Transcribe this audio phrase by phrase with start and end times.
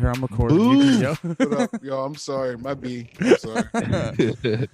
[0.00, 0.58] Here, I'm recording.
[0.58, 2.02] You can What up, yo?
[2.02, 3.10] I'm sorry, my B.
[3.20, 3.64] I'm sorry.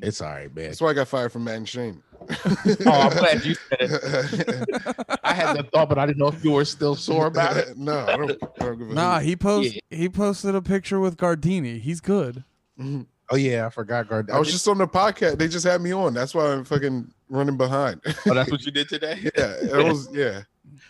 [0.00, 0.66] it's all right, man.
[0.66, 2.00] That's why I got fired from Matt and Shane.
[2.30, 5.18] Oh, I'm glad you said it.
[5.24, 7.76] I had that thought, but I didn't know if you were still sore about it.
[7.76, 8.30] no, I don't.
[8.30, 11.80] I don't give a nah, he post he posted a picture with Gardini.
[11.80, 12.44] He's good.
[12.78, 13.02] Mm-hmm.
[13.30, 14.06] Oh yeah, I forgot.
[14.06, 14.30] Gardini.
[14.30, 15.38] I was just on the podcast.
[15.38, 16.14] They just had me on.
[16.14, 18.00] That's why I'm fucking running behind.
[18.28, 19.28] Oh, that's what you did today.
[19.36, 20.08] yeah, it was.
[20.12, 20.42] Yeah,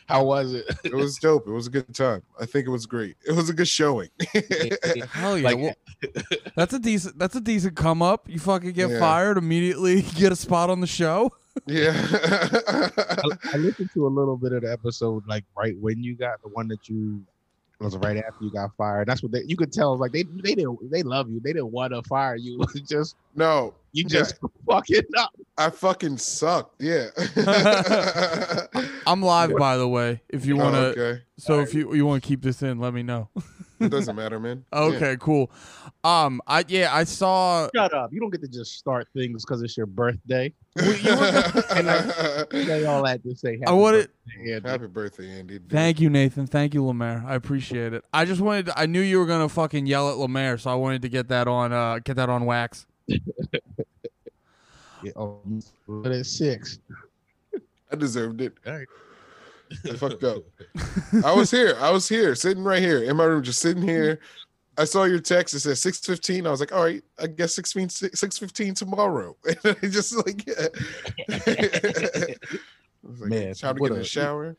[0.08, 0.64] How was it?
[0.84, 1.46] it was dope.
[1.46, 2.22] It was a good time.
[2.40, 3.16] I think it was great.
[3.26, 4.08] It was a good showing.
[5.12, 5.44] Hell yeah.
[5.48, 5.74] Like- well,
[6.56, 8.28] that's a decent that's a decent come up.
[8.28, 8.98] You fucking get Yeah.
[9.00, 11.30] fired immediately, get a spot on the show.
[11.66, 11.92] yeah.
[12.68, 16.40] I, I listened to a little bit of the episode, like right when you got
[16.42, 17.22] the one that you
[17.80, 19.08] was right after you got fired.
[19.08, 19.96] That's what they, you could tell.
[19.96, 21.40] Like they they didn't they love you.
[21.40, 22.60] They didn't want to fire you.
[22.86, 24.36] Just no, you just
[24.68, 25.30] fucking up.
[25.56, 26.80] I fucking sucked.
[26.80, 27.08] Yeah.
[29.06, 30.22] I'm live by the way.
[30.28, 31.22] If you Oh, want to okay.
[31.38, 33.28] so if you you want to keep this in, let me know.
[33.80, 34.64] It doesn't matter, man.
[34.72, 35.50] Okay, cool.
[36.04, 38.12] Um I yeah, I saw Shut up.
[38.12, 40.52] You don't get to just start things because it's your birthday.
[40.76, 40.84] Yeah.
[42.52, 44.68] Say all that to say happy I wanted birthday, Andy.
[44.68, 45.58] Happy birthday, Andy.
[45.68, 46.46] Thank you, Nathan.
[46.46, 47.24] Thank you, Lemaire.
[47.26, 48.04] I appreciate it.
[48.12, 48.66] I just wanted.
[48.66, 51.28] To, I knew you were gonna fucking yell at Lemaire, so I wanted to get
[51.28, 51.72] that on.
[51.72, 52.86] Uh, get that on wax.
[55.02, 55.38] Yeah, oh,
[55.86, 56.80] but it's six.
[57.90, 58.54] I deserved it.
[59.70, 59.94] All right.
[59.94, 60.42] I fucked up.
[61.24, 61.76] I was here.
[61.80, 64.20] I was here, sitting right here in my room, just sitting here.
[64.76, 65.54] I saw your text.
[65.54, 66.46] It said six fifteen.
[66.46, 67.72] I was like, all right, I guess six
[68.38, 69.36] fifteen tomorrow.
[69.64, 70.66] And I just like, yeah.
[71.28, 72.38] I
[73.02, 74.56] was like, Man, time to what get in a- the shower.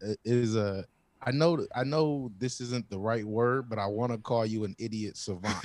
[0.00, 0.84] It is a.
[1.26, 1.64] I know.
[1.74, 5.16] I know this isn't the right word, but I want to call you an idiot
[5.16, 5.56] savant.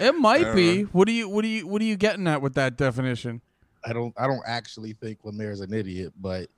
[0.00, 0.76] It might I be.
[0.82, 1.28] don't What do you?
[1.28, 1.66] What do you?
[1.66, 3.40] What are you getting at with that definition?
[3.84, 4.14] I don't.
[4.16, 6.48] I don't actually think Lemaire's an idiot, but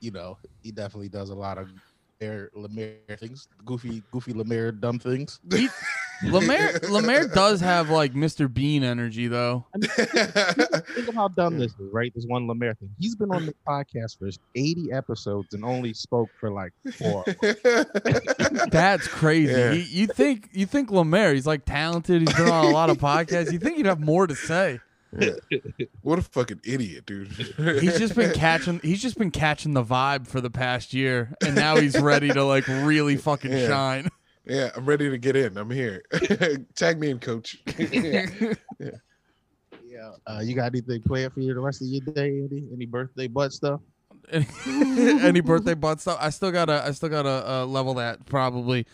[0.00, 1.68] you know, he definitely does a lot of
[2.20, 5.40] Lemaire, Lemaire things, goofy, goofy Lemaire dumb things.
[6.22, 6.78] Lemaire.
[6.88, 8.52] Lemaire does have like Mr.
[8.52, 9.66] Bean energy, though.
[9.80, 12.12] Think of how dumb this is, right?
[12.14, 12.90] This one Lemaire thing.
[12.98, 17.24] He's been on the podcast for 80 episodes and only spoke for like four.
[18.70, 19.52] That's crazy.
[19.52, 19.72] Yeah.
[19.72, 21.34] He, you think you think Lemaire?
[21.34, 22.22] He's like talented.
[22.22, 23.52] He's been on a lot of podcasts.
[23.52, 24.80] You think he'd have more to say?
[26.02, 27.28] what a fucking idiot, dude.
[27.32, 28.80] He's just been catching.
[28.82, 32.44] He's just been catching the vibe for the past year, and now he's ready to
[32.44, 33.66] like really fucking Yeah.
[33.68, 34.08] shine.
[34.46, 35.56] Yeah, I'm ready to get in.
[35.56, 36.02] I'm here.
[36.74, 37.56] Tag me in, coach.
[39.86, 40.10] Yeah.
[40.26, 42.64] Uh, you got anything planned for you the rest of your day, Andy?
[42.72, 43.80] Any birthday butt stuff?
[44.66, 46.18] Any birthday butt stuff?
[46.20, 46.82] I still gotta.
[46.84, 48.26] I still gotta uh, level that.
[48.26, 48.86] Probably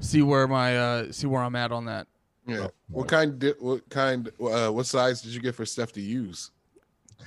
[0.00, 2.06] see where my uh, see where I'm at on that.
[2.48, 2.68] Yeah.
[2.88, 3.38] What kind?
[3.38, 4.30] Di- what kind?
[4.40, 6.50] Uh, what size did you get for stuff to use?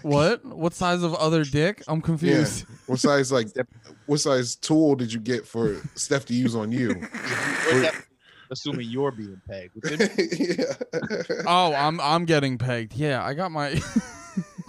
[0.02, 0.44] What?
[0.44, 1.84] What size of other dick?
[1.88, 2.66] I'm confused.
[2.68, 2.76] Yeah.
[2.88, 3.48] What size like?
[4.08, 6.96] What size tool did you get for stuff to use on you?
[8.50, 9.78] Assuming you're being pegged.
[10.40, 10.74] Yeah.
[11.48, 12.94] Oh, I'm I'm getting pegged.
[12.96, 13.80] Yeah, I got my.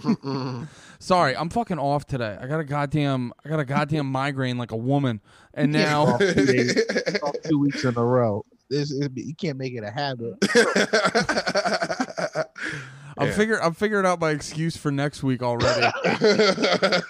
[0.99, 2.37] Sorry, I'm fucking off today.
[2.39, 3.33] I got a goddamn.
[3.43, 5.19] I got a goddamn migraine like a woman,
[5.53, 6.77] and now Off two days-
[7.21, 8.45] off two weeks in a row.
[8.73, 10.35] This you can't make it a habit.
[13.15, 13.33] I'm Yeah.
[13.33, 15.85] figure I'm figuring out my excuse for next week already.
[16.19, 17.01] You're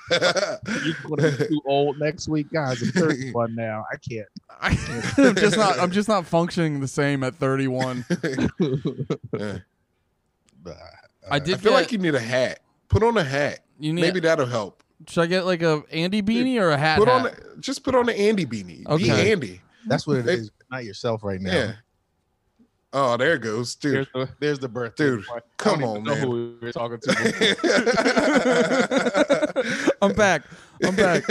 [1.07, 2.81] gonna be too old next week, guys.
[2.81, 3.85] I'm 31 now.
[3.91, 4.28] I can't.
[5.18, 5.79] I'm just not.
[5.79, 8.03] I'm just not functioning the same at 31.
[8.12, 8.47] Yeah.
[10.66, 10.72] Uh,
[11.30, 11.78] I I did feel get.
[11.78, 12.59] like you need a hat.
[12.90, 13.59] Put on a hat.
[13.80, 14.01] you need.
[14.01, 14.84] Maybe that'll help.
[15.07, 17.00] should I get like a Andy beanie or a hat?
[17.00, 17.28] Put on.
[17.28, 18.80] A, just put on an Andy beanie.
[18.80, 19.31] Be Okay.
[19.31, 19.62] Andy.
[19.88, 20.51] that's what it They- is.
[20.74, 21.54] Not yourself right now.
[21.54, 21.74] Yeah.
[22.94, 24.16] Oh, there it goes, There's dude.
[24.16, 25.36] the, there's the birth, Dude, boy.
[25.36, 26.24] I come don't even on, know man.
[26.24, 26.30] who
[26.60, 27.16] we were talking to.
[30.02, 30.42] I'm back.
[30.84, 31.26] I'm back.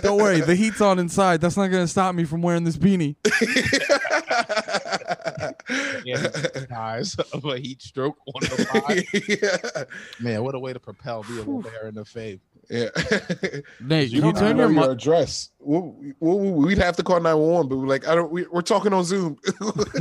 [0.00, 1.42] Don't worry, the heat's on inside.
[1.42, 3.16] That's not gonna stop me from wearing this beanie.
[6.06, 6.28] yeah,
[6.66, 9.04] guys, of a heat stroke on the pod.
[9.28, 9.84] yeah.
[10.20, 12.38] Man, what a way to propel me a little hair in the face.
[12.68, 12.88] Yeah.
[13.80, 15.50] Nate, You can you don't turn your your address.
[15.60, 18.30] We, we, we'd have to call 911, but we're like, I don't.
[18.30, 19.36] We, we're talking on Zoom.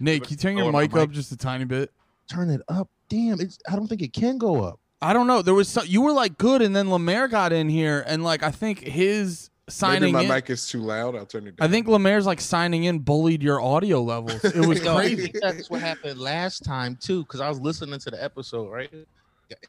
[0.00, 1.02] Nate, can you turn your Oh, mic mic.
[1.02, 1.90] up just a tiny bit?
[2.30, 2.88] Turn it up.
[3.08, 3.58] Damn, it's.
[3.70, 4.80] I don't think it can go up.
[5.00, 5.42] I don't know.
[5.42, 8.42] There was some, you were like good, and then Lemaire got in here, and like
[8.42, 10.12] I think his signing.
[10.12, 10.28] Maybe my in.
[10.28, 11.14] mic is too loud.
[11.16, 11.68] I'll turn it down.
[11.68, 14.44] I think Lemaire's like signing in bullied your audio levels.
[14.44, 15.32] It was Yo, crazy.
[15.40, 18.90] that's what happened last time too, because I was listening to the episode, right?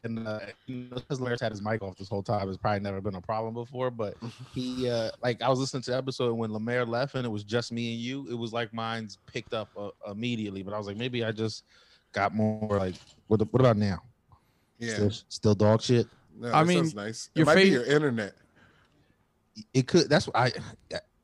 [0.04, 3.14] And uh, because Larry's had his mic off this whole time, it's probably never been
[3.14, 3.90] a problem before.
[3.90, 4.16] But
[4.54, 7.44] he, uh, like, I was listening to the episode when Lemaire left, and it was
[7.44, 8.26] just me and you.
[8.30, 11.64] It was like mine's picked up uh, immediately, but I was like, maybe I just
[12.12, 12.94] got more like.
[13.28, 14.02] What, what about now?
[14.78, 14.94] Yeah.
[14.94, 16.06] Still, still dog shit.
[16.36, 17.30] No, I mean, nice.
[17.34, 18.34] It your might be your internet.
[19.74, 20.08] it could.
[20.08, 20.52] That's what I.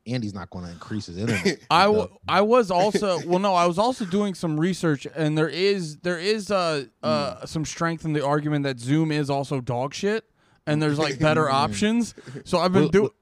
[0.07, 1.61] Andy's not going to increase his internet.
[1.71, 5.49] I, w- I was also well no I was also doing some research and there
[5.49, 9.95] is there is uh, uh some strength in the argument that Zoom is also dog
[9.95, 10.25] shit
[10.67, 12.15] and there's like better options
[12.45, 13.13] so I've been doing what-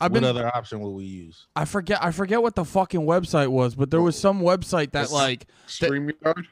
[0.00, 1.48] I've what been other option will we use?
[1.56, 5.02] I forget I forget what the fucking website was but there was some website that
[5.02, 6.44] This- like StreamYard.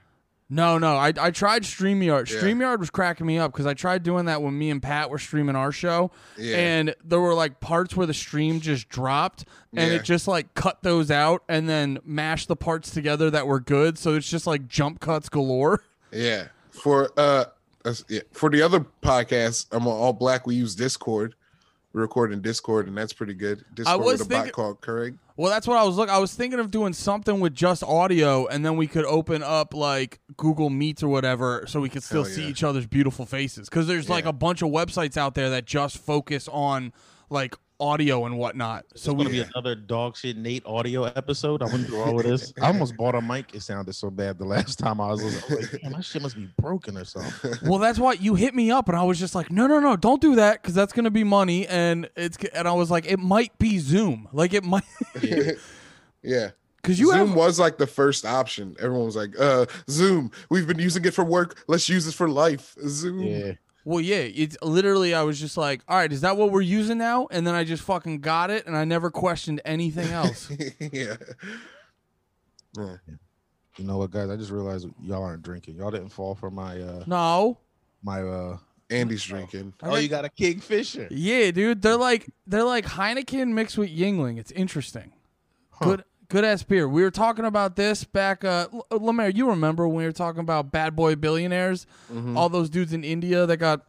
[0.49, 2.39] No no I I tried StreamYard Yeah.
[2.41, 5.19] StreamYard was cracking me up because I tried doing that when me and Pat were
[5.19, 6.57] streaming our show Yeah.
[6.57, 9.45] and there were like parts where the stream just dropped
[9.75, 9.99] and Yeah.
[9.99, 13.99] it just like cut those out and then mashed the parts together that were good
[13.99, 15.83] so it's just like jump cuts galore
[16.13, 16.49] Yeah.
[16.71, 17.47] For uh
[18.09, 18.21] yeah.
[18.33, 20.47] for the other podcast, I'm all black.
[20.47, 21.35] We use Discord.
[21.93, 23.65] We record in Discord, and that's pretty good.
[23.75, 25.17] Discord was with a thinking- bot called Craig.
[25.37, 28.47] Well that's what i was looking i was thinking of doing something with just audio
[28.47, 32.25] and then we could open up like google meets or whatever so we could still
[32.25, 32.49] Hell see yeah.
[32.49, 34.31] each other's beautiful faces because there's like Yeah.
[34.31, 36.93] a bunch of websites out there that just focus on
[37.31, 41.05] like audio and whatnot so So we going to be another dog shit Nate audio
[41.05, 41.63] episode.
[41.63, 42.53] I went through all of this.
[42.63, 43.55] I almost bought a mic.
[43.55, 45.51] It sounded so bad the last time I was listening.
[45.51, 47.53] I was like, Damn, my shit must be broken or something.
[47.67, 49.97] Well, that's why you hit me up, and I was just like, no, no, no,
[49.97, 53.19] don't do that because that's gonna be money, and it's and I was like, it
[53.19, 54.85] might be Zoom, like it might,
[56.23, 56.51] yeah.
[56.77, 57.35] because you Zoom have.
[57.35, 58.77] was like the first option.
[58.79, 61.65] Everyone was like, uh, Zoom, we've been using it for work.
[61.67, 62.77] Let's use it for life.
[62.87, 63.23] Zoom.
[63.23, 63.53] Yeah.
[63.87, 65.15] Well, yeah, it's literally.
[65.15, 67.29] I was just like, all right, is that what we're using now?
[67.31, 70.51] And then I just fucking got it, and I never questioned anything else.
[70.93, 71.15] yeah.
[72.77, 72.97] Yeah.
[73.77, 74.29] You know what, guys?
[74.29, 75.77] I just realized y'all aren't drinking.
[75.77, 77.59] Y'all didn't fall for my uh no,
[78.03, 78.59] my uh.
[78.89, 79.73] Andy's drinking.
[79.83, 81.09] I Oh, got- you got a Kingfisher.
[81.11, 84.39] yeah, dude, they're like they're like Heineken mixed with Yuengling.
[84.39, 85.13] It's interesting.
[85.71, 85.85] Huh.
[85.85, 86.05] Good.
[86.29, 86.89] Good ass beer.
[86.89, 88.45] We were talking about this back.
[88.45, 91.87] Uh, L- Lemaire, you remember when we were talking about bad boy billionaires?
[92.13, 92.37] Mhm.
[92.37, 93.87] all those dudes in India that got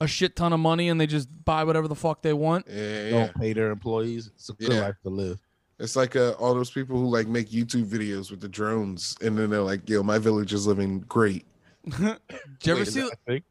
[0.00, 2.66] a shit ton of money and they just buy whatever the fuck they want.
[2.68, 3.10] Yeah, yeah.
[3.10, 4.30] Don't pay their employees.
[4.34, 4.80] It's a good Yeah.
[4.80, 5.38] life to live.
[5.78, 9.36] It's like uh, all those people who like make YouTube videos with the drones, and
[9.38, 11.44] then they're like, "Yo, my village is living great."
[11.84, 13.00] Did you ever Wait, see?
[13.00, 13.42] that a thing?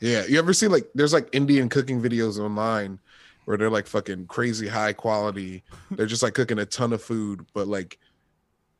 [0.00, 2.98] Yeah, you ever see like there's like Indian cooking videos online
[3.44, 5.62] where they're like fucking crazy high quality.
[5.90, 7.98] They're just like cooking a ton of food, but like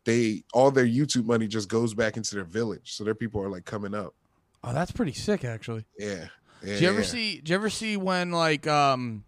[0.04, 2.94] they all their YouTube money just goes back into their village.
[2.94, 4.14] So their people are like coming up.
[4.64, 5.84] Oh, that's pretty sick, actually.
[5.98, 6.26] Yeah.
[6.62, 7.06] yeah Did you ever yeah.
[7.06, 7.40] see?
[7.40, 9.24] do you ever see when like um,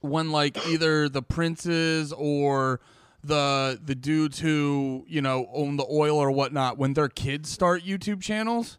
[0.00, 2.80] when like either the princes or
[3.24, 7.82] the the dudes who you know own the oil or whatnot when their kids start
[7.84, 8.78] YouTube channels?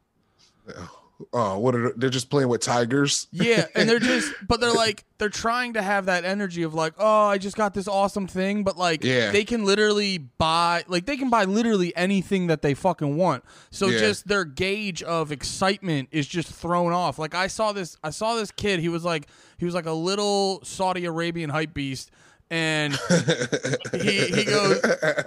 [0.70, 3.28] Oh, Uh, what are they- they're just playing with tigers?
[3.32, 6.94] Yeah, and they're just, but they're like, they're trying to have that energy of like,
[7.00, 9.32] oh, I just got this awesome thing, but like, Yeah.
[9.32, 13.44] they can literally buy, like, they can buy literally anything that they fucking want.
[13.72, 13.98] So Yeah.
[14.00, 17.18] just their gauge of excitement is just thrown off.
[17.18, 18.80] Like, I saw this, I saw this kid.
[18.80, 19.28] He was like,
[19.58, 22.12] he was like a little Saudi Arabian hype beast,
[22.50, 22.94] and
[24.02, 24.82] he he goes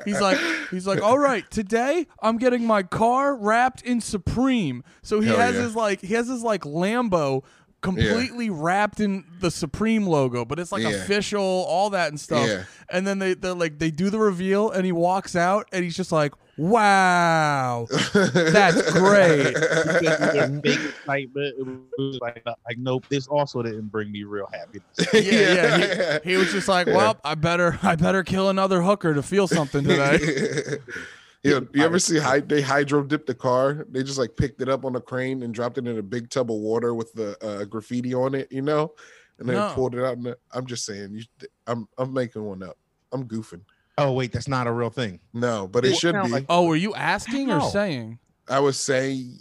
[0.04, 0.38] he's like
[0.70, 5.36] he's like all right today i'm getting my car wrapped in supreme so he Hell
[5.38, 5.62] has yeah.
[5.62, 7.44] his like he has his like lambo
[7.82, 10.90] completely wrapped in the supreme logo but it's like Yeah.
[10.90, 12.64] official all that and stuff Yeah.
[12.90, 15.96] and then they they're like they do the reveal and he walks out and he's
[15.96, 21.54] just like wow that's great Their fake excitement.
[21.58, 21.66] It
[21.98, 24.84] was like, uh, like, nope, this also didn't bring me real happiness.
[25.14, 29.14] yeah yeah he, he was just like well i better i better kill another hooker
[29.14, 30.18] to feel something today
[31.42, 33.86] Yo, you ever see hy- they hydro dipped the car?
[33.90, 36.28] They just like picked it up on a crane and dropped it in a big
[36.28, 38.92] tub of water with the uh, graffiti on it, you know,
[39.38, 39.72] and then No.
[39.72, 40.18] pulled it out.
[40.18, 41.22] And I'm just saying, you,
[41.66, 42.76] I'm I'm making one up.
[43.10, 43.62] I'm goofing.
[44.00, 45.20] Oh wait, that's not a real thing.
[45.32, 46.32] No, but it It should sound be.
[46.32, 49.40] like- oh were you asking or saying I was saying,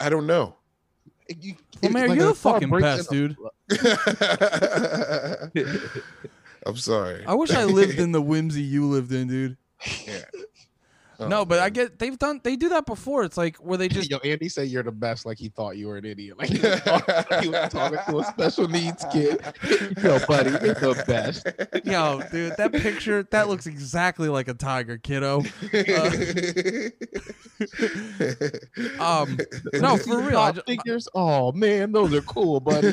[0.00, 0.56] I don't know.
[1.40, 3.36] You, well, man, like you're a the fucking breaks best, in dude.
[6.66, 7.24] I'm sorry.
[7.26, 9.56] I wish I lived in the whimsy you lived in, dude.
[10.06, 10.24] Yeah.
[11.28, 13.24] No, Oh, but I get they've done they do that before.
[13.24, 15.88] It's like where they just Yo, Andy said you're the best, like he thought you
[15.88, 16.38] were an idiot.
[16.38, 19.40] Like he was talking, he was talking to a special needs kid.
[20.02, 21.46] Yo, buddy, you're the best.
[21.84, 25.42] yo, dude, that picture that looks exactly like a tiger, kiddo.
[28.98, 29.38] Um,
[29.74, 30.38] no, for real.
[30.38, 31.08] I Top ju- figures.
[31.14, 32.92] Oh man, those are cool, buddy.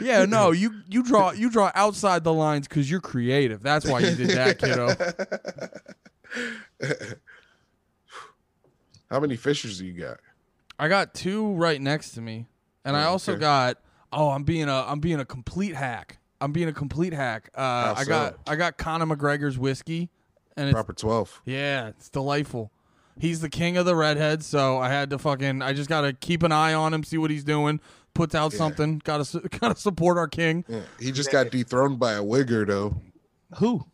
[0.00, 3.62] yeah, no, you you draw you draw outside the lines because you're creative.
[3.62, 4.88] That's why you did that, kiddo.
[9.10, 10.18] How many fishers do you got?
[10.78, 12.46] I got two right next to me,
[12.84, 13.40] and I Oh, also okay.
[13.40, 13.78] got.
[14.12, 16.18] Oh, I'm being a I'm being a complete hack.
[16.40, 17.50] I'm being a complete hack.
[17.56, 20.10] Uh, I got I got Conor McGregor's whiskey,
[20.56, 21.42] and it's Proper 12.
[21.46, 22.70] Yeah, it's delightful.
[23.18, 26.42] He's the king of the redheads, so I had to fucking I just gotta keep
[26.42, 27.80] an eye on him, see what he's doing,
[28.14, 28.58] puts out Yeah.
[28.58, 29.00] something.
[29.04, 30.64] Got to got to support our king.
[30.68, 30.82] Yeah.
[31.00, 33.00] He just got dethroned by a wigger though.
[33.58, 33.86] Who?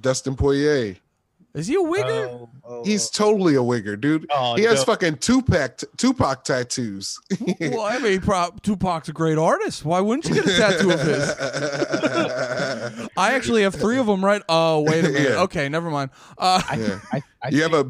[0.00, 0.96] Dustin Poirier.
[1.56, 2.26] Is he a wigger?
[2.28, 4.26] Oh, oh, He's totally a wigger, dude.
[4.30, 4.84] oh, He has no.
[4.84, 7.18] fucking Tupac Tupac tattoos.
[7.60, 9.82] well, I mean, pro- Tupac's a great artist.
[9.84, 11.30] Why wouldn't you get a tattoo of his?
[13.16, 14.22] I actually have three of them.
[14.24, 14.42] Right?
[14.50, 15.30] Oh, wait a minute.
[15.30, 15.42] Yeah.
[15.44, 16.10] Okay, never mind.
[16.36, 17.00] Uh, I, Yeah.
[17.12, 17.84] I, I You have a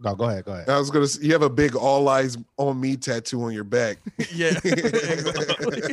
[0.00, 0.44] No, go ahead.
[0.44, 0.68] Go ahead.
[0.68, 3.64] I was gonna say, you have a big all eyes on me tattoo on your
[3.64, 3.96] back.
[4.34, 4.48] yeah.
[4.64, 5.92] exactly.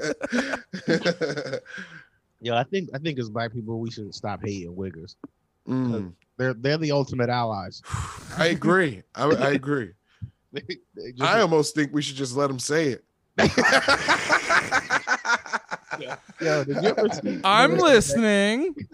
[2.41, 5.15] Yeah, I think I think as black people we should stop hating wiggers.
[5.67, 7.81] Mm, They're they're the ultimate allies.
[8.37, 9.03] I agree.
[9.13, 9.91] I, I agree.
[10.53, 10.61] They-
[10.95, 13.03] they just- I almost think we should just let them say it.
[16.41, 18.75] Yo, did you ever see- I'm you listening.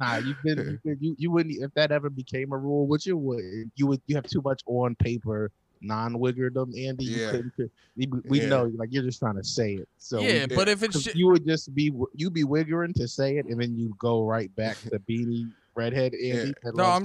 [0.00, 3.06] Nah, you've been, you've been you, you wouldn't if that ever became a rule, which
[3.06, 5.50] it would you would you have too much on paper
[5.84, 7.04] non-wiggerdom, Andy.
[7.04, 7.30] You Yeah.
[7.30, 7.52] couldn't,
[7.96, 8.48] we, we Yeah.
[8.48, 9.88] know like you're just trying to say it.
[9.98, 13.06] So we- yeah, but if it's ju- you would just be you be wiggering to
[13.08, 16.54] say it, and then you go right back to the beanie redhead Andy.
[16.62, 17.04] that No, I'm-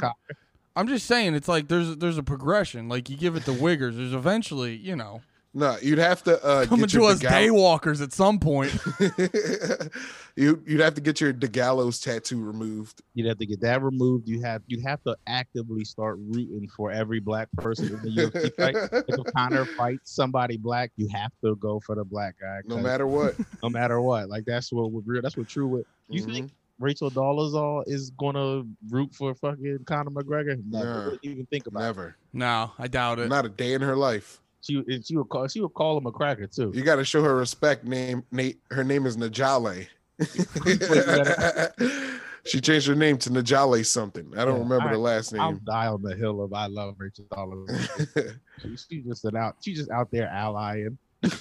[0.76, 2.88] I'm just saying, it's like there's there's a progression.
[2.88, 5.22] Like you give it to wiggers, there's eventually, you know,
[5.54, 8.72] no, you'd have to uh, coming get to your us DeGal- daywalkers at some point.
[10.36, 13.02] you you'd have to get your DeGallows tattoo removed.
[13.14, 14.28] You'd have to get that removed.
[14.28, 18.56] You have you'd have to actively start rooting for every black person in the UFC
[18.56, 19.04] fight.
[19.08, 22.60] If Conor fights somebody black, you have to go for the black guy.
[22.66, 23.36] No matter what.
[23.64, 24.30] no matter what.
[24.30, 25.22] Like that's what would real.
[25.22, 25.68] That's what true.
[25.68, 26.34] Would you Mhm.
[26.34, 30.62] think Rachel Dolezal is gonna root for fucking Conor McGregor?
[30.66, 31.12] Never.
[31.12, 31.18] Nah.
[31.24, 31.84] Even think about it.
[31.84, 32.16] Never.
[32.34, 33.28] no, I doubt it.
[33.28, 34.40] Not a day in her life.
[34.62, 36.72] She she would call she would call him a cracker too.
[36.76, 37.86] You got to show her respect.
[37.86, 38.60] Name Nate.
[38.72, 39.88] Her name is Najale.
[42.46, 44.32] she changed her name to Najale something.
[44.38, 45.42] I don't Yeah, remember I- the last name.
[45.42, 45.62] I'll name.
[45.66, 48.40] die on the hill of I love Rachel Dolezal.
[48.62, 49.56] she, she's just an out.
[49.62, 50.98] She's just out there allying.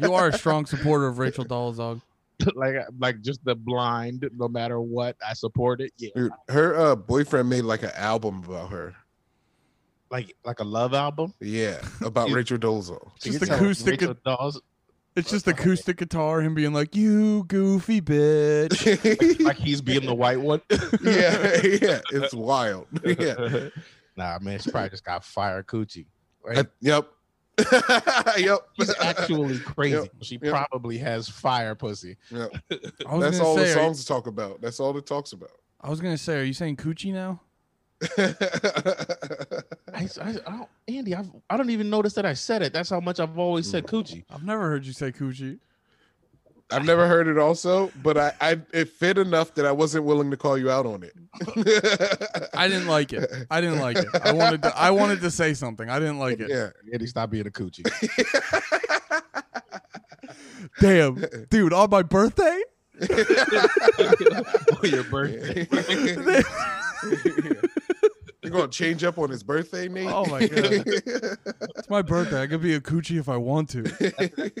[0.00, 2.00] You are a strong supporter of Rachel Dolezal.
[2.54, 4.28] like like just the blind.
[4.36, 5.92] No matter what, I support it.
[5.98, 8.94] Yeah, her uh, boyfriend made like an album about her.
[10.10, 11.34] Like like a love album.
[11.40, 13.10] Yeah, about Rachel Dolezal.
[13.20, 14.60] Just You can tell acoustic- Rachel Dolezal-
[15.16, 20.40] It's just acoustic guitar, him being like, "You goofy bitch." like he's being the white
[20.40, 20.60] one.
[21.02, 22.86] yeah, yeah, it's wild.
[23.04, 23.68] Yeah,
[24.16, 26.06] Nah, man, she probably just got fire coochie.
[26.44, 26.58] Right?
[26.58, 27.06] Uh, yep,
[28.38, 28.58] yep.
[28.78, 29.96] She's actually crazy.
[29.96, 30.52] Yep, She yep.
[30.52, 32.16] probably has fire pussy.
[32.30, 32.52] Yep.
[32.70, 34.60] That's all say, the are you- songs talk about.
[34.60, 35.50] That's all it talks about.
[35.80, 37.40] I was gonna say, are you saying coochie now?
[38.00, 38.34] I,
[39.94, 42.72] I, I don't, Andy, I've, I don't even notice that I said it.
[42.72, 43.90] That's how much I've always said mm.
[43.90, 44.24] coochie.
[44.30, 45.58] I've never heard you say coochie.
[46.70, 50.30] I've never heard it also, but I, I it fit enough that I wasn't willing
[50.30, 51.14] to call you out on it.
[52.54, 53.30] I didn't like it.
[53.50, 54.08] I didn't like it.
[54.22, 54.78] I wanted to.
[54.78, 55.88] I wanted to say something.
[55.88, 56.50] I didn't like it.
[56.50, 56.68] Yeah.
[56.92, 57.86] Andy, stop being a coochie.
[60.80, 62.62] Damn, dude, on my birthday.
[63.00, 63.06] On
[64.82, 65.66] your birthday.
[68.48, 70.08] You're gonna change up on his birthday, Nate?
[70.10, 70.84] Oh my God.
[71.76, 72.42] It's my birthday.
[72.42, 73.84] I could be a coochie if I want to.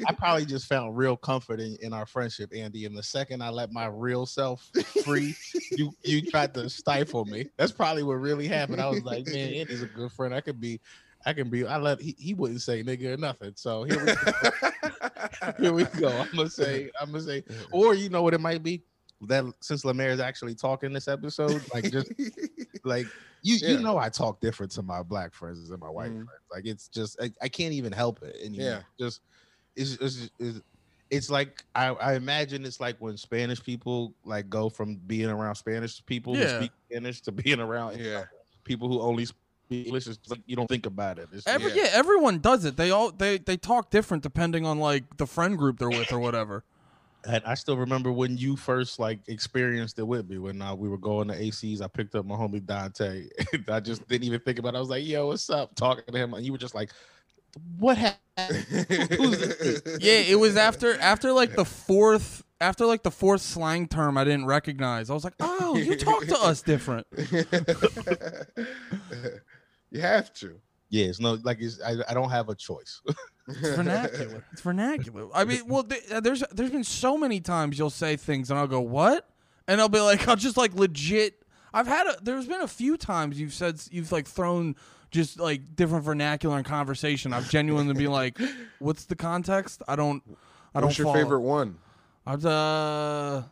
[0.06, 2.84] I probably just found real comfort in, in our friendship, Andy.
[2.84, 4.70] And the second I let my real self
[5.04, 5.34] free,
[5.72, 7.48] you you tried to stifle me.
[7.56, 8.82] That's probably what really happened.
[8.82, 10.34] I was like, man, Andy's a good friend.
[10.34, 10.80] I could be,
[11.24, 11.66] I can be.
[11.66, 13.52] I let he, he wouldn't say nigga or nothing.
[13.56, 14.50] So here we go.
[15.58, 16.10] here we go.
[16.10, 17.42] I'm gonna say, I'm gonna say,
[17.72, 18.82] or you know what it might be
[19.22, 22.12] that since Lemaire is actually talking this episode, like just
[22.84, 23.06] like
[23.42, 23.70] you Yeah.
[23.70, 26.24] you know I talk different to my black friends than my white Mhm.
[26.26, 26.42] friends.
[26.52, 28.82] Like it's just I, I can't even help it And Yeah.
[28.98, 29.20] Just
[29.76, 30.60] it's it's, it's
[31.10, 35.54] it's like I, I imagine it's like when Spanish people like go from being around
[35.54, 38.24] Spanish people who speak Spanish to being around yeah.
[38.64, 40.06] people who only speak English.
[40.06, 41.28] It's like you don't think about it.
[41.32, 41.84] It's Every, Yeah.
[41.84, 41.90] yeah.
[41.92, 42.76] everyone does it.
[42.76, 46.18] They all they they talk different depending on like the friend group they're with or
[46.18, 46.64] whatever.
[47.26, 50.88] And I still remember when you first like experienced it with me when uh, we
[50.88, 51.82] were going to ACs.
[51.82, 53.28] I picked up my homie Dante.
[53.52, 54.76] And I just didn't even think about it.
[54.76, 56.90] I was like, "Yo, what's up?" Talking to him, and you were just like,
[57.78, 58.18] "What happened?"
[60.00, 64.24] Yeah, it was after after like the fourth after like the fourth slang term I
[64.24, 65.10] didn't recognize.
[65.10, 67.06] I was like, oh, you talk to us different.
[69.90, 70.60] you have to.
[70.90, 73.02] Yeah, it's no like it's, I, I don't have a choice.
[73.48, 74.44] It's vernacular.
[74.52, 75.28] It's vernacular.
[75.34, 78.58] I mean, well, th- uh, there's there's been so many times you'll say things and
[78.58, 79.28] I'll go what,
[79.66, 81.42] and I'll be like, I'll just like legit.
[81.72, 82.16] I've had a.
[82.22, 84.76] There's been a few times you've said you've like thrown
[85.10, 87.32] just like different vernacular in conversation.
[87.32, 88.38] I've genuinely been like,
[88.78, 89.82] what's the context?
[89.88, 90.22] I don't.
[90.74, 90.88] I don't.
[90.88, 91.18] What's your follow.
[91.18, 91.78] favorite one?
[92.26, 93.42] I've uh.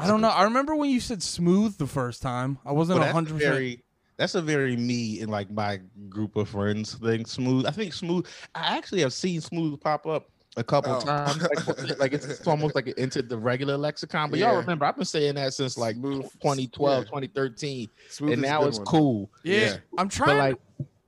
[0.00, 0.28] I don't know.
[0.28, 2.58] I remember when you said smooth the first time.
[2.64, 3.80] I wasn't a hundred percent.
[4.18, 7.24] Very That's a very me and like my group of friends thing.
[7.24, 7.66] Smooth.
[7.66, 8.26] I think smooth.
[8.54, 11.00] I actually have seen smooth pop up a couple Oh.
[11.00, 11.40] times.
[11.40, 14.30] Like, like it's, it's almost like it entered the regular lexicon.
[14.30, 16.22] But y'all remember, I've been saying that since like Smooth.
[16.42, 17.04] 2012, Yeah.
[17.04, 18.86] 2013, Smooth and now it's one.
[18.86, 19.30] cool.
[19.44, 19.76] Yeah, Yeah.
[19.98, 20.38] I'm But trying.
[20.38, 20.56] like,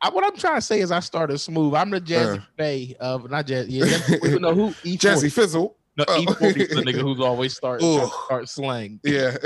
[0.02, 1.74] I, what I'm trying to say is, I started smooth.
[1.74, 2.42] I'm the Jazzy Uh.
[2.56, 3.66] Faye of not Jazzy.
[3.68, 4.70] Yeah, that's- you know who?
[4.84, 4.98] E40.
[4.98, 5.76] Jazzy Fizzle.
[5.98, 6.20] No, Oh.
[6.24, 8.98] E40 is the nigga who's always start to start slang.
[9.04, 9.32] Yeah.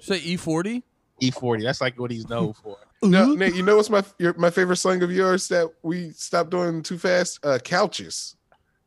[0.00, 0.82] say E40.
[1.20, 1.62] E40.
[1.64, 2.78] That's like what he's known for.
[3.02, 6.50] No, Nate, you know what's my your, my favorite slang of yours that we stopped
[6.50, 7.38] doing too fast?
[7.44, 8.36] Uh, couches.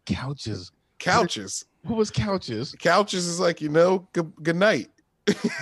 [0.06, 0.72] Couches.
[1.00, 1.66] Couches.
[1.88, 2.76] Who was couches?
[2.80, 4.08] Couches is like you know.
[4.14, 4.90] Good, good night.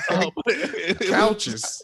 [0.09, 0.31] Oh,
[1.01, 1.83] Couches.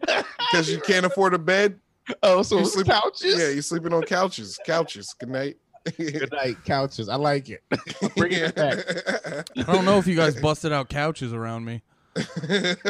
[0.00, 1.78] Because you can't afford a bed.
[2.22, 3.38] Oh, so You sleep- couches.
[3.38, 4.58] Yeah, you're sleeping on couches.
[4.64, 5.14] Couches.
[5.18, 5.56] Good night.
[5.96, 7.08] Good night, couches.
[7.08, 7.62] I like it.
[8.16, 8.78] Bring it back.
[9.56, 11.82] I don't know if you guys busted out couches around me.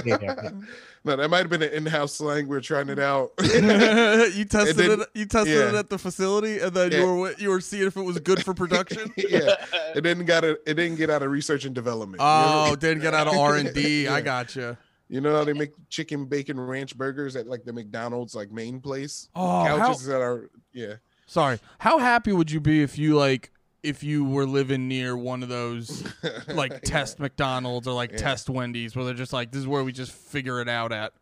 [0.04, 0.50] Yeah.
[1.04, 2.49] no, that might have been an in-house slang.
[2.49, 3.32] We are trying it out.
[3.42, 3.44] you
[4.44, 5.08] tested then- it.
[5.14, 6.99] You tested it at the facility, and then Yeah.
[6.99, 9.12] you were you were seeing if it was good for production.
[9.16, 9.54] yeah,
[9.94, 12.20] it didn't got a, it didn't get out of research and development.
[12.20, 12.76] You Oh, know?
[12.76, 14.06] didn't get out of R and D.
[14.08, 14.20] I Yeah.
[14.23, 14.78] gotcha.
[15.11, 18.80] You know how they make chicken bacon ranch burgers at like the McDonald's like main
[18.80, 19.28] place?
[19.35, 20.94] Oh, how, that are yeah.
[21.26, 21.58] sorry.
[21.78, 23.50] How happy would you be if you like
[23.88, 26.04] if you were living near one of those
[26.49, 28.18] like test McDonald's or like Yeah.
[28.18, 31.12] test Wendy's where they're just like this is where we just figure it out at.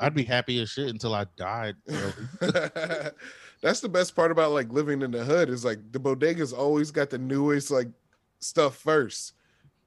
[0.00, 1.76] I'd be happy as shit until I died.
[3.62, 6.90] That's the best part about like living in the hood is like the bodegas always
[6.90, 7.88] got the newest like
[8.40, 9.34] stuff first.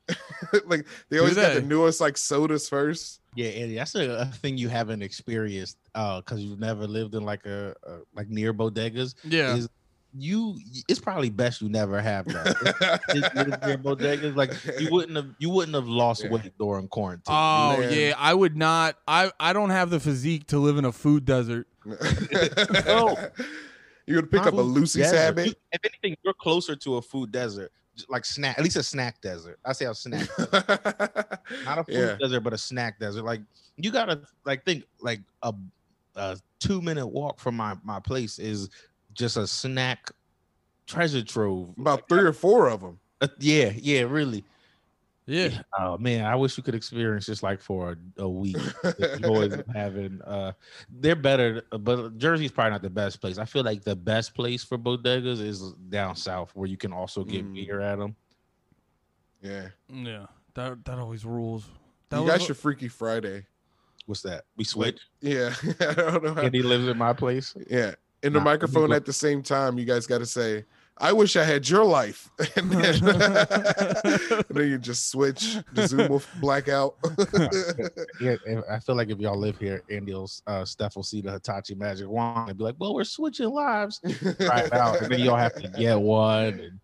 [0.65, 3.21] like they always got the newest like sodas first.
[3.33, 7.23] Yeah, Andy, that's a, a thing you haven't experienced uh because you've never lived in
[7.23, 9.15] like a, a like near bodegas.
[9.23, 9.55] Yeah.
[9.55, 9.67] Is
[10.17, 10.57] you
[10.87, 12.99] it's probably best you never have that.
[13.09, 13.31] It's-
[14.23, 16.29] it's like you wouldn't have you wouldn't have lost Yeah.
[16.31, 17.23] weight during quarantine.
[17.35, 17.93] Oh Man.
[17.93, 18.97] yeah, I would not.
[19.07, 21.67] I I don't have the physique to live in a food desert.
[22.85, 23.15] No.
[24.07, 25.17] You would pick up a Lucy Lucy's desert.
[25.17, 25.59] habit.
[25.71, 27.71] If anything, you're closer to a food desert,
[28.07, 29.57] like snack, at least a snack desert.
[29.65, 30.27] I say a snack,
[31.65, 32.15] not a food yeah.
[32.19, 33.23] desert, but a snack desert.
[33.25, 33.41] Like
[33.77, 35.53] you gotta like think like a,
[36.15, 38.69] a two minute walk from my my place is
[39.15, 40.11] just a snack
[40.85, 41.69] treasure trove.
[41.79, 42.99] About three or four of them.
[43.21, 44.43] Uh, yeah, yeah, really.
[45.27, 45.49] Yeah.
[45.79, 48.57] Oh man, I wish you could experience just like for a, a week.
[48.83, 50.51] the joys of having uh
[50.99, 54.63] they're better but jersey's probably not the best place i feel like the best place
[54.63, 57.55] for bodegas is down south where you can also get Mm.
[57.55, 58.15] beer at them
[59.41, 59.69] Yeah.
[59.91, 60.27] Yeah.
[60.53, 61.65] That that always rules.
[62.09, 63.47] That You was- guys should Freaky Friday.
[64.05, 65.55] what's that we switch Yeah.
[65.79, 66.41] I don't know how.
[66.41, 67.95] and he lives in my place Yeah.
[68.25, 70.65] In the Nah, microphone at the same time, you guys got to say,
[70.97, 72.29] I wish I had your life.
[72.55, 75.57] and, then, and then you just switch.
[75.73, 76.95] The Zoom will black out.
[78.21, 81.31] yeah if- i feel like if y'all live here andy'll uh steph will see the
[81.31, 83.99] hitachi magic wand and be like well we're switching lives
[84.39, 86.79] try it out and then y'all have to get one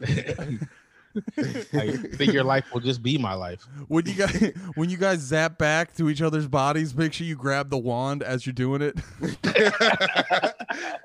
[0.00, 0.68] and
[1.74, 5.18] I think your life will just be my life when you guys when you guys
[5.20, 8.80] zap back to each other's bodies, make sure you grab the wand as you're doing
[8.82, 8.98] it.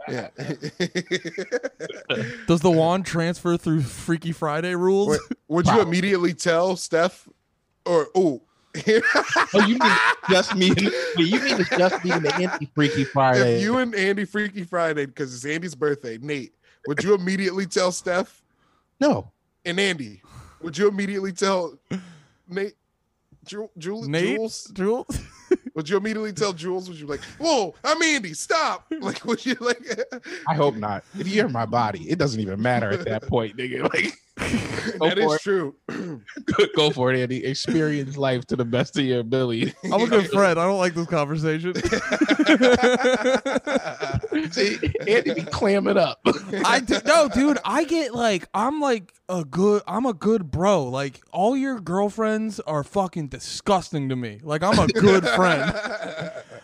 [0.10, 0.30] Yeah.
[2.48, 5.10] Does the wand transfer through Freaky Friday rules?
[5.10, 7.28] Wait, Would you immediately tell Steph
[7.86, 8.42] or oh
[9.54, 9.92] Oh, you mean
[10.30, 10.70] just me?
[10.70, 10.82] And,
[11.18, 13.56] wait, you mean it's just me and the Andy Freaky Friday?
[13.56, 16.54] if you and Andy Freaky Friday because it's Andy's birthday, Nate,
[16.86, 18.44] would you immediately tell Steph
[19.00, 19.32] no,
[19.66, 20.22] and Andy?
[20.62, 21.78] Would you immediately tell
[22.48, 22.76] Nate?
[23.46, 24.36] Ju- Ju- Nate?
[24.36, 24.72] Jules?
[24.74, 25.20] Jules?
[25.78, 26.90] Would you immediately tell Jules?
[26.90, 28.92] Would you be like, "Whoa, I'm Andy, stop"?
[29.00, 29.80] Like, would you like?
[30.48, 31.04] I hope not.
[31.20, 33.84] If you're my body, it doesn't even matter at that point, nigga.
[33.94, 34.20] Like,
[35.00, 35.42] that is it.
[35.42, 35.76] true.
[36.76, 37.44] go for it, Andy.
[37.44, 39.74] Experience life to the best of your ability.
[39.86, 40.60] I'm a good friend.
[40.60, 41.74] I don't like this conversation.
[44.52, 46.20] See, Andy be clamming up.
[46.66, 47.58] I d- no, dude.
[47.66, 49.82] I get like I'm like a good.
[49.88, 50.84] I'm a good bro.
[50.84, 54.40] Like all your girlfriends are fucking disgusting to me.
[54.44, 55.74] Like I'm a good friend.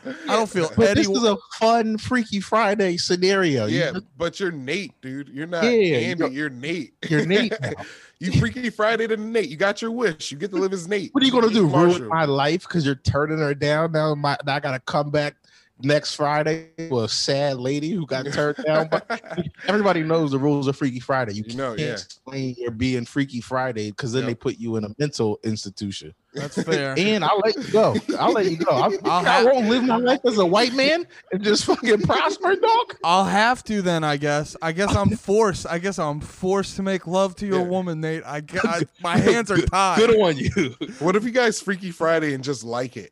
[0.06, 1.02] I don't feel But any.
[1.02, 3.66] this is a fun Freaky Friday scenario.
[3.68, 5.30] You yeah, but you're Nate, dude.
[5.30, 6.16] You're not Yeah, you Andy.
[6.16, 6.94] go- You're Nate.
[7.10, 7.54] You're Nate
[8.20, 9.50] you Freaky Friday to Nate.
[9.50, 10.32] You got your wish.
[10.32, 11.14] You get to live as Nate.
[11.14, 11.68] What are you gonna do?
[11.68, 13.92] Ruin my life because you're turning her down?
[13.92, 15.36] Now my now I gotta come back
[15.84, 18.88] next Friday with a sad lady who got turned down.
[18.90, 21.34] But everybody knows the rules of Freaky Friday.
[21.34, 21.92] You You know, can't yeah.
[21.94, 24.28] explain you're being Freaky Friday because then Yep.
[24.30, 26.14] they put you in a mental institution.
[26.34, 26.96] That's fair.
[26.98, 27.96] And I'll let you go.
[28.18, 28.72] I'll let you go.
[28.72, 32.02] I'm, I'll I will not live my life as a white man and just fucking
[32.02, 32.96] prosper, dog.
[33.04, 34.04] I'll have to then.
[34.04, 34.56] I guess.
[34.62, 35.68] I guess I'm forced.
[35.70, 37.68] I guess I'm forced to make love to your Yeah.
[37.68, 38.24] woman, Nate.
[38.26, 39.98] I, gu- I my hands are tied.
[40.00, 40.76] Good on you.
[41.00, 43.12] What if you guys Freaky Friday and just like it?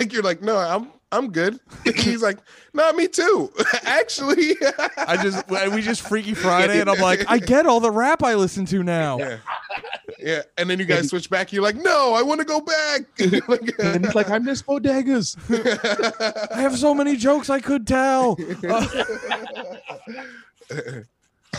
[0.00, 1.58] like you're like, no, I'm I'm good.
[1.84, 2.38] He's like,
[2.74, 3.50] "Nah, me too."
[3.84, 4.56] Actually,
[4.98, 8.34] I just we just Freaky Friday, and I'm like, I get all the rap I
[8.34, 9.16] listen to now.
[9.18, 9.38] yeah,
[10.18, 10.42] yeah.
[10.58, 11.50] And then you guys switch back.
[11.52, 13.02] You're like, "No, I want to go back."
[13.48, 15.36] Like- And he's like, I miss bodegas.
[16.54, 18.36] I have so many jokes I could tell.
[18.68, 18.86] Uh,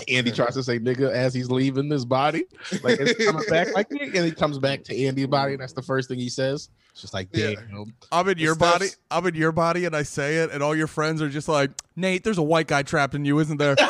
[0.07, 2.45] Andy tries to say nigga as he's leaving his body.
[2.83, 5.81] Like it's coming back like and he comes back to Andy's body, and that's the
[5.81, 6.69] first thing he says.
[6.91, 7.53] It's just like, Yeah.
[7.55, 7.93] damn.
[8.11, 8.87] I'm in your body.
[9.09, 11.71] I'm in your body, and I say it, and all your friends are just like,
[11.95, 13.75] Nate, there's a white guy trapped in you, isn't there?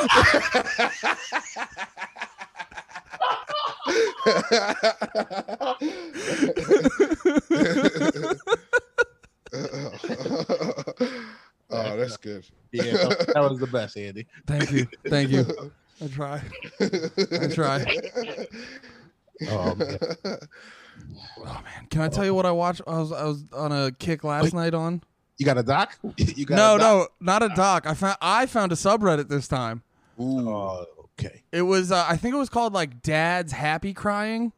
[11.70, 12.46] oh, that's good.
[12.72, 14.28] Yeah, that, that was the best, Andy.
[14.46, 15.46] Thank you, thank you.
[16.02, 16.42] I try.
[16.80, 17.86] I try.
[19.50, 19.98] Oh, man.
[21.40, 22.82] Oh man, can I tell you what I watched?
[22.86, 25.02] I was I was on a kick last night on.
[25.38, 25.98] You got a doc?
[26.18, 27.12] You got No, a doc?
[27.22, 27.86] no, not a doc.
[27.88, 29.82] I found I found a subreddit this time.
[30.20, 30.50] Ooh.
[30.50, 30.86] Oh,
[31.18, 31.44] okay.
[31.54, 34.52] It was uh, I think it was called like Dad's Happy Crying.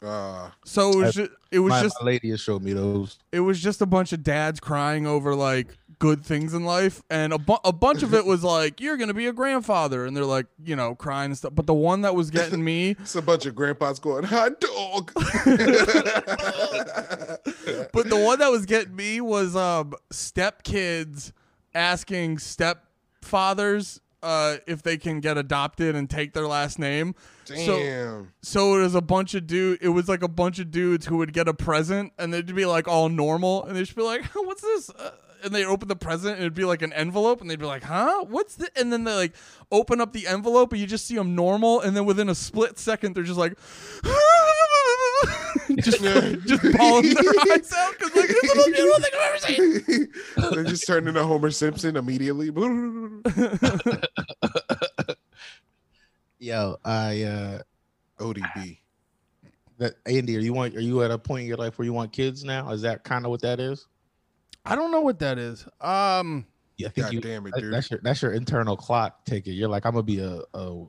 [0.00, 3.18] Uh, So it was just, it was my, just my lady has showed me those.
[3.32, 7.32] it was just a bunch of dads crying over like good things in life, and
[7.32, 10.24] a, bu- a bunch of it was like you're gonna be a grandfather, and they're
[10.24, 11.54] like you know crying and stuff.
[11.54, 15.12] But the one that was getting me, it's a bunch of grandpas going hot dog.
[15.14, 15.30] but
[18.08, 21.32] the one that was getting me was um stepkids
[21.74, 27.14] asking stepfathers uh if they can get adopted and take their last name.
[27.44, 28.32] So Damn.
[28.42, 29.78] so it was a bunch of dude.
[29.80, 32.66] It was like a bunch of dudes who would get a present and they'd be
[32.66, 35.96] like all normal, and they'd just be like, "What's this?" Uh, and they open the
[35.96, 38.24] present and it'd be like an envelope, and they'd be like, "Huh?
[38.24, 39.34] What's this?" And then they like
[39.70, 42.78] open up the envelope, and you just see them normal, and then within a split
[42.78, 43.56] second, they're just like.
[45.76, 46.02] just,
[46.46, 49.38] just bawling their eyes out because like this is the most beautiful thing I've ever
[49.38, 50.08] seen.
[50.52, 52.50] They're just turning into Homer Simpson immediately.
[56.38, 57.62] Yo, I uh
[58.18, 58.78] ODB.
[59.78, 61.92] that Andy, are you want are you at a point in your life where you
[61.92, 62.70] want kids now?
[62.70, 63.86] Is that kind of what that is?
[64.66, 65.64] I don't know what that is.
[65.80, 67.72] Um, Yeah, I think God you damn it, dude.
[67.72, 69.54] that's your that's your internal clock ticket.
[69.54, 70.84] You're like, I'm gonna be a, a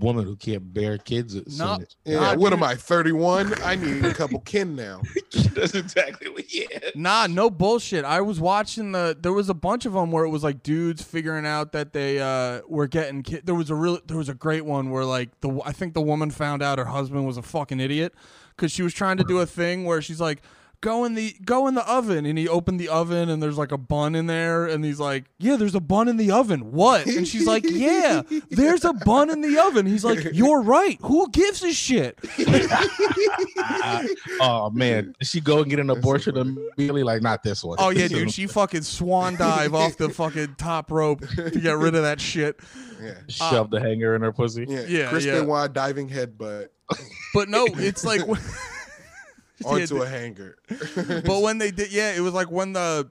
[0.00, 1.34] woman who can't bear kids.
[1.36, 1.74] as No.
[1.74, 2.58] soon as- Yeah, Nah, what dude.
[2.58, 2.74] am I?
[2.76, 3.54] 31?
[3.62, 5.02] I need a couple kin now.
[5.54, 6.52] that's exactly what.
[6.52, 6.66] Yeah.
[6.94, 8.04] Nah, no bullshit.
[8.04, 9.16] I was watching the.
[9.20, 12.20] There was a bunch of them where it was like dudes figuring out that they
[12.20, 13.22] uh, were getting.
[13.22, 13.98] Ki- there was a real.
[14.06, 15.60] There was a great one where like the.
[15.64, 18.14] I think the woman found out her husband was a fucking idiot
[18.56, 20.42] because she was trying to do a thing where she's like,
[20.82, 23.72] "Go in the go in the oven," and he opened the oven and there's like
[23.72, 26.72] a bun in there, and he's like, "Yeah, there's a bun in the oven.
[26.72, 30.98] What?" And she's like, "Yeah, there's a bun in the oven." He's like, "You're right.
[31.02, 32.18] Who gives a shit?"
[34.40, 37.04] oh man, did she go and get an abortion immediately?
[37.04, 37.76] Like, not this one.
[37.80, 38.32] Oh yeah, dude.
[38.42, 42.58] She fucking swan dive off the fucking top rope to get rid of that shit.
[43.00, 43.14] Yeah.
[43.28, 44.64] shoved the hanger in her pussy.
[44.68, 44.84] Yeah.
[44.88, 45.40] Yeah, Chris yeah.
[45.40, 46.68] Benoit diving headbutt
[47.34, 48.20] But no, it's like
[49.70, 50.56] when- Yeah, onto a hanger.
[51.26, 53.08] but when they did, yeah, it was like when the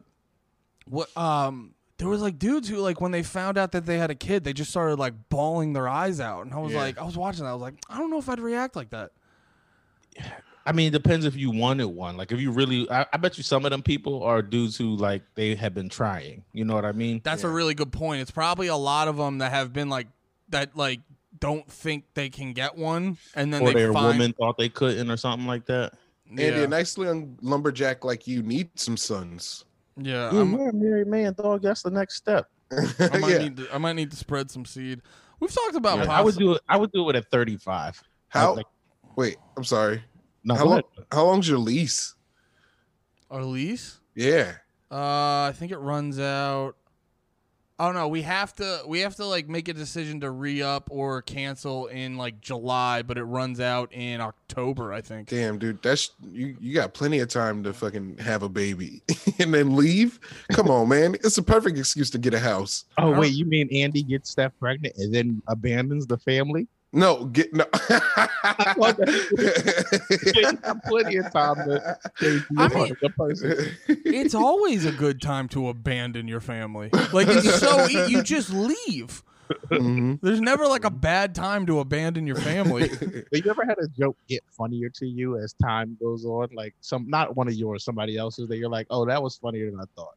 [0.88, 4.10] what um there was like dudes who like when they found out that they had
[4.10, 6.80] a kid, they just started like bawling their eyes out, and I was Yeah.
[6.80, 8.90] like, I was watching that, I was like, I don't know if I'd react like
[8.90, 9.12] that.
[10.66, 12.18] I mean, it depends if you wanted one.
[12.18, 14.96] Like, if you really, I, I bet you some of them people are dudes who
[14.96, 16.44] like they have been trying.
[16.54, 17.22] You know what I mean?
[17.24, 18.22] That's a really good point.
[18.22, 20.08] It's probably a lot of them that have been like
[20.50, 21.00] that, like
[21.40, 24.20] don't think they can get one, and then or they their find.
[24.20, 25.94] woman thought they couldn't, or something like that.
[26.32, 29.66] Andy, yeah, a nice young lumberjack like you need some sons.
[29.98, 31.62] yeah, Yeah, I'm- you're a married man, dog.
[31.62, 32.48] That's the next step.
[32.72, 33.38] I might yeah.
[33.40, 33.68] need to.
[33.74, 35.02] I might need to spread some seed.
[35.40, 35.98] We've talked about.
[36.00, 36.62] Yeah, possi- I would do it.
[36.70, 38.02] I would do it at 35.
[38.30, 38.56] How?
[38.56, 38.66] Like,
[39.18, 40.02] Wait, I'm sorry.
[40.46, 40.82] no, How long?
[41.12, 42.16] How long's your lease?
[43.30, 44.00] our lease.
[44.16, 44.54] Yeah.
[44.90, 46.76] Uh, I think it runs out.
[47.84, 48.84] Oh no, we have to.
[48.86, 53.02] We have to like make a decision to re up or cancel in like July,
[53.02, 54.94] but it runs out in October.
[54.94, 55.30] I think.
[55.30, 56.56] Damn, dude, that's you.
[56.60, 59.02] You got plenty of time to fucking have a baby
[59.40, 60.20] and then leave.
[60.52, 61.16] Come on, man.
[61.16, 62.86] It's a perfect excuse to get a house.
[63.00, 66.68] Oh wait, you mean Andy gets Steph pregnant and then abandons the family?
[66.94, 67.64] No, get no.
[70.88, 73.72] Plenty of time to change I mean- as person.
[73.88, 76.90] It's always a good time to abandon your family.
[77.14, 79.24] Like it's so you just leave.
[79.70, 80.20] Mhm.
[80.22, 82.88] There's never like a bad time to abandon your family.
[82.90, 83.02] Have
[83.32, 86.50] you ever had a joke get funnier to you as time goes on?
[86.54, 89.70] Like some, not one of yours, somebody else's that you're like, oh, that was funnier
[89.72, 90.16] than I thought.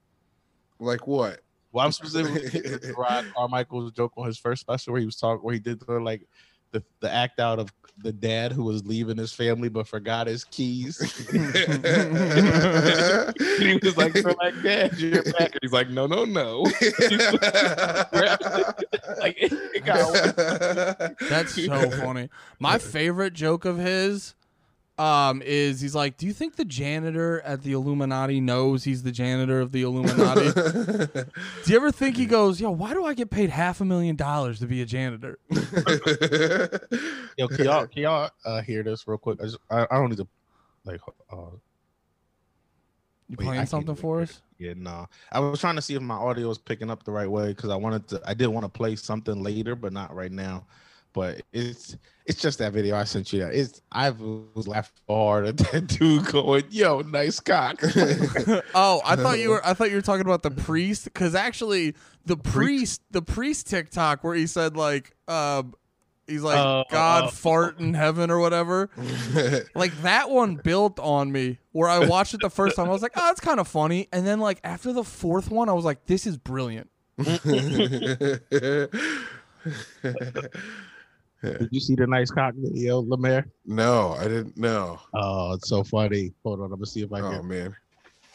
[0.78, 1.40] like what?
[1.72, 5.16] Well, I'm specifically thinking of Rod Carmichael's joke on his first special where he was
[5.16, 6.28] talking, where he did the like
[6.74, 10.42] the, the act out of the dad who was leaving his family but forgot his
[10.42, 10.98] keys.
[11.30, 11.38] he
[13.82, 16.74] was like, "So like, Dad, you're back." And he's like, "No, no, no." like
[19.38, 22.30] it, it got That's so funny.
[22.58, 24.34] My favorite joke of his
[24.98, 29.10] um is he's like, "Do you think the janitor at the Illuminati knows he's the
[29.12, 30.52] janitor of the Illuminati?"
[31.64, 34.16] do you ever think he goes, "Yo, why do I get paid half a million
[34.16, 35.38] dollars to be a janitor?"
[37.36, 39.40] Yo, can y'all can y'all uh, hear this real quick?
[39.40, 40.28] I, just, I, I don't need to
[40.84, 41.00] like.
[41.32, 41.56] Uh,
[43.28, 44.42] You playing can't something for us?
[44.58, 45.08] Yeah, no.
[45.32, 47.70] I was trying to see if my audio was picking up the right way because
[47.70, 48.22] I wanted to.
[48.24, 50.66] I did want to play something later, but not right now.
[51.12, 53.44] But it's it's just that video I sent you.
[53.46, 57.80] It's I was laughing hard at that dude going, "Yo, nice cock."
[58.74, 59.66] oh, I thought you were.
[59.66, 62.54] I thought you were talking about the priest, because actually, the Priest?
[62.54, 65.74] priest, the priest TikTok where he said like, um,
[66.26, 67.28] he's like, Oh, God oh.
[67.28, 68.88] fart in heaven or whatever.
[69.74, 71.58] Like that one built on me.
[71.72, 74.08] Where I watched it the first time, I was like, oh, it's kind of funny,
[74.12, 76.88] and then like after the fourth one, I was like, this is brilliant.
[81.44, 83.46] Did you see the nice cock video, Lemaire?
[83.66, 84.98] no, I didn't know.
[85.14, 86.32] Oh, it's so funny.
[86.44, 87.40] Hold on, I'm gonna see if I oh, can.
[87.40, 87.76] Oh man.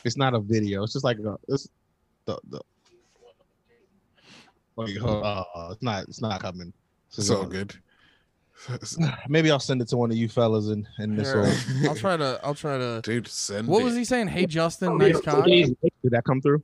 [0.05, 0.83] It's not a video.
[0.83, 1.67] It's just like a, it's
[2.25, 2.61] the the.
[4.75, 5.45] Wait, hold on.
[5.55, 6.03] Oh, it's not.
[6.03, 6.71] It's not coming.
[7.09, 7.75] This is So on- good.
[9.29, 11.31] Maybe I'll send it to one of you fellas in in this.
[11.31, 12.39] Here, Little, I'll try to.
[12.43, 13.01] I'll try to.
[13.03, 13.85] Dude, send What it.
[13.85, 14.27] was he saying?
[14.27, 15.45] Hey Justin, oh, nice cock.
[15.45, 16.61] Did that come through?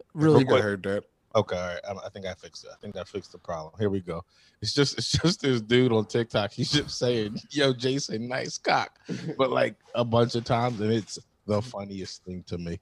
[0.00, 1.04] I Really think I heard that.
[1.36, 1.80] Okay, all right.
[2.02, 2.70] I, I think I fixed it.
[2.72, 3.74] I think I fixed the problem.
[3.78, 4.24] Here we go.
[4.62, 6.50] It's just it's just this dude on TikTok.
[6.50, 8.98] He's just saying, "Yo, Jason, nice cock,"
[9.36, 12.80] but like a bunch of times, and it's the funniest thing to me.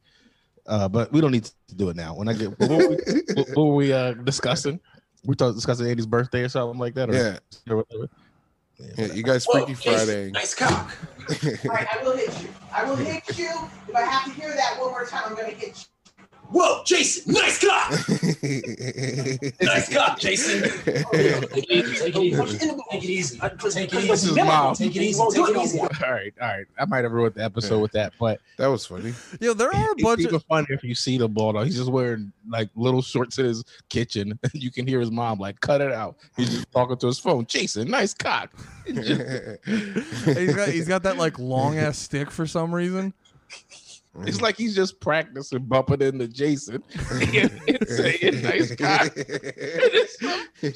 [0.66, 2.14] Uh, but we don't need to do it now.
[2.14, 2.96] When I get what were we,
[3.34, 4.78] what, what were we uh, discussing?
[5.24, 7.10] We thought discussing Andy's birthday or something like that.
[7.10, 7.38] Or, Yeah.
[7.68, 8.08] or whatever.
[8.96, 9.12] yeah.
[9.12, 10.30] You guys Whoa, Freaky Jason, Friday.
[10.30, 10.90] Nice cock.
[11.28, 12.48] All right, I will hit you.
[12.72, 13.50] I will hit you.
[13.88, 15.84] If I have to hear that one more time, I'm gonna hit you.
[16.50, 17.90] Whoa, Jason, nice cock.
[19.62, 20.62] Nice cock, Jason.
[20.84, 21.04] Take
[21.70, 21.96] it easy.
[21.98, 22.36] Take it easy.
[22.90, 23.38] Take it easy.
[23.38, 24.42] Take it easy.
[24.42, 24.74] mom.
[24.74, 25.22] Take it easy.
[25.32, 25.80] Take it easy.
[25.80, 26.66] all right, all right.
[26.78, 29.14] I might have ruined the episode with that, but that was funny.
[29.40, 30.44] Yo, there are a it's bunch even of.
[30.44, 31.54] funny if you see the ball.
[31.54, 31.62] Though.
[31.64, 34.38] He's just wearing like little shorts in his kitchen.
[34.42, 37.18] and You can hear his mom like, "Cut it out." He's just talking to his
[37.18, 37.46] phone.
[37.46, 38.50] Jason, nice cock.
[38.86, 43.14] It's He's got he's got that like long ass stick for some reason.
[44.20, 49.12] It's like he's just practicing bumping into Jason and, and saying nice cock.
[49.16, 50.20] It's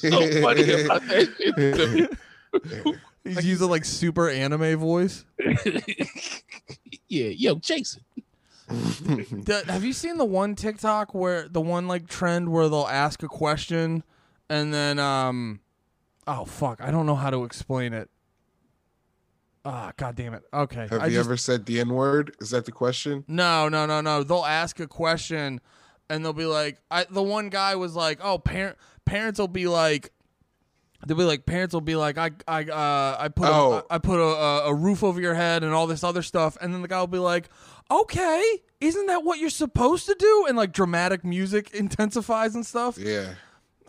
[0.02, 2.08] so, so funny about that shit to
[2.84, 2.94] me.
[3.24, 5.24] He's using like super anime voice.
[7.08, 8.02] yeah, yo, Jason.
[8.68, 13.22] The- have you seen the one TikTok where the one like trend where they'll ask
[13.22, 14.02] a question
[14.50, 15.60] and then um
[16.26, 18.10] oh fuck, I don't know how to explain it.
[19.70, 20.42] Ah, god damn it.
[20.52, 20.86] Okay.
[20.90, 22.34] Have I you just- ever said the N word?
[22.40, 23.24] Is that the question?
[23.28, 24.22] No, no, no, no.
[24.22, 25.60] They'll ask a question
[26.08, 29.66] and they'll be like I the one guy was like, "Oh, parent parents will be
[29.66, 30.10] like
[31.06, 33.84] They'll be like parents will be like I I uh I put Oh.
[33.90, 36.72] a, I put a a roof over your head and all this other stuff and
[36.74, 37.48] then the guy will be like
[37.90, 38.42] okay
[38.80, 43.34] isn't that what you're supposed to do and like dramatic music intensifies and stuff Yeah.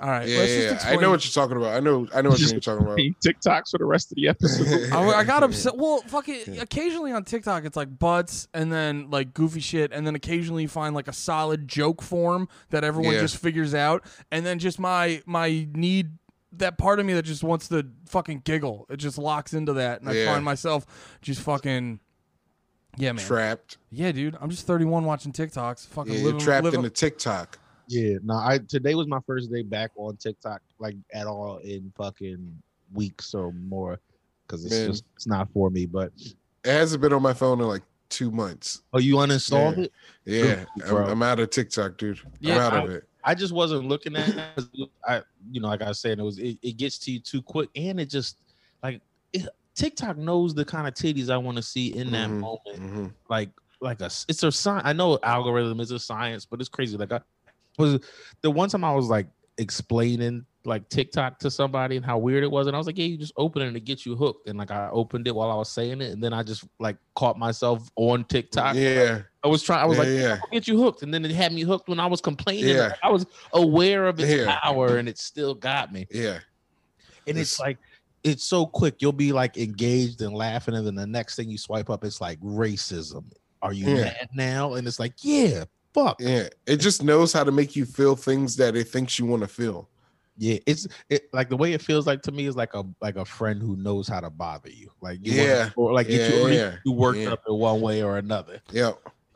[0.01, 0.91] All right Yeah, let's yeah, just yeah.
[0.91, 1.75] I know what you're talking about.
[1.75, 2.97] I know I know what you're talking about.
[3.25, 4.89] TikToks for the rest of the episode.
[4.93, 5.77] I, I got upset.
[5.77, 6.47] Well, fuck it.
[6.59, 10.67] Occasionally on TikTok, it's like butts and then like goofy shit, and then occasionally you
[10.69, 13.21] find like a solid joke form that everyone Yeah.
[13.21, 16.12] just figures out, and then just my my need
[16.53, 18.88] that part of me that just wants to fucking giggle.
[18.89, 20.85] It just locks into that, and I find myself
[21.21, 21.99] just fucking.
[22.97, 23.23] Yeah, man.
[23.23, 23.77] Trapped.
[23.91, 24.35] yeah, dude.
[24.41, 25.88] I'm just 31 watching TikToks.
[25.89, 27.59] Fucking Yeah, you're living, trapped living- in the TikTok.
[27.89, 31.91] Yeah, no, I today was my first day back on TikTok, like at all in
[31.97, 32.62] fucking
[32.93, 33.99] weeks or more,
[34.45, 34.88] because it's Man.
[34.91, 35.88] just it's not for me.
[35.88, 36.12] But
[36.63, 38.84] It hasn't been on my phone in like two months.
[38.93, 39.84] oh, you uninstalled Yeah.
[39.84, 39.91] it?
[40.25, 41.10] Yeah, Good, I'm.
[41.13, 42.19] I'm out of TikTok, dude.
[42.39, 43.06] Yeah, I'm out I- of it.
[43.23, 44.36] I just wasn't looking at it.
[44.56, 44.69] 'cause
[45.06, 45.21] I,
[45.52, 47.69] you know, like I was saying, it was it, it gets to you too quick,
[47.75, 48.38] and it just
[48.84, 49.02] like
[49.34, 52.39] it, TikTok knows the kind of titties I want to see in that Mhm.
[52.39, 52.78] moment.
[52.80, 53.49] hmm like
[53.82, 54.82] like a it's a sign.
[54.86, 56.95] I know algorithm is a science, but it's crazy.
[56.97, 57.19] Like I
[57.79, 57.99] was
[58.41, 62.51] the one time I was like explaining like TikTok to somebody and how weird it
[62.51, 64.57] was, and I was like, "Yeah, you just open it to get you hooked." And
[64.59, 67.39] like I opened it while I was saying it, and then I just like caught
[67.39, 68.75] myself on TikTok.
[68.75, 69.79] Yeah, I was trying.
[69.81, 70.39] I was Yeah, like, yeah.
[70.51, 72.75] "Get you hooked," and then it had me hooked when I was complaining.
[72.75, 72.93] Yeah.
[73.01, 74.59] I was aware of its Yeah.
[74.59, 76.05] power, and it still got me.
[76.11, 76.39] yeah.
[77.27, 77.77] And it's It's- like
[78.23, 79.01] it's so quick.
[79.01, 82.19] You'll be like engaged and laughing, and then the next thing you swipe up, it's
[82.19, 83.23] like racism.
[83.61, 84.03] Are you Yeah.
[84.03, 84.73] mad now?
[84.73, 85.63] And it's like, yeah,
[85.93, 86.17] fuck.
[86.19, 89.41] Yeah, it just knows how to make you feel things that it thinks you want
[89.41, 89.89] to feel.
[90.38, 93.17] Yeah, it's it like the way it feels like to me is like a like
[93.17, 94.89] a friend who knows how to bother you.
[95.02, 95.69] Like you wanna- Yeah.
[95.75, 97.34] or like get you, Yeah, yeah, you worked yeah.
[97.34, 98.62] up in one way or another.
[98.71, 98.93] Yeah.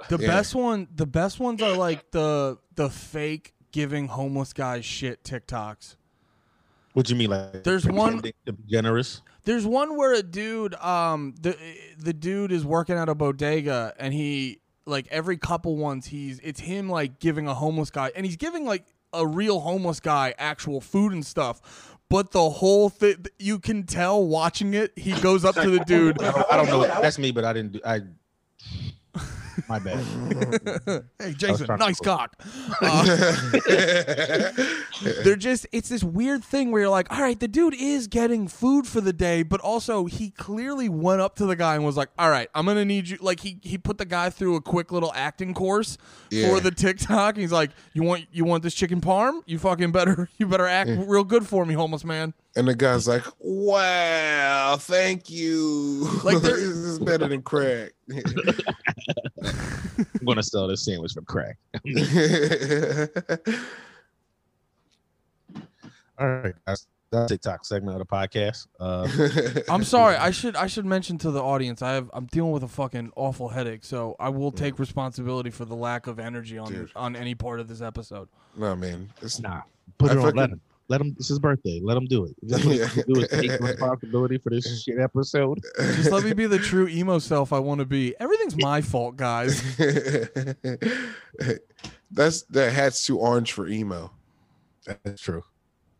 [0.09, 0.27] The Yeah.
[0.27, 5.97] best one, the best ones are like the the fake giving homeless guys shit TikToks.
[6.93, 7.31] What do you mean?
[7.31, 9.21] Like There's one- to be generous.
[9.45, 11.57] There's one where a dude, um, the
[11.97, 16.59] the dude is working at a bodega, and he like every couple ones, he's it's
[16.59, 20.81] him like giving a homeless guy, and he's giving like a real homeless guy actual
[20.81, 21.95] food and stuff.
[22.09, 24.91] But the whole thing, you can tell watching it.
[24.95, 26.21] He goes up to the dude.
[26.21, 26.81] I don't, I don't know.
[27.01, 27.79] That's me, but I didn't do.
[27.85, 28.01] I.
[29.69, 30.03] My bad.
[31.19, 32.33] hey, Jason, trying to- nice cock.
[32.81, 34.51] Uh,
[35.23, 38.47] they're just it's this weird thing where you're like all right the dude is getting
[38.47, 41.97] food for the day but also he clearly went up to the guy and was
[41.97, 44.61] like all right i'm gonna need you like he he put the guy through a
[44.61, 45.97] quick little acting course
[46.29, 46.49] Yeah.
[46.49, 50.29] for the tiktok he's like you want you want this chicken parm you fucking better
[50.37, 55.29] you better act real good for me homeless man and the guy's like, "Wow, thank
[55.29, 56.07] you.
[56.23, 57.91] Like, Like this is better than crack."
[59.43, 61.57] I'm gonna sell this sandwich for crack.
[66.19, 68.67] All right, that's that's TikTok segment of the podcast.
[68.79, 69.07] Uh,
[69.71, 72.63] i'm sorry i should i should mention to the audience i have i'm dealing with
[72.63, 76.71] a fucking awful headache so i will take responsibility for the lack of energy on
[76.71, 76.89] Dude.
[76.95, 79.61] on any part of this episode no man, it's nah,
[79.99, 80.23] put I it on.
[80.23, 80.61] Let fucking- him.
[80.89, 81.15] Let him.
[81.17, 81.79] It's his birthday.
[81.83, 82.35] Let him do it.
[82.41, 85.59] If that's what he's gonna do is take responsibility for this shit episode.
[85.77, 88.13] Just let me be the true emo self I want to be.
[88.19, 89.61] Everything's my fault, guys.
[92.11, 94.11] That's that hat's too orange for emo.
[95.03, 95.43] That's true.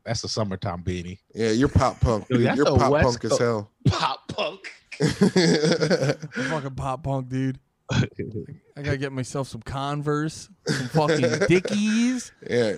[0.06, 1.20] That's the summertime beanie.
[1.34, 2.28] Yeah, you're pop punk.
[2.28, 3.72] Dude, you're pop West punk as hell.
[3.88, 4.70] Pop punk.
[5.02, 7.58] I'm fucking pop punk, dude.
[7.90, 12.32] I gotta get myself some Converse, some fucking Dickies.
[12.50, 12.76] yeah,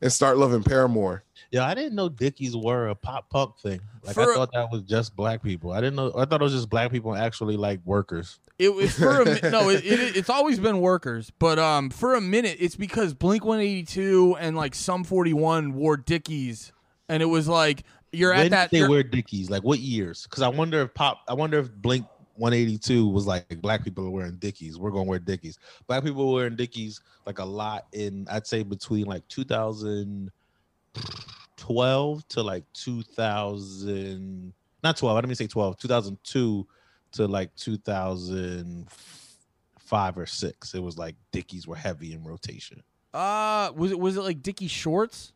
[0.00, 1.22] and start loving Paramore.
[1.50, 3.80] Yeah, I didn't know Dickies were a pop punk thing.
[4.04, 5.72] Like For- I thought that was just black people.
[5.72, 6.12] I didn't know.
[6.16, 8.38] I thought it was just black people actually like workers.
[8.58, 9.68] It was for a no.
[9.70, 14.36] It, it, it's always been workers, but um, for a minute, it's because Blink 182
[14.40, 16.72] and like Sum 41 wore Dickies,
[17.08, 18.70] and it was like you're when at that.
[18.70, 19.50] did they wear Dickies?
[19.50, 20.24] Like what years?
[20.24, 21.20] Because I wonder if pop.
[21.28, 22.06] I wonder if Blink
[22.38, 24.78] 182 was like black people are wearing Dickies.
[24.78, 25.58] We're gonna wear Dickies.
[25.86, 32.42] Black people were wearing Dickies like a lot in I'd say between like 2012 to
[32.42, 34.52] like 2000.
[34.82, 35.16] Not 12.
[35.16, 35.78] I didn't mean to say 12.
[35.78, 36.66] 2002
[37.12, 40.74] to like 2005 or six.
[40.74, 42.82] It was like Dickies were heavy in rotation.
[43.14, 45.32] uh, was it was it like Dickie shorts?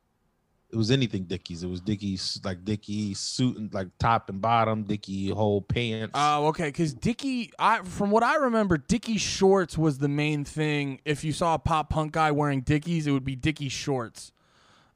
[0.72, 1.62] It was anything Dickies.
[1.62, 6.12] It was Dickies like Dickie suit and like top and bottom, Dickie whole pants.
[6.14, 6.68] Oh, okay.
[6.68, 11.00] Because Dickie, I from what I remember, Dickie shorts was the main thing.
[11.04, 14.32] If you saw a pop punk guy wearing Dickies, it would be Dickie shorts,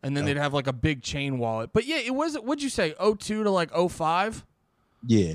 [0.02, 0.26] and then oh.
[0.28, 1.70] they'd have like a big chain wallet.
[1.72, 2.36] But yeah, it was.
[2.36, 2.94] What'd you say?
[3.00, 4.44] 02 to like 05?
[5.06, 5.34] yeah.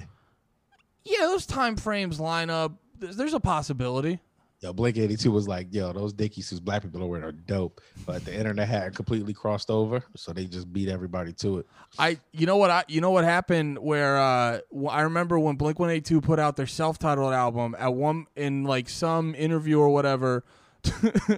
[1.05, 2.73] Yeah, those time frames line up.
[2.99, 4.19] There's, there's a possibility.
[4.61, 7.79] Yo, Blink 82 was like, yo, those Dickie suits black people are wearing are dope.
[8.05, 11.67] But the internet had completely crossed over, so they just beat everybody to it.
[11.97, 15.79] I, you know what I, you know what happened where uh, I remember when Blink
[15.79, 19.89] One Eight Two put out their self-titled album at one in like some interview or
[19.89, 20.43] whatever.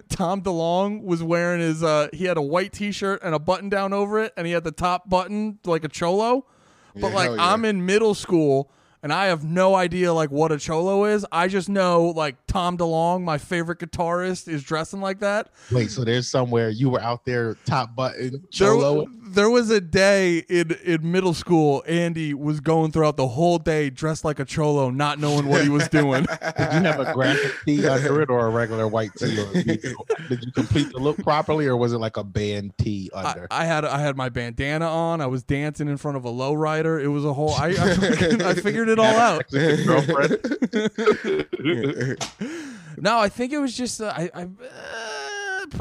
[0.09, 3.91] Tom DeLonge was wearing his uh he had a white t-shirt and a button down
[3.91, 6.45] over it and he had the top button like a cholo.
[6.93, 7.51] But Yeah, like yeah.
[7.51, 8.71] I'm in middle school
[9.03, 11.25] and I have no idea like what a cholo is.
[11.31, 15.49] I just know like Tom DeLonge, my favorite guitarist, is dressing like that.
[15.71, 19.05] Wait, so there's somewhere you were out there top button cholo.
[19.05, 23.89] there was a day in, in middle school, Andy was going throughout the whole day
[23.89, 26.23] dressed like a cholo, not knowing what he was doing.
[26.57, 29.39] Did you have a graphic tee under it or a regular white tee?
[29.39, 29.95] Or did you,
[30.29, 33.47] did you complete the look properly, or was it like a band tee under?
[33.51, 35.21] I had I had my bandana on.
[35.21, 37.01] I was dancing in front of a lowrider.
[37.01, 37.53] It was a whole.
[37.53, 39.45] I I, fucking- I figured it all out.
[39.51, 40.37] girlfriend.
[42.97, 44.47] No, I think it was just uh, I I uh,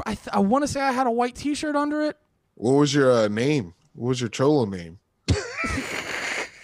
[0.05, 2.17] I, th- I want to say I had a white T-shirt under it.
[2.61, 3.73] What was your uh, name?
[3.95, 4.99] What was your cholo name?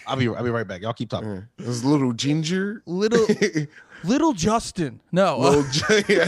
[0.05, 0.81] I'll be I'll be right back.
[0.81, 1.29] Y'all keep talking.
[1.29, 2.81] Uh, it was Little Ginger.
[2.85, 3.25] Little
[4.03, 5.01] little Justin.
[5.11, 6.27] No, Little J-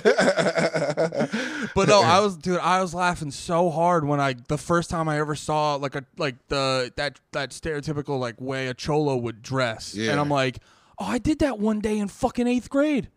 [1.76, 2.60] but no, I was dude.
[2.60, 6.04] I was laughing so hard when I the first time I ever saw like a
[6.18, 10.12] like the that that stereotypical like way a cholo would dress, Yeah.
[10.12, 10.58] and I'm like,
[10.98, 13.10] oh, I did that one day in fucking eighth grade.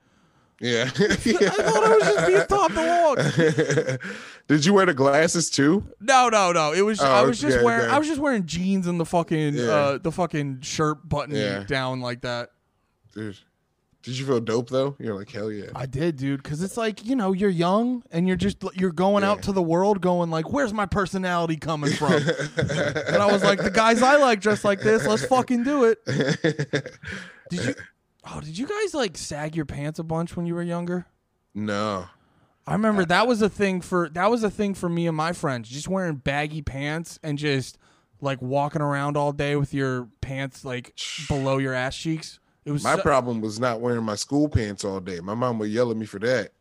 [0.62, 0.84] Yeah.
[0.88, 4.00] I thought I was just being Tom DeLonge.
[4.48, 5.84] Did you wear the glasses too?
[6.00, 6.72] No, no, no.
[6.72, 7.94] It was Oh, I was just okay, wearing okay.
[7.94, 9.64] I was just wearing jeans and the fucking Yeah.
[9.64, 11.64] uh the fucking shirt button Yeah.
[11.64, 12.50] down like that.
[13.12, 13.36] Dude.
[14.04, 14.96] Did you feel dope though?
[14.98, 15.66] You're like hell yeah.
[15.76, 19.22] I did, dude, because it's like you know you're young and you're just you're going
[19.22, 22.12] out to the world, going like, "Where's my personality coming from?"
[22.56, 25.06] and I was like, "The guys I like dress like this.
[25.06, 26.04] Let's fucking do it."
[27.50, 27.74] Did you?
[28.24, 31.06] Oh, did you guys like sag your pants a bunch when you were younger?
[31.54, 32.06] no.
[32.64, 35.32] I remember that was a thing for that was a thing for me and my
[35.32, 37.76] friends, just wearing baggy pants and just
[38.20, 40.94] like walking around all day with your pants like
[41.26, 42.38] below your ass cheeks.
[42.64, 45.18] It was My so- problem was not wearing my school pants all day.
[45.18, 46.52] My mom would yell at me for that.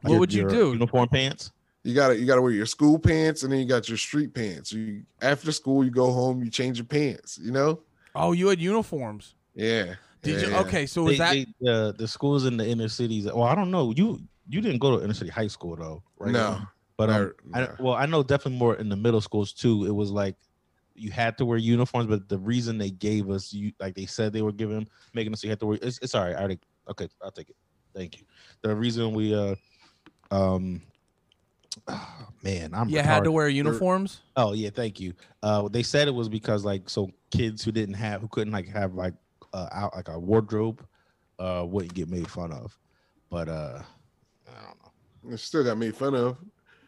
[0.00, 0.72] What Your- would you your do?
[0.72, 1.52] Uniform pants.
[1.84, 4.72] You gotta you gotta wear your school pants and then you got your street pants.
[4.72, 7.80] You after school you go home, you change your pants, you know?
[8.14, 9.34] oh, you had uniforms.
[9.54, 9.96] Yeah.
[10.22, 10.56] Did Yeah, you?
[10.66, 11.46] Okay, so was They, that?
[11.60, 13.26] they, uh, the schools in the inner cities.
[13.26, 13.92] Well, I don't know.
[13.96, 16.32] You you didn't go to inner city high school though, right?
[16.32, 16.60] No.
[16.96, 19.84] But um, I- I, well, I know definitely more in the middle schools too.
[19.86, 20.34] It was like
[20.94, 24.32] you had to wear uniforms, but the reason they gave us you like they said
[24.32, 26.34] they were giving making us you had to wear it's, it's all right.
[26.34, 26.58] I already
[26.90, 27.56] okay, I'll take it.
[27.94, 28.26] Thank you.
[28.62, 29.54] The reason we uh
[30.32, 30.82] um
[31.86, 34.20] oh, man, I'm You had to wear uniforms.
[34.36, 35.14] Oh yeah, thank you.
[35.42, 38.66] Uh, they said it was because like so kids who didn't have who couldn't like
[38.68, 39.14] have like
[39.52, 40.84] uh out like a wardrobe
[41.38, 42.76] uh wouldn't get made fun of.
[43.30, 43.82] But uh
[44.46, 45.32] I don't know.
[45.32, 46.36] I still got made fun of.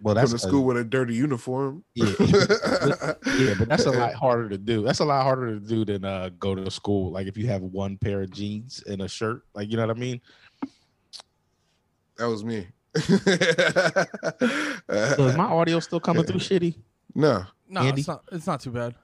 [0.02, 1.84] Well, Going that's to school with a dirty uniform.
[1.94, 2.06] Yeah.
[2.18, 4.82] yeah, but that's a lot harder to do.
[4.82, 7.12] That's a lot harder to do than uh go to school.
[7.12, 9.96] Like if you have one pair of jeans and a shirt, like you know what
[9.96, 10.20] I mean.
[12.16, 12.66] That was me.
[12.94, 13.14] So
[15.26, 16.76] is my audio still coming through shitty?
[17.14, 17.44] no.
[17.68, 18.00] No, Andy?
[18.00, 18.24] it's not.
[18.32, 18.96] It's not too bad.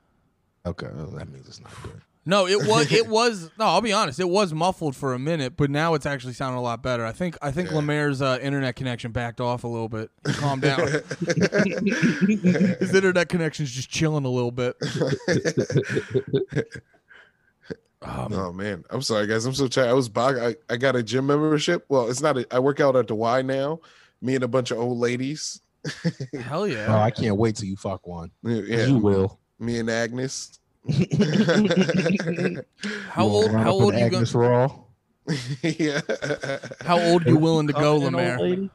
[0.67, 2.01] Okay, well, that means it's not good.
[2.29, 2.91] No, it was.
[2.97, 3.51] It was.
[3.59, 4.19] No, I'll be honest.
[4.19, 7.07] It was muffled for a minute, but now it's actually sounding a lot better.
[7.07, 7.39] I think.
[7.41, 7.77] I think Yeah.
[7.77, 10.11] Lemaire's uh, internet connection backed off a little bit.
[10.27, 10.81] He calmed down.
[12.81, 14.77] His internet connection's just chilling a little bit.
[18.03, 19.47] Um, oh man, I'm sorry guys.
[19.47, 19.89] I'm so tired.
[19.89, 20.37] I was bog.
[20.39, 21.85] I, I got a gym membership.
[21.89, 22.37] Well, it's not.
[22.39, 23.81] A, I work out at the Y now.
[24.21, 25.61] Me and a bunch of old ladies.
[26.43, 26.87] hell yeah!
[26.89, 27.03] Oh, yeah.
[27.03, 28.31] I can't wait till you fuck one.
[28.45, 29.39] 'Cause Yeah, You will.
[29.59, 30.59] me and Agnes.
[33.11, 33.53] How old?
[33.53, 34.15] wanna How old an you going?
[34.15, 34.73] Agnes Raw?
[35.63, 36.01] yeah.
[36.83, 38.69] How old you willing to go, An Lemaire?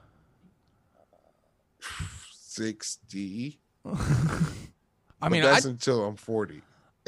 [2.31, 3.59] Sixty.
[5.21, 6.61] I mean, that's I'd, until I'm forty.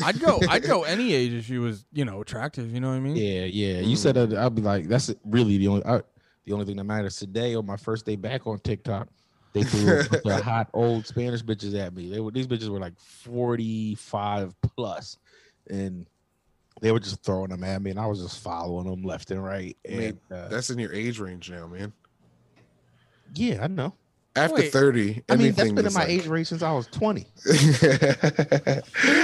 [0.04, 0.40] I'd go.
[0.50, 2.72] I'd go any age if she was, you know, attractive.
[2.72, 3.16] You know what I mean?
[3.16, 3.80] Yeah, yeah.
[3.80, 3.96] You mm-hmm.
[3.96, 6.02] said that I'd be like, that's really the only I,
[6.46, 9.10] the only thing that matters today on my first day back on TikTok.
[9.54, 12.10] They threw a hot old Spanish bitches at me.
[12.10, 15.18] They were these bitches were like 45 plus,
[15.70, 16.08] and
[16.82, 19.44] they were just throwing them at me, and I was just following them left and
[19.44, 19.78] right.
[19.88, 21.94] I mean, And uh, That's in your age range now, man.
[23.36, 23.94] yeah, I know.
[24.36, 26.88] After Wait, thirty, I mean, that's been in my like- age range since I was
[26.88, 27.28] 20.
[27.44, 29.20] Fucking- yeah,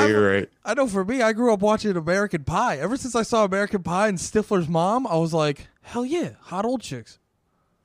[0.00, 0.48] I'm- you're right.
[0.64, 2.78] I know for me, I grew up watching American Pie.
[2.78, 6.64] Ever since I saw American Pie and Stifler's mom, I was like, hell yeah, hot
[6.64, 7.18] old chicks.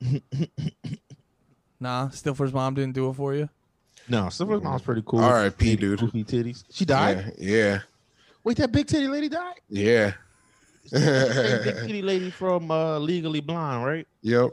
[1.80, 3.48] nah, Stifler's mom didn't do it for you.
[4.08, 5.20] No, Silver's mom's pretty cool.
[5.20, 6.00] R.I.P., Titty- dude.
[6.00, 6.64] Goofy titties.
[6.70, 7.32] She died.
[7.38, 7.80] Yeah, yeah,
[8.42, 9.60] Wait, that big titty lady died.
[9.68, 10.12] yeah.
[10.90, 11.00] Big
[11.86, 14.08] titty lady from uh, Legally Blonde, right?
[14.22, 14.50] yep,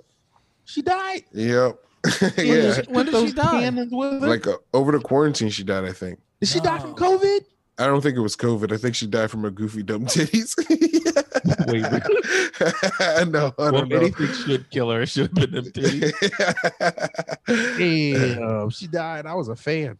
[0.65, 1.23] She died.
[1.31, 1.77] yep.
[2.19, 3.69] did yeah, she- when did she die?
[3.91, 5.85] with like uh, over the quarantine, she died.
[5.85, 6.19] I think.
[6.39, 7.39] Did she die from COVID?
[7.79, 8.71] I don't think it was COVID.
[8.71, 10.55] I think she died from her goofy dumb titties.
[11.67, 11.81] Wait,
[13.29, 13.97] no, I well, don't know.
[13.97, 15.01] anything should kill her.
[15.03, 16.13] It should have been them titties.
[17.77, 19.25] Damn, she died.
[19.25, 19.97] I was a fan.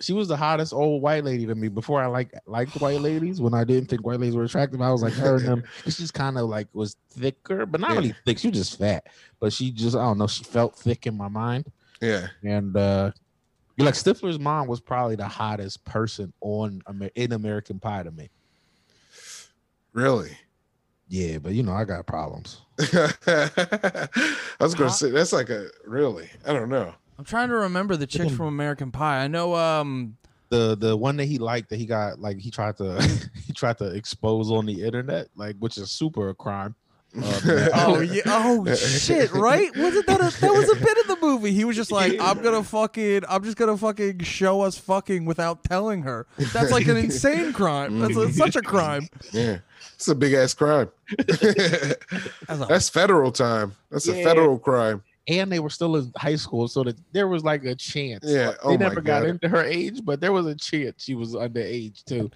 [0.00, 3.40] She was the hottest old white lady to me before I like liked white ladies.
[3.40, 5.64] When I didn't think white ladies were attractive, I was like her and them.
[5.84, 7.96] She just kind of like was thicker, but not Yeah.
[7.96, 8.38] really thick.
[8.38, 9.04] She was just fat,
[9.40, 10.28] but she just I don't know.
[10.28, 11.66] She felt thick in my mind.
[12.00, 13.10] yeah, And uh
[13.80, 16.82] you're like Stifler's mom was probably the hottest person on
[17.14, 18.30] in American Pie to me.
[19.92, 20.36] really.
[21.08, 22.60] Yeah, but you know I got problems.
[22.78, 24.08] I
[24.60, 26.30] was gonna say that's like a really.
[26.46, 26.94] I don't know.
[27.18, 29.24] I'm trying to remember the chicks from American Pie.
[29.24, 29.56] I know.
[29.56, 30.16] Um,
[30.50, 33.00] the the one that he liked that he got like he tried to
[33.46, 36.74] he tried to expose on the internet like which is super a crime
[37.16, 38.22] Uh, oh yeah.
[38.26, 39.32] Oh shit.
[39.32, 39.74] Right?
[39.76, 41.52] Wasn't that a, that was a bit of the movie?
[41.52, 45.64] He was just like, I'm gonna fucking, I'm just gonna fucking show us fucking without
[45.64, 46.26] telling her.
[46.52, 47.98] That's like an insane crime.
[47.98, 49.08] That's a, such a crime.
[49.32, 49.58] yeah,
[49.94, 50.88] it's a big ass crime.
[52.48, 53.74] As a- that's federal time.
[53.90, 55.02] That's a federal crime.
[55.28, 58.48] and they were still in high school so that there was like a chance Yeah,
[58.48, 59.28] Like, oh they my never got God.
[59.28, 62.30] into her age but there was a chance she was underage too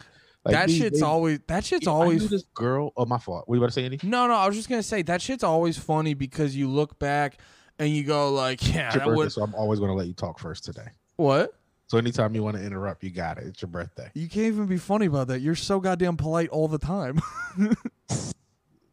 [0.45, 1.39] Like, that these- shit's they- always.
[1.47, 2.29] That shit's always.
[2.29, 4.35] this girl oh my fault were you about to say anything No, no.
[4.35, 7.39] I was just gonna say that shit's always funny because you look back
[7.79, 10.07] and you go like, yeah, It's your birthday, would so i'm always going to let
[10.07, 10.87] you talk first today
[11.17, 11.53] what?
[11.87, 13.45] So anytime you want to interrupt, you got it.
[13.47, 14.11] It's your birthday.
[14.15, 15.41] You can't even be funny about that.
[15.43, 17.21] You're so goddamn polite all the time.
[17.59, 17.75] Go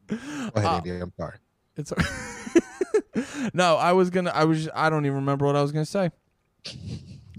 [0.08, 0.92] ahead, Uh, Andy.
[1.00, 1.38] I'm sorry.
[1.78, 1.94] it's
[3.54, 3.78] no.
[3.78, 4.32] I was gonna.
[4.32, 4.68] I was.
[4.76, 6.12] I don't even remember what I was gonna say.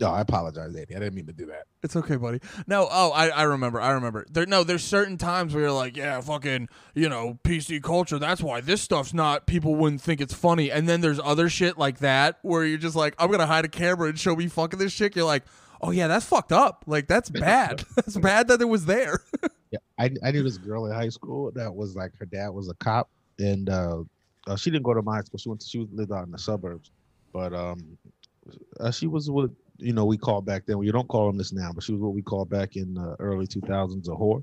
[0.02, 0.96] No, I apologize, Andy.
[0.96, 1.66] I didn't mean to do that.
[1.84, 2.40] It's okay, buddy.
[2.66, 3.80] No, oh, I, I remember.
[3.80, 4.26] I remember.
[4.28, 8.18] There, no, there's certain times where you're like, yeah, fucking, you know, PC culture.
[8.18, 9.46] That's why this stuff's not.
[9.46, 10.72] People wouldn't think it's funny.
[10.72, 13.68] And then there's other shit like that where you're just like, I'm gonna hide a
[13.68, 15.14] camera and show me fucking this shit.
[15.14, 15.44] You're like,
[15.80, 16.82] oh yeah, that's fucked up.
[16.88, 17.84] Like that's bad.
[17.96, 19.20] that's bad that it was there.
[19.70, 22.68] Yeah, I, I knew this girl in high school that was like her dad was
[22.68, 24.02] a cop, and uh,
[24.46, 25.38] uh, she didn't go to my school.
[25.38, 26.90] She went to, she lived out in the suburbs,
[27.32, 27.96] but um,
[28.80, 29.48] uh, she was what
[29.82, 30.78] you know we called back then.
[30.78, 33.16] We don't call them this now, but she was what we called back in the
[33.18, 34.42] early 2000s a whore.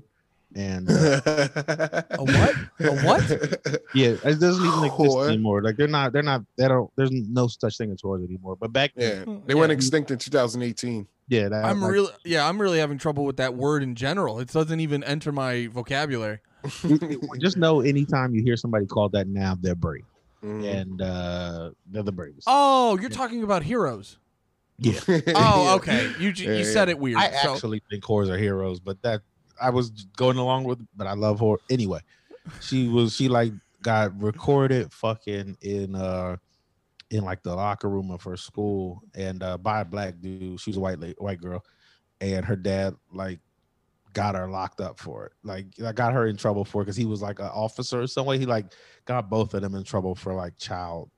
[0.56, 1.20] And uh,
[2.10, 2.54] A what?
[2.80, 3.30] A what?
[3.94, 5.28] yeah, it doesn't even exist Whore.
[5.28, 5.62] anymore.
[5.62, 6.90] Like they're not, they're not, they don't.
[6.96, 8.56] There's no such thing as whores anymore.
[8.56, 9.74] But back then, Yeah, they went Yeah.
[9.76, 11.06] extinct in 2018.
[11.28, 14.40] yeah, that, I'm like, really, yeah, I'm really having trouble with that word in general.
[14.40, 16.40] It doesn't even enter my vocabulary.
[17.38, 20.04] just know anytime you hear somebody called that now, they're brave,
[20.44, 20.64] Mhm.
[20.80, 22.48] and uh, they're the bravest.
[22.50, 24.18] Oh, you're talking about heroes.
[24.82, 25.20] yeah.
[25.34, 26.10] Oh, okay.
[26.18, 26.64] You you yeah.
[26.64, 27.18] said it weird.
[27.18, 29.20] I so- actually think whores are heroes, but that
[29.60, 32.00] I was going along with, but I love her anyway.
[32.60, 33.52] She was she like
[33.82, 36.36] got recorded fucking in uh
[37.10, 40.58] in like the locker room of her school and uh by a black dude.
[40.58, 41.62] She was a white lady, white girl,
[42.22, 43.40] and her dad like
[44.14, 45.32] got her locked up for it.
[45.44, 48.06] Like I got her in trouble for it because he was like an officer or
[48.06, 48.38] some way.
[48.38, 48.72] He like
[49.04, 51.10] got both of them in trouble for like child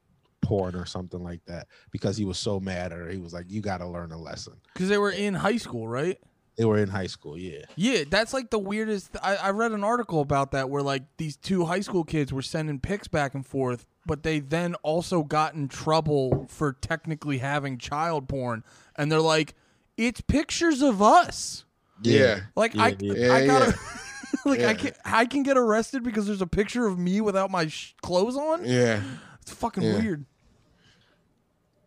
[0.43, 3.09] porn or something like that because he was so mad at her.
[3.09, 5.89] He was like, "You got to learn a lesson." Because they were in high school,
[5.89, 6.19] right?
[6.57, 7.61] They were in high school, yeah.
[7.77, 9.17] Yeah, that's like the weirdest.
[9.23, 12.43] I, I read an article about that where like these two high school kids were
[12.43, 17.79] sending pics back and forth, but they then also got in trouble for technically having
[17.79, 18.65] child porn,
[18.97, 19.55] and they're like,
[19.97, 21.65] "It's pictures of us."
[22.03, 22.41] Yeah.
[22.55, 23.13] Like Yeah, I, yeah.
[23.15, 23.79] Yeah, I gotta.
[24.45, 27.69] like I can I can get arrested because there's a picture of me without my
[27.69, 28.65] sh- clothes on.
[28.67, 29.01] Yeah.
[29.41, 29.99] It's fucking Yeah.
[30.01, 30.27] weird.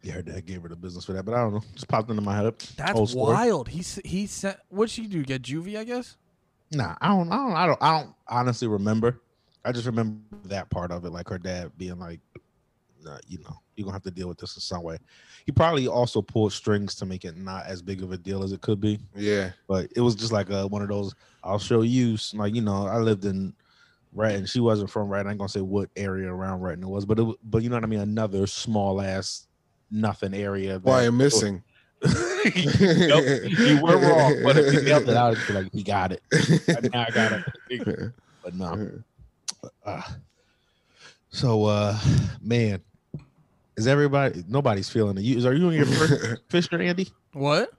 [0.05, 1.63] Yeah, her dad gave her the business for that, but I don't know.
[1.73, 2.53] Just popped into my head.
[2.77, 3.33] That's Old story.
[3.33, 3.67] wild.
[3.67, 4.57] He s- he sent.
[4.69, 5.23] What'd she do?
[5.23, 5.77] Get juvie?
[5.79, 6.15] I guess.
[6.71, 9.19] Nah, I don't, I don't, I don't, I don't honestly remember.
[9.63, 12.19] I just remember that part of it, like her dad being like,
[13.03, 14.97] nah, you know, you're gonna have to deal with this in some way.
[15.47, 18.51] He probably also pulled strings to make it not as big of a deal as
[18.51, 19.51] it could be, Yeah.
[19.67, 21.15] but it was just like a, one of those.
[21.43, 23.55] I'll show you, like you know, I lived in
[24.13, 25.25] right, and She wasn't from right.
[25.25, 27.75] I ain't gonna say what area around right it was, but it, but you know
[27.77, 27.99] what I mean.
[28.01, 29.47] Another small ass
[29.95, 30.79] nothing area.
[30.83, 31.63] Why I'm missing.
[32.03, 32.13] Nope,
[32.53, 36.21] you were wrong, but if you nailed it out, it's like he got it.
[36.93, 38.13] Now I got it.
[38.43, 38.91] But no.
[39.83, 40.01] Uh,
[41.29, 41.97] so uh
[42.39, 42.79] man,
[43.75, 45.21] is everybody nobody's feeling it?
[45.21, 47.09] You are you on your first fisher, Andy?
[47.33, 47.71] What?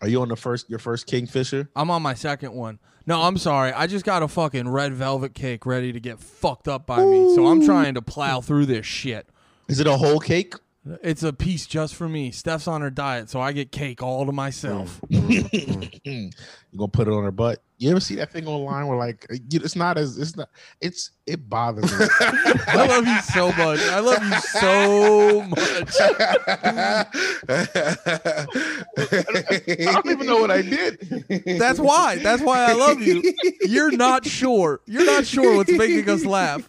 [0.00, 1.68] Are you on the first your first kingfisher?
[1.74, 2.78] I'm on my second one.
[3.06, 3.72] No, I'm sorry.
[3.72, 7.34] I just got a fucking red velvet cake ready to get fucked up by me.
[7.34, 9.28] So I'm trying to plow through this shit.
[9.68, 10.54] Is it a whole cake?
[11.02, 12.30] It's a piece just for me.
[12.30, 15.00] Steph's on her diet, so I get cake all to myself.
[15.10, 16.00] Mm.
[16.04, 16.30] you
[16.76, 17.62] gonna put it on her butt?
[17.78, 20.50] You ever see that thing online where like uh, it's not as it's not
[20.82, 22.06] it's it bothers me.
[22.20, 23.80] I love you so much.
[23.80, 26.00] I love you so much.
[29.88, 31.00] I don't even know what I did.
[31.58, 32.18] That's why.
[32.18, 33.22] That's why I love you.
[33.62, 34.82] You're not sure.
[34.84, 36.68] You're not sure what's making us laugh.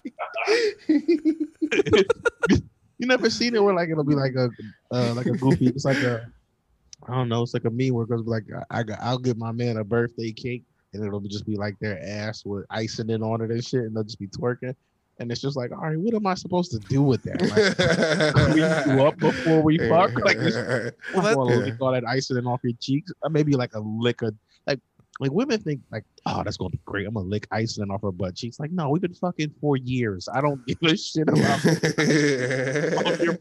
[2.97, 4.49] You never seen it where like it'll be like a
[4.91, 5.67] uh, like a goofy.
[5.67, 6.25] It's like a
[7.07, 7.43] I don't know.
[7.43, 9.77] It's like a meme where it goes like I, I got, I'll give my man
[9.77, 13.51] a birthday cake and it'll just be like their ass with icing it on it
[13.51, 14.75] and shit, and they'll just be twerking.
[15.19, 17.41] And it's just like, all right, what am I supposed to do with that?
[17.41, 18.55] Like,
[18.95, 20.13] you up before we fuck?
[20.23, 20.37] Like,
[21.13, 23.11] Well, that- all that icing off your cheeks.
[23.21, 24.35] Or maybe like a lick of
[24.67, 24.79] like
[25.19, 27.07] like women think like, oh, that's gonna be great.
[27.07, 28.59] I'm gonna lick Iceland off her butt cheeks.
[28.59, 30.27] Like, no, we've been fucking for years.
[30.33, 31.39] I don't give a shit about
[33.05, 33.37] off your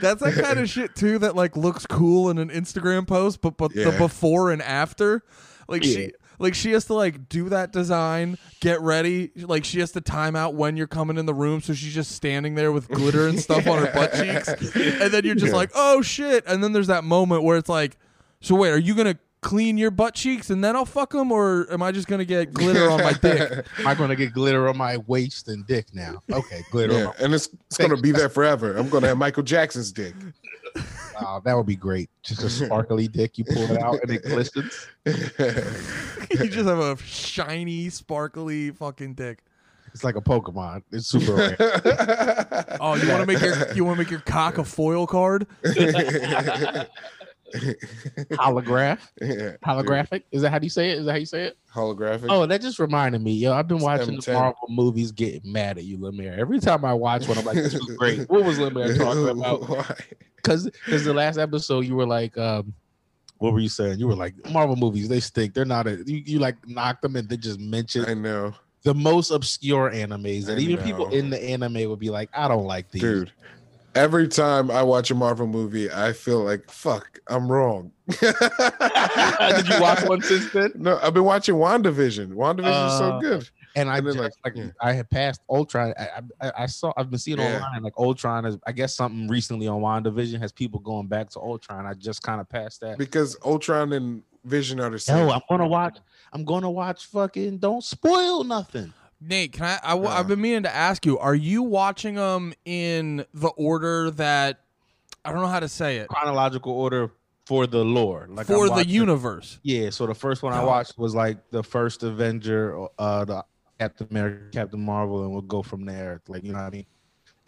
[0.00, 3.56] That's that kind of shit too that like looks cool in an Instagram post, but
[3.56, 5.22] but the before and after,
[5.68, 5.92] like Yeah.
[5.94, 10.00] she like she has to like do that design, get ready, like she has to
[10.00, 13.28] time out when you're coming in the room, so she's just standing there with glitter
[13.28, 15.56] and stuff on her butt cheeks, and then you're just Yeah.
[15.58, 17.96] like, oh shit, and then there's that moment where it's like,
[18.40, 21.66] so wait, are you gonna clean your butt cheeks and then I'll fuck them, or
[21.72, 23.66] am I just gonna get glitter on my dick?
[23.78, 26.22] I'm I gonna get glitter on my waist and dick now?
[26.32, 28.76] Okay, glitter on Yeah, my and it's it's gonna be there forever.
[28.76, 30.14] I'm gonna have Michael Jackson's dick.
[31.20, 32.10] oh, that would be great.
[32.22, 34.88] Just a sparkly dick, you pull it out and it glistens.
[35.06, 39.44] you just have a shiny, sparkly fucking dick.
[39.92, 40.82] It's like a Pokemon.
[40.92, 41.56] It's super rare.
[42.80, 45.46] Oh, you want to make your you want to make your cock a foil card?
[47.54, 48.98] Holograph.
[49.20, 50.22] Yeah, Holographic.
[50.32, 50.98] Is that how you say it?
[50.98, 51.58] Is that how you say it?
[51.74, 52.26] holographic.
[52.28, 53.32] Oh, that just reminded me.
[53.32, 56.38] Yo, I've been watching the Marvel movies getting mad at you, Lemaire.
[56.38, 58.28] Every time I watch one, I'm like, this was great.
[58.28, 59.90] What was Lemaire talking about?
[60.42, 62.72] Because because the last episode you were like, um,
[63.36, 63.98] what were you saying?
[63.98, 65.52] You were like, Marvel movies, they stink.
[65.52, 68.06] They're not a you, you like knock them and they just mention.
[68.06, 70.48] I know, the most obscure animes.
[70.48, 73.02] And even people in the anime would be like, I don't like these.
[73.02, 73.32] dude.
[73.94, 77.90] Every time I watch a Marvel movie, I feel like fuck, I'm wrong.
[78.20, 80.72] Did you watch one since then?
[80.76, 82.28] No, I've been watching WandaVision.
[82.32, 83.48] WandaVision is so Uh, good.
[83.76, 84.66] And I And just, like, like, yeah.
[84.80, 85.94] I had passed Ultron.
[85.98, 87.56] I, I I saw I've been seeing Yeah.
[87.56, 91.40] online like Ultron is I guess something recently on WandaVision has people going back to
[91.40, 91.86] Ultron.
[91.86, 92.98] I just kind of passed that.
[92.98, 95.16] Because Ultron and Vision are the same.
[95.26, 95.98] No, I'm gonna watch.
[96.32, 97.06] I'm gonna watch.
[97.06, 98.92] Fucking don't spoil nothing.
[99.20, 99.78] Nate, can I?
[99.82, 100.14] I w- Uh.
[100.14, 101.18] I've been meaning to ask you.
[101.18, 104.60] Are you watching them in the order that
[105.24, 107.10] I don't know how to say it Chronological order
[107.46, 109.58] for the lore, like for the universe?
[109.62, 109.90] Yeah.
[109.90, 113.44] So the first one I watched was like the first Avenger, uh, the
[113.78, 116.22] Captain America, Captain Marvel, and we'll go from there.
[116.28, 116.86] Like you know what I mean.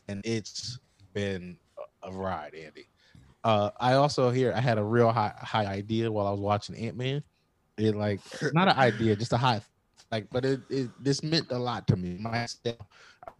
[0.09, 0.79] And it's
[1.15, 1.57] been
[2.03, 2.89] a- ride, Andy.
[3.45, 6.77] Uh, I also here I had a real high high idea while I was watching
[6.77, 7.23] Ant Man.
[7.79, 8.21] It like
[8.53, 9.63] not an idea, just a high
[10.13, 12.19] like, but it, it this meant a lot to me.
[12.21, 12.47] My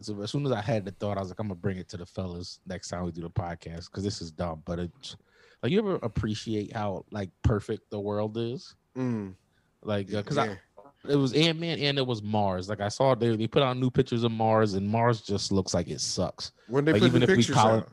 [0.01, 1.87] so as soon as I had the thought, I was like, I'm gonna bring it
[1.89, 4.63] to the fellas next time we do the podcast because this is dumb.
[4.65, 5.15] But it's
[5.61, 9.35] like you ever appreciate how like perfect the world is, Mm,
[9.83, 10.55] like because yeah.
[11.07, 12.67] it was Ant Man and it was Mars.
[12.69, 15.73] Like I saw they they put out new pictures of Mars and Mars just looks
[15.73, 16.51] like it sucks.
[16.67, 17.83] when they like, put even the if we pictures call out.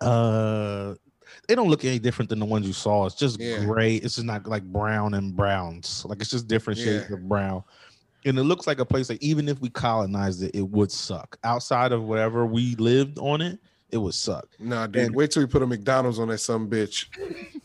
[0.00, 0.94] it- Uh,
[1.48, 3.06] they don't look any different than the ones you saw.
[3.06, 3.64] It's just Yeah.
[3.64, 3.96] gray.
[3.96, 6.04] It's just not like brown and browns.
[6.04, 7.16] Like it's just different shades Yeah.
[7.16, 7.62] of brown.
[8.24, 11.38] And it looks like a place that even if we colonized it, it would suck.
[11.44, 13.58] Outside of whatever we lived on it,
[13.90, 14.46] it would suck.
[14.58, 15.06] Nah, dude.
[15.06, 17.06] And- wait till we put a McDonald's on that some bitch.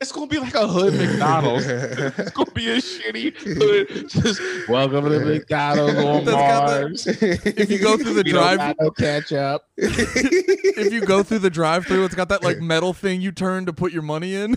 [0.00, 1.66] It's gonna be like a hood McDonald's.
[1.68, 4.08] it's gonna be a shitty hood.
[4.10, 7.06] Just welcome to McDonald's on That's got the- Mars.
[7.56, 9.64] If you go through the We don't drive, got no ketchup.
[9.76, 13.72] if you go through the drive-through, it's got that like metal thing you turn to
[13.72, 14.56] put your money in.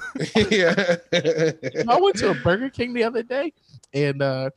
[0.49, 0.95] yeah.
[1.87, 3.53] I went to a Burger King the other day,
[3.93, 4.49] and uh,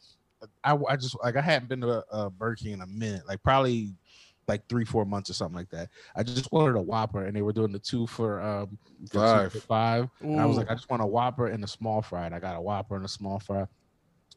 [0.64, 3.22] I, I just like I hadn't been to a, a Burger King in a minute,
[3.26, 3.94] like probably
[4.48, 5.88] like three, four months or something like that.
[6.16, 9.18] I just wanted a Whopper, and they were doing the two for um the two
[9.18, 9.52] Five.
[9.52, 10.08] for five.
[10.20, 12.26] And I was like, I just want a Whopper and a small fry.
[12.26, 13.66] And I got a Whopper and a small fry.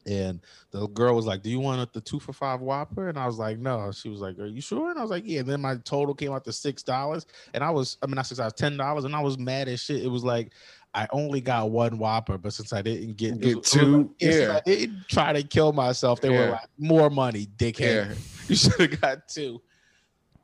[0.06, 3.26] And the girl was like, "Do you want the two for five Whopper?" And I
[3.26, 5.48] was like, "No." She was like, "Are you sure?" And I was like, "Yeah." And
[5.48, 8.38] then my total came out to six dollars, and I was, I mean, not six
[8.38, 10.04] dollars, ten dollars, and I was mad as shit.
[10.04, 10.52] It was like
[10.94, 14.58] I only got one Whopper, but since I didn't get, Get was- two, like- yeah.
[14.58, 16.20] I didn't try to kill myself.
[16.20, 18.08] They were like, "More money, dickhead.
[18.10, 18.14] Yeah.
[18.48, 19.60] You should have got two.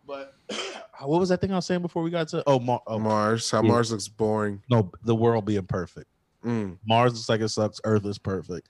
[0.07, 0.35] But
[1.05, 2.43] what was that thing I was saying before we got to?
[2.47, 3.51] Oh, Mar- oh Mars.
[3.51, 3.69] How Yeah.
[3.69, 4.63] Mars looks boring.
[4.71, 6.07] no, the world being perfect.
[6.45, 6.79] Mm.
[6.87, 7.79] Mars looks like it sucks.
[7.85, 8.69] Earth is perfect.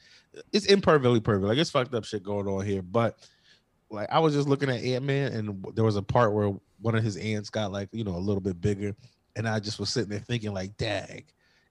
[0.53, 1.47] It's imperfectly perfect.
[1.47, 2.83] Like it's fucked up shit going on here.
[2.83, 3.19] But
[3.89, 6.53] like I was just looking at Ant Man, and there was a part where
[6.83, 8.95] one of his ants got like you know a little bit bigger,
[9.37, 11.27] and I just was sitting there thinking like, dag,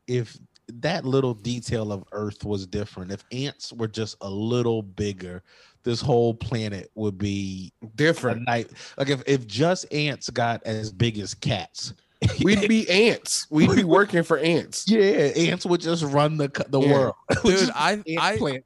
[0.09, 0.37] if
[0.73, 5.41] that little detail of Earth was different, if ants were just a little bigger,
[5.83, 8.45] this whole planet would be Different.
[8.45, 8.69] night.
[8.97, 11.93] Like if if just ants got as big as cats.
[12.43, 13.47] We'd be ants.
[13.49, 14.85] We'd be working for ants.
[14.89, 16.91] Yeah, ants would just run the the Yeah.
[16.91, 17.15] world.
[17.45, 18.65] Dude, I I planet.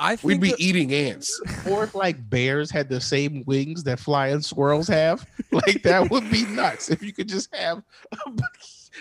[0.00, 1.40] I think We'd be that- eating ants.
[1.70, 6.28] or if like bears had the same wings that flying squirrels have, like that would
[6.30, 6.90] be nuts.
[6.90, 7.82] If you could just have,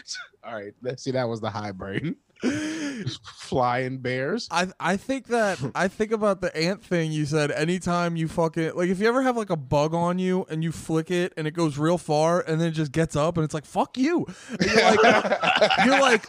[0.43, 2.15] all right, let's see, that was the high brain.
[3.23, 4.47] Flying bears.
[4.51, 7.49] I I think that I think about the ant thing you said.
[7.51, 10.71] Anytime you fucking like, if you ever have like a bug on you and you
[10.71, 13.53] flick it and it goes real far and then it just gets up and it's
[13.55, 14.25] like fuck you.
[14.51, 15.05] And you're like,
[15.85, 16.25] you're like,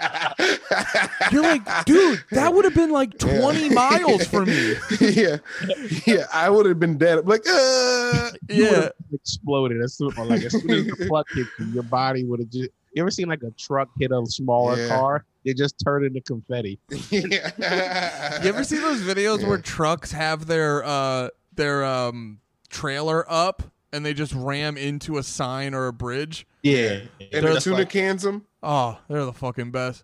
[1.32, 3.40] you're like, dude, that would have been like Yeah.
[3.40, 4.74] 20 miles for me.
[5.00, 5.36] yeah,
[6.06, 6.24] yeah.
[6.32, 7.18] I would have been dead.
[7.18, 8.88] I'm like, uh, Yeah.
[9.12, 12.50] exploded as soon, like as soon as the pluck hit you, your body would have
[12.50, 12.70] just.
[12.98, 14.88] You ever seen like a truck hit a smaller Yeah.
[14.88, 15.24] car?
[15.44, 16.80] They just turn into confetti.
[17.10, 18.40] yeah.
[18.42, 19.48] You ever see those videos Yeah.
[19.50, 22.40] where trucks have their uh their um
[22.70, 26.44] trailer up and they just ram into a sign or a bridge?
[26.64, 28.46] Yeah, And They're the tuna like- cans them?
[28.64, 30.02] Oh, they're the fucking best.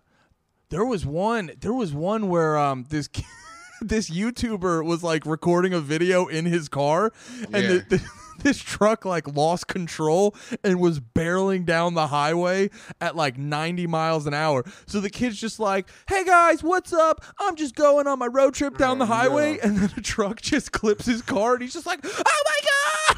[0.69, 1.51] There was one.
[1.59, 3.09] There was one where um this
[3.81, 7.11] this YouTuber was like recording a video in his car,
[7.51, 7.67] and Yeah.
[7.89, 8.09] the, the
[8.43, 12.69] this truck like lost control and was barreling down the highway
[13.01, 14.63] at like 90 miles an hour.
[14.87, 17.23] So the kid's just like, "Hey guys, what's up?
[17.39, 19.59] I'm just going on my road trip down the Oh, highway." no.
[19.63, 23.17] And then a truck just clips his car and he's just like, "Oh my god!"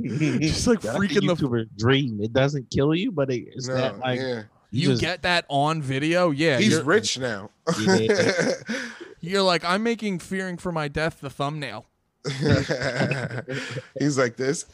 [0.40, 2.20] just like That's freaking the YouTuber dream.
[2.22, 4.42] It doesn't kill you, but it, it's No, that like yeah.
[4.70, 6.30] You just- get that on video?
[6.30, 6.58] Yeah.
[6.58, 7.50] He's rich now.
[7.80, 8.52] Yeah.
[9.20, 11.86] you're like, "I'm making fearing for my death the thumbnail."
[13.98, 14.64] He's like this.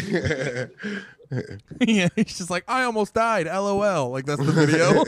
[1.82, 4.10] yeah, he's just like, "I almost died." LOL.
[4.12, 5.04] Like that's the video.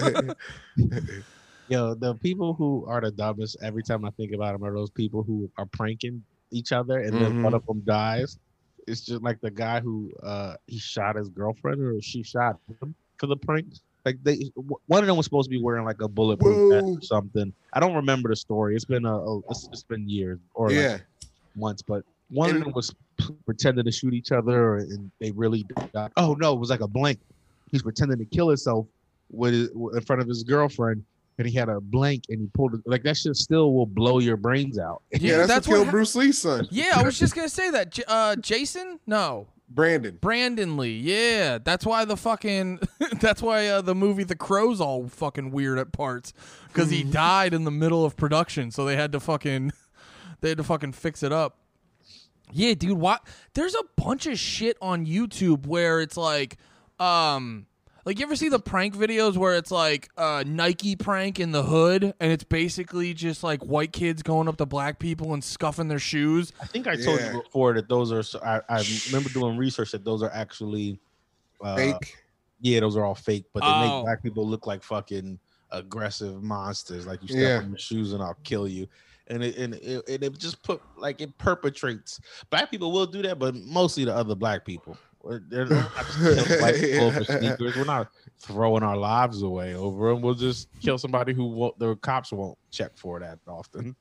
[1.68, 4.90] Yo, the people who are the dumbest every time I think about them are those
[4.90, 7.56] people who are pranking each other and then one Mhm.
[7.56, 8.38] of them dies.
[8.88, 12.94] It's just like the guy who uh he shot his girlfriend or she shot him
[13.18, 13.68] for the prank.
[14.06, 14.52] Like they,
[14.88, 17.54] one of them was supposed to be wearing like a bulletproof vest or something.
[17.72, 18.76] I don't remember the story.
[18.76, 20.76] It's been a, a it's, it's been years or like
[21.56, 21.62] yeah.
[21.62, 22.94] months, but one And- of them was
[23.46, 26.12] pretending to shoot each other, and they really died.
[26.18, 27.20] Oh no, it was like a blank.
[27.72, 28.88] He's pretending to kill himself
[29.32, 31.04] with his, in front of his girlfriend,
[31.40, 32.82] and he had a blank, and he pulled it.
[32.86, 35.02] Like that shit still will blow your brains out.
[35.12, 37.98] Yeah, that's, what killed hap- Bruce Lee's son, Yeah, I was just gonna say that.
[38.08, 39.00] Uh, Jason?
[39.08, 40.18] No, Brandon.
[40.22, 41.00] Brandon Lee.
[41.00, 42.80] Yeah, that's why the fucking.
[43.20, 46.34] that's why uh, the movie The Crow's all fucking weird at parts
[46.68, 49.72] because he died in the middle of production, so they had to fucking.
[50.44, 51.58] They had to fucking fix it up.
[52.52, 52.98] Yeah, dude.
[53.00, 53.26] What?
[53.54, 56.58] There's a bunch of shit on YouTube where it's like,
[57.00, 57.66] um.
[58.06, 61.64] Like you ever see the prank videos where it's like uh, Nike prank in the
[61.64, 65.88] hood, and it's basically just like white kids going up to black people and scuffing
[65.88, 66.52] their shoes.
[66.62, 67.32] I think I told Yeah.
[67.36, 68.22] you before that those are.
[68.46, 71.00] I, I remember doing research that those are actually
[71.62, 72.18] uh, Fake.
[72.60, 73.80] Yeah, those are all fake, but they Oh.
[74.00, 75.40] make black people look like fucking
[75.72, 77.08] aggressive monsters.
[77.08, 77.58] Like you step Yeah.
[77.60, 78.86] on my shoes and I'll kill you.
[79.28, 82.20] And it and it, and it just put like it perpetrates.
[82.50, 84.98] Black people will do that, but mostly the other black people.
[85.24, 85.90] We're- They're not
[86.62, 87.78] white people for sneakers.
[87.78, 88.10] We're not
[88.40, 90.22] throwing our lives away over them.
[90.22, 93.96] We'll just kill somebody who won't, the cops won't check for that often.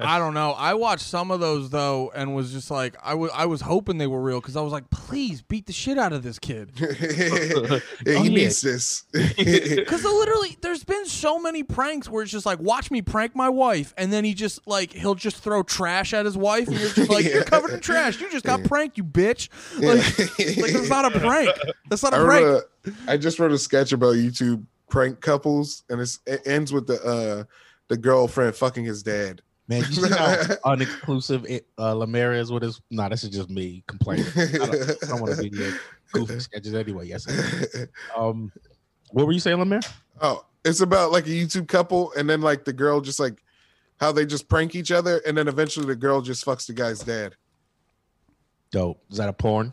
[0.00, 0.52] I don't know.
[0.52, 3.98] I watched some of those though, and was just like, I wa- I was hoping
[3.98, 6.70] they were real because I was like, please beat the shit out of this kid.
[6.80, 8.22] yeah, he Oh, yeah.
[8.22, 9.04] needs this.
[9.36, 13.48] Because literally, there's been so many pranks where it's just like, watch me prank my
[13.48, 16.90] wife, and then he just like he'll just throw trash at his wife, and you're
[16.90, 18.20] just like, you're covered in trash.
[18.20, 19.48] You just got pranked, you bitch.
[19.78, 21.50] Like, like that's not a prank.
[21.88, 22.44] That's not I a prank.
[22.46, 26.72] wrote a, I just wrote a sketch about YouTube prank couples, and it's, it ends
[26.72, 27.44] with the uh
[27.88, 29.42] the girlfriend fucking his dad.
[29.68, 32.80] Man, you see how unexclusive it, uh, Lemaire is with his.
[32.90, 34.24] Nah, this is just me complaining.
[34.34, 35.78] I don't, don't want to be in the
[36.12, 37.06] goofy sketches anyway.
[37.06, 37.26] Yes.
[38.16, 38.50] Um,
[39.12, 39.80] what were you saying, Lemaire?
[40.22, 43.42] oh, it's about like a YouTube couple, and then like the girl just like
[44.00, 47.00] how they just prank each other, and then eventually the girl just fucks the guy's
[47.00, 47.34] dad.
[48.70, 49.02] Dope.
[49.10, 49.72] Is that a porn?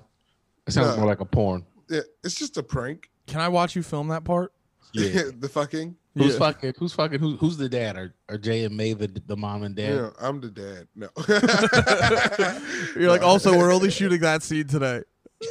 [0.67, 0.97] It sounds No.
[0.97, 1.65] more like a porn.
[1.89, 3.09] Yeah, it's just a prank.
[3.27, 4.51] Can I watch you film that part?
[4.93, 5.23] Yeah.
[5.39, 5.95] the fucking.
[6.15, 6.39] Who's Yeah.
[6.39, 6.73] fucking?
[6.77, 7.19] Who's fucking?
[7.19, 7.97] Who, who's the dad?
[7.97, 9.95] Are, are Jay and May the the mom and dad?
[9.95, 10.87] Yeah, I'm the dad.
[10.95, 11.09] No.
[12.99, 15.01] You're like, also, we're only shooting that scene today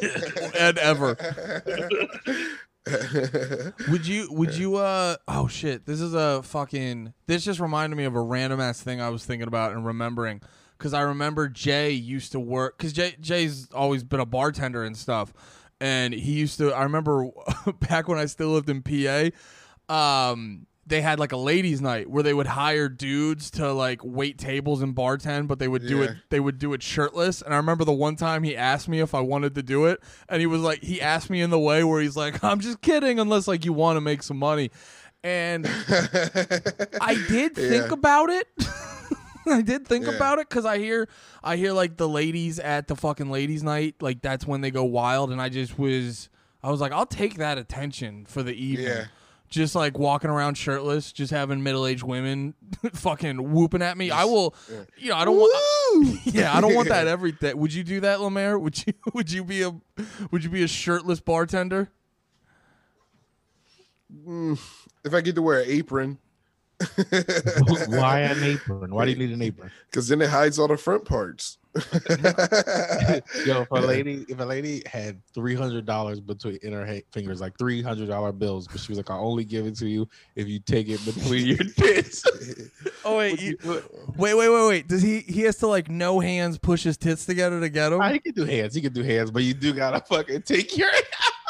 [0.58, 1.16] and ever.
[3.88, 8.04] Would you would you uh oh shit, this is a fucking this just reminded me
[8.04, 10.42] of a random ass thing I was thinking about and remembering
[10.78, 14.96] cuz I remember Jay used to work cuz Jay Jay's always been a bartender and
[14.96, 15.32] stuff
[15.80, 17.28] and he used to I remember
[17.88, 19.30] back when I still lived in PA
[19.88, 24.36] um they had like a ladies night where they would hire dudes to like wait
[24.38, 27.40] tables and bartend but they would do it they would do it shirtless.
[27.42, 30.00] And i remember the one time he asked me if i wanted to do it
[30.28, 32.82] and he was like he asked me in the way where he's like i'm just
[32.82, 34.70] kidding unless like you want to make some money.
[35.22, 35.66] And
[37.00, 38.46] i did think about it.
[39.46, 40.12] I did think Yeah.
[40.12, 41.06] about it because I hear,
[41.42, 44.84] I hear like the ladies at the fucking ladies' night, like that's when they go
[44.84, 46.30] wild, and I just was,
[46.62, 48.86] I was like, I'll take that attention for the evening.
[48.86, 49.04] Yeah.
[49.48, 52.54] Just like walking around shirtless, just having middle aged women
[52.94, 54.10] fucking whooping at me.
[54.10, 54.80] I will, yeah.
[54.96, 55.54] you know, I don't want.
[56.24, 57.54] Yeah, I don't want that every day.
[57.54, 58.58] Would you do that, Lemaire?
[58.58, 58.94] Would you?
[59.12, 59.72] Would you be a?
[60.32, 61.88] Would you be a shirtless bartender?
[64.26, 64.58] Mm,
[65.04, 66.18] if I get to wear an apron,
[67.86, 68.92] Why an apron?
[68.92, 69.70] Why do you need an apron?
[69.90, 71.58] because then it hides all the front parts.
[73.46, 77.40] Yo, if a lady, if a lady had three hundred dollars between in her fingers,
[77.40, 80.08] like three hundred dollar bills, but she was like, "I'll only give it to you
[80.36, 82.24] if you take it between your tits."
[83.04, 83.82] Oh wait, you, you-
[84.16, 84.88] wait, wait, wait, wait.
[84.88, 85.20] Does he?
[85.20, 88.00] He has to like no hands push his tits together to get him.
[88.00, 88.74] Ah, he can do hands.
[88.74, 90.90] He can do hands, but you do gotta fucking take your.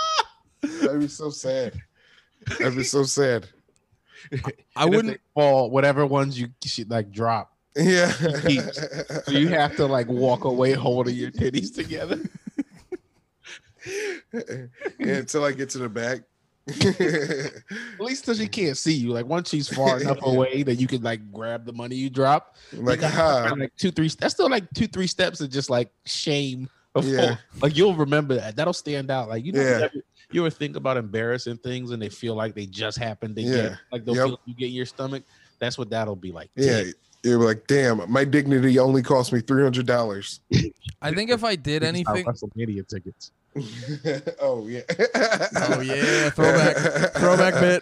[0.81, 1.75] That'd be so sad.
[2.59, 3.47] That'd be so sad.
[4.33, 4.45] I And
[4.77, 5.07] if wouldn't.
[5.15, 7.54] they fall whatever ones you should like drop.
[7.77, 8.09] Yeah.
[9.25, 12.21] So you have to like walk away holding your titties together.
[14.33, 14.67] yeah,
[14.99, 16.21] until I get to the back.
[16.67, 19.11] At least till she can't see you.
[19.11, 22.57] Like once she's far enough away that you can like grab the money you drop.
[22.73, 23.27] like, you got ha.
[23.47, 23.57] Uh-huh.
[23.59, 24.09] like two, three.
[24.09, 26.69] That's still like two, three steps of just like shame.
[26.95, 27.11] Before.
[27.13, 27.37] Yeah.
[27.61, 28.55] Like you'll remember that.
[28.57, 29.29] That'll stand out.
[29.29, 29.67] Like you know, Yeah.
[29.79, 29.93] you, ever,
[30.31, 33.57] you ever think about embarrassing things and they feel like they just happened to Yeah.
[33.57, 34.25] get like they'll Yep.
[34.25, 35.25] feel like you get in your stomach.
[35.59, 36.51] That's what that'll be like.
[36.57, 36.85] Yeah.
[37.25, 40.41] You're like, damn, my dignity only cost me three hundred dollars.
[41.03, 43.33] I think if I did anything, WrestleMania tickets.
[44.41, 44.81] oh yeah.
[45.57, 47.81] Oh, yeah, throwback- throwback bit.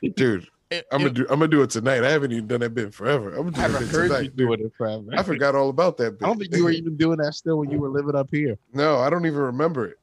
[0.16, 0.48] dude.
[0.70, 1.22] it- I'm gonna it- do.
[1.30, 2.04] I'm gonna do it tonight.
[2.04, 3.30] I haven't even done that bit in forever.
[3.30, 4.36] I'm gonna do haven't that bit heard you tonight.
[4.36, 5.06] doing it forever.
[5.16, 6.24] I forgot all about that bit.
[6.24, 8.58] I don't think you were even doing that still when you were living up here.
[8.74, 9.96] No, I don't even remember it.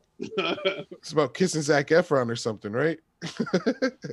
[0.91, 2.99] It's about kissing Zac Efron or something, right?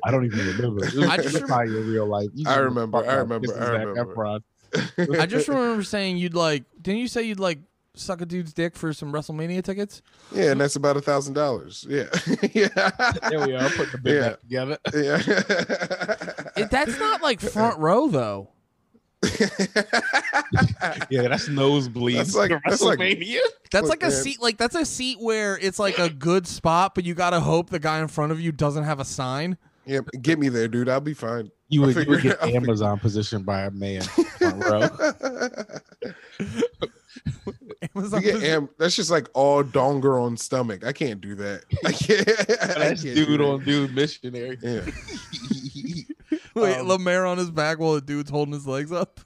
[0.04, 0.84] I don't even remember.
[0.84, 2.28] It I just was probably in real life.
[2.34, 4.40] You I remember, I remember, I remember.
[5.20, 6.64] I just remember saying you'd like.
[6.80, 7.58] Didn't you say you'd like
[7.94, 10.02] suck a dude's dick for some WrestleMania tickets?
[10.32, 11.86] yeah, and that's about a thousand dollars.
[11.88, 12.04] Yeah,
[12.52, 12.90] yeah,
[13.30, 14.28] There we are, putting the bit Yeah.
[14.30, 14.78] back together.
[16.56, 16.62] yeah.
[16.64, 18.50] It, that's not like front row though.
[21.10, 22.16] Yeah, that's nosebleeds.
[22.16, 23.38] That's like- to that's like- WrestleMania.
[23.72, 24.12] That's like a man.
[24.12, 24.40] seat.
[24.40, 27.78] Like that's a seat where it's like a good spot, but you gotta hope the
[27.78, 29.56] guy in front of you doesn't have a sign.
[29.86, 30.88] yeah, get me there, dude.
[30.88, 31.50] I'll be fine.
[31.68, 34.88] You would, you would get I'll Amazon positioned by a man front row.
[37.96, 40.84] Amazon get am- that's just like all donger on stomach.
[40.84, 41.62] I can't do that.
[41.84, 42.28] I can't.
[42.28, 43.44] I That's can't do dude that.
[43.46, 44.58] on dude missionary.
[44.62, 44.82] Yeah.
[46.62, 49.20] Wait, um, Lemaire on his back while the dude's holding his legs up.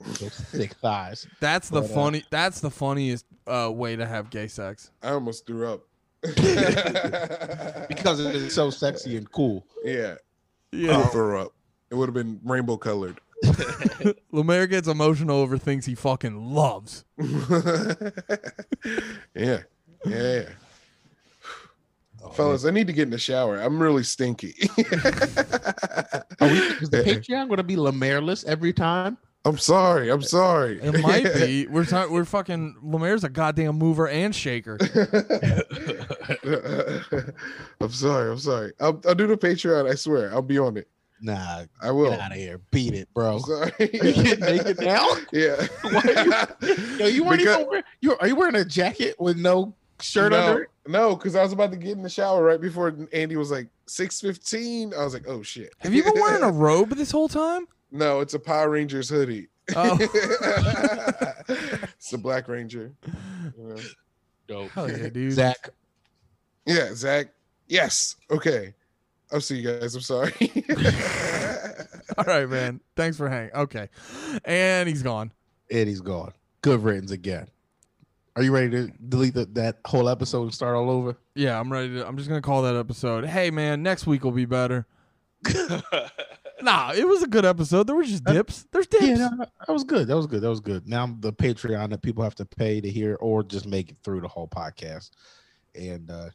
[0.00, 1.26] Those thick thighs.
[1.40, 2.24] That's the But, uh, funny.
[2.30, 4.90] That's the funniest uh, way to have gay sex.
[5.02, 5.80] I almost threw up.
[7.88, 9.64] Because it is so sexy and cool.
[9.84, 10.14] yeah,
[10.72, 10.96] yeah.
[10.96, 11.52] I Yeah, threw up.
[11.90, 13.20] It would have been rainbow colored.
[14.32, 17.04] Lemaire gets emotional over things he fucking loves.
[19.34, 19.62] yeah,
[20.06, 20.42] yeah.
[22.24, 23.60] Oh, Fellas, I need to get in the shower.
[23.60, 24.54] I'm really stinky.
[24.78, 29.18] Are we, is the Patreon going to be Lemaireless every time?
[29.46, 30.10] I'm sorry.
[30.10, 30.80] I'm sorry.
[30.80, 31.66] It might be.
[31.70, 32.76] We're ta- we're fucking.
[32.82, 34.78] Lemaire's a goddamn mover and shaker.
[37.80, 38.30] I'm sorry.
[38.30, 38.72] I'm sorry.
[38.80, 39.90] I'll, I'll do the Patreon.
[39.90, 40.32] I swear.
[40.32, 40.88] I'll be on it.
[41.20, 42.10] Nah, I will.
[42.10, 42.58] get out of here.
[42.70, 43.34] Beat it, bro.
[43.34, 43.72] I'm sorry.
[43.80, 45.08] Are you getting naked now?
[45.30, 45.66] Yeah.
[46.98, 50.32] Yo, you weren't Because- even wearing, you are you wearing a jacket with no shirt
[50.32, 50.70] no, under it?
[50.86, 53.68] No, because I was about to get in the shower right before Andy was like
[53.86, 54.92] six fifteen.
[54.94, 55.72] I was like, oh shit.
[55.80, 57.66] Have you been wearing a robe this whole time?
[57.90, 59.48] no, it's a Power Rangers hoodie.
[59.76, 59.96] Oh.
[61.48, 62.92] it's a Black Ranger.
[63.56, 63.76] you know.
[64.46, 64.70] Dope.
[64.72, 65.32] Hell yeah, dude.
[65.32, 65.70] Zach,
[66.66, 67.28] Yeah, Zach.
[67.68, 68.16] Yes.
[68.30, 68.74] Okay.
[69.32, 69.94] I'll see you guys.
[69.94, 70.32] I'm sorry.
[72.18, 72.80] All right, man.
[72.94, 73.52] Thanks for hanging.
[73.54, 73.88] Okay,
[74.44, 75.32] and he's gone.
[75.70, 76.32] Eddie's gone.
[76.60, 77.48] Good riddance again.
[78.36, 81.16] Are you ready to delete the, that whole episode and start all over?
[81.34, 82.06] Yeah, I'm ready to.
[82.06, 83.24] I'm just gonna call that episode.
[83.24, 84.86] Hey, man, next week will be better.
[86.64, 87.86] Nah, it was a good episode.
[87.86, 88.66] There were just dips.
[88.72, 89.04] There's dips.
[89.04, 90.08] Yeah, no, that was good.
[90.08, 90.40] That was good.
[90.40, 90.88] That was good.
[90.88, 94.22] Now the Patreon that people have to pay to hear or just make it through
[94.22, 95.10] the whole podcast.
[95.74, 96.30] And uh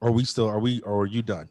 [0.00, 1.50] are we still are we or are you done?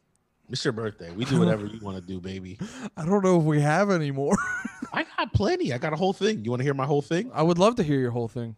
[0.50, 1.12] It's your birthday.
[1.12, 2.60] We do whatever you want to do, baby.
[2.98, 4.36] I don't know if we have any more.
[4.94, 5.72] I got plenty.
[5.72, 6.44] I got a whole thing.
[6.44, 7.30] You want to hear my whole thing?
[7.34, 8.56] I would love to hear your whole thing.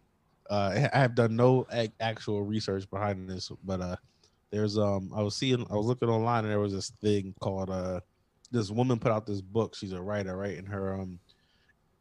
[0.50, 3.96] Uh I have done no ac- actual research behind this, but uh
[4.50, 7.70] there's um I was seeing I was looking online and there was this thing called
[7.70, 8.00] uh
[8.50, 9.74] this woman put out this book.
[9.74, 10.56] She's a writer, right?
[10.56, 11.18] And her um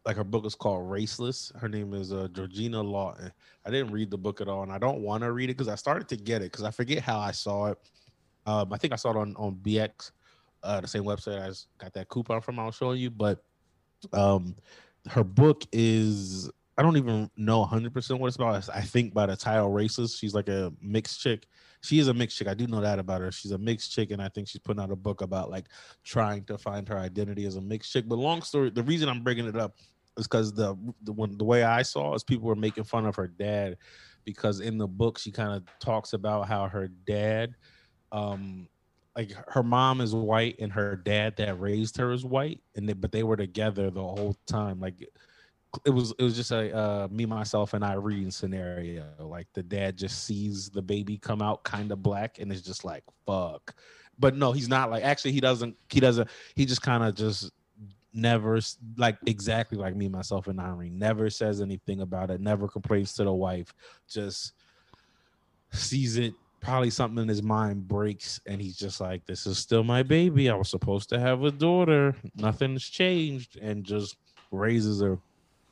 [0.05, 1.55] like her book is called Raceless.
[1.59, 3.31] Her name is uh Georgina Lawton.
[3.65, 5.67] I didn't read the book at all, and I don't want to read it because
[5.67, 7.77] I started to get it because I forget how I saw it.
[8.45, 10.11] Um, I think I saw it on on BX,
[10.63, 12.59] uh, the same website I got that coupon from.
[12.59, 13.43] I was showing you, but
[14.13, 14.55] um,
[15.09, 18.69] her book is I don't even know 100% what it's about.
[18.73, 21.47] I think by the title Raceless, she's like a mixed chick.
[21.81, 22.47] She is a mixed chick.
[22.47, 23.31] I do know that about her.
[23.31, 25.67] She's a mixed chick, and I think she's putting out a book about like
[26.03, 28.05] trying to find her identity as a mixed chick.
[28.07, 29.75] But long story, the reason I'm bringing it up
[30.17, 33.27] is because the the the way I saw is people were making fun of her
[33.27, 33.77] dad
[34.25, 37.53] because in the book she kind of talks about how her dad,
[38.11, 38.67] um,
[39.15, 42.93] like her mom is white and her dad that raised her is white, and they,
[42.93, 44.81] but they were together the whole time.
[44.81, 45.07] Like
[45.85, 49.05] it was it was just a uh, me myself and Irene scenario.
[49.19, 52.85] Like the dad just sees the baby come out kind of black and it's just
[52.85, 53.75] like fuck.
[54.17, 57.51] But no, he's not like actually he doesn't he doesn't he just kind of just
[58.13, 58.59] never
[58.97, 63.25] like exactly like me myself and Irene never says anything about it never complains to
[63.25, 63.73] the wife
[64.07, 64.53] just
[65.71, 69.83] sees it probably something in his mind breaks and he's just like this is still
[69.83, 74.15] my baby I was supposed to have a daughter nothing's changed and just
[74.49, 75.19] raises her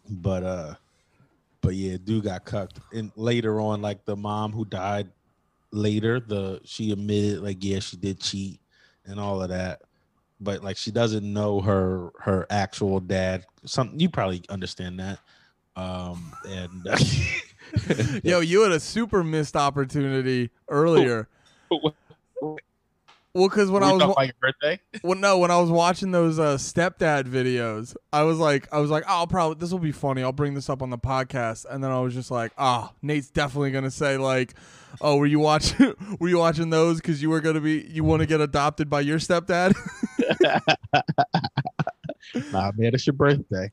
[0.09, 0.73] but uh
[1.61, 5.09] but yeah dude got cucked and later on like the mom who died
[5.73, 6.19] later.
[6.19, 8.59] The she admitted like yeah she did cheat
[9.05, 9.81] and all of that,
[10.39, 13.45] but like she doesn't know her her actual dad.
[13.65, 15.19] Something you probably understand that.
[15.75, 16.87] Um and
[18.23, 21.27] Yo, you had a super missed opportunity earlier.
[23.35, 24.79] Well, because when Were I was wa- about your birthday.
[25.03, 28.91] well, no, when I was watching those uh, stepdad videos, I was like, I was
[28.91, 30.21] like, oh, I'll probably this will be funny.
[30.21, 33.29] I'll bring this up on the podcast, and then I was just like, ah, Nate's
[33.31, 34.53] definitely gonna say like,
[35.01, 35.95] oh, were you watching?
[36.19, 39.01] were you watching those because you were gonna be you want to get adopted by
[39.01, 39.73] your stepdad?
[42.51, 43.69] Nah, man, it's your birthday.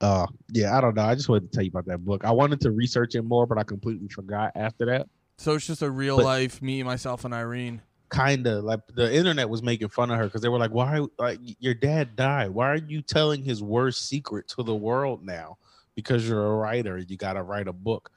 [0.00, 1.02] Uh, yeah, I don't know.
[1.02, 2.24] I just wanted to tell you about that book.
[2.24, 5.08] I wanted to research it more, but I completely forgot after that.
[5.36, 7.82] so it's just a real But- life me, myself, and Irene.
[8.10, 11.06] Kind of like the internet was making fun of her because they were like, "Why?
[11.16, 12.50] Like your dad died.
[12.50, 15.58] Why are you telling his worst secret to the world now?
[15.94, 16.98] Because you're a writer.
[16.98, 18.10] You got to write a book."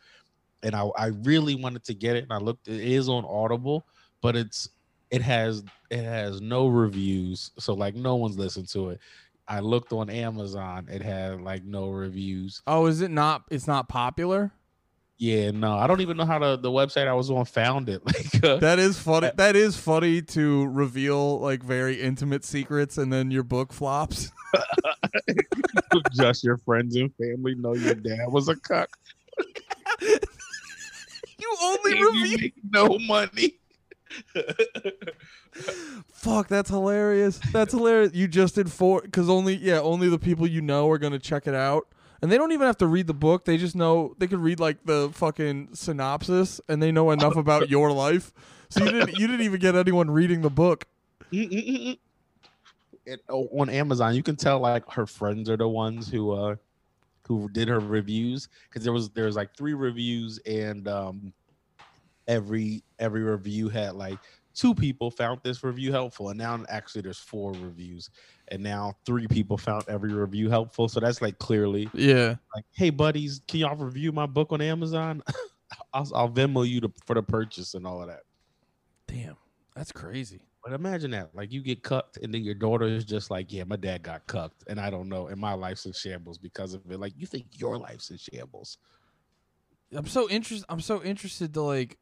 [0.63, 2.67] And I, I really wanted to get it, and I looked.
[2.67, 3.85] It is on Audible,
[4.21, 4.67] but it's
[5.11, 8.99] it has it has no reviews, so like no one's listened to it.
[9.53, 10.87] I looked on Amazon.
[10.89, 12.63] It had like no reviews.
[12.65, 13.43] Oh, is it not?
[13.51, 14.51] It's not popular.
[15.19, 18.01] Yeah, no, I don't even know how the, the website I was on found it.
[18.05, 19.29] Like, uh, That is funny.
[19.35, 24.31] That is funny to reveal like very intimate secrets, and then your book flops.
[26.13, 28.89] just your friends and family know your dad was a cuck.
[30.01, 32.49] you only reveal.
[32.71, 33.59] no money.
[36.11, 37.39] Fuck, that's hilarious.
[37.51, 38.13] That's hilarious.
[38.13, 41.47] You just did four because only yeah, only the people you know are gonna check
[41.47, 41.87] it out,
[42.21, 43.45] and they don't even have to read the book.
[43.45, 47.69] They just know they could read like the fucking synopsis, and they know enough about
[47.71, 48.33] your life.
[48.69, 50.85] So you didn't you didn't even get anyone reading the book.
[51.31, 51.97] and
[53.29, 56.55] oh, on Amazon, you can tell like her friends are the ones who uh
[57.27, 61.33] who did her reviews because there was there was like three reviews and um
[62.27, 64.17] every every review had like
[64.53, 68.09] two people found this review helpful and now actually there's four reviews
[68.49, 72.35] and now three people found every review helpful so that's like clearly Yeah.
[72.55, 75.21] like hey buddies can y'all review my book on amazon
[75.93, 78.21] I'll, I'll venmo you to, for the purchase and all of that
[79.07, 79.35] Damn,
[79.75, 80.41] that's crazy.
[80.63, 83.65] but imagine that, like you get cucked, and then your daughter is just like, "Yeah,
[83.65, 86.89] my dad got cucked, and I don't know, and my life's in shambles because of
[86.89, 88.77] it." Like you think your life's in shambles?
[89.93, 90.65] I'm so interested.
[90.69, 91.97] I'm so interested to like.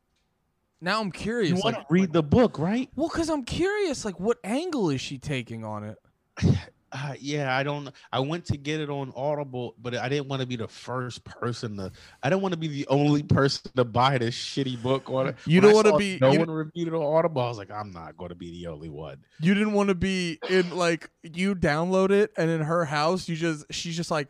[0.82, 1.50] Now I'm curious.
[1.50, 2.90] You like, want to read the book, right?
[2.96, 4.04] well, because I'm curious.
[4.04, 5.98] Like, what angle is she taking on it?
[6.94, 7.90] Uh, yeah, I don't.
[8.12, 11.24] I went to get it on Audible, but I didn't want to be the first
[11.24, 11.90] person to.
[12.22, 15.38] I didn't want to be the only person to buy this shitty book on it.
[15.46, 17.44] You When don't wanna be- No you- one reviewed it on Audible.
[17.44, 19.24] I was like, I'm not going to be the only one.
[19.40, 23.38] You didn't want to be in like you download it and in her house you
[23.38, 24.28] just she's just like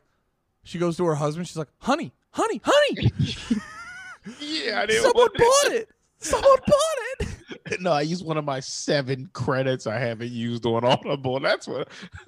[0.64, 3.12] she goes to her husband she's like honey honey honey
[4.40, 5.90] Yeah, I didn't someone bought it
[6.22, 7.28] someone bought it
[7.82, 11.40] No, I used one of my seven credits I haven't used on Audible.
[11.40, 11.88] That's what.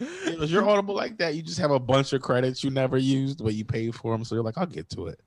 [0.00, 1.34] Is your Audible like that?
[1.34, 4.24] You just have a bunch of credits you never used, but you paid for them,
[4.24, 5.20] so you're like, I'll get to it.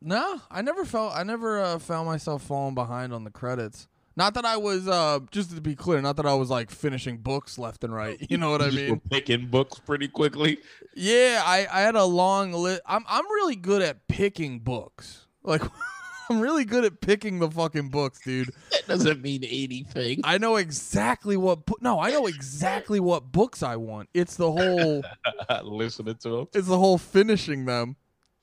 [0.00, 4.34] no I never felt I never uh, found myself falling behind on the credits not
[4.34, 7.58] that I was uh just to be clear not that I was like finishing books
[7.58, 10.58] left and right you know what I You just mean picking books pretty quickly.
[10.94, 15.62] yeah I I had a long list I'm I'm really good at picking books like
[16.30, 20.20] I'm really good at picking the fucking books dude That doesn't mean anything.
[20.24, 24.08] I know exactly what bu- no, I know exactly what books I want.
[24.14, 25.02] It's the whole
[25.64, 26.48] Listening to them.
[26.54, 27.96] it's the whole finishing them.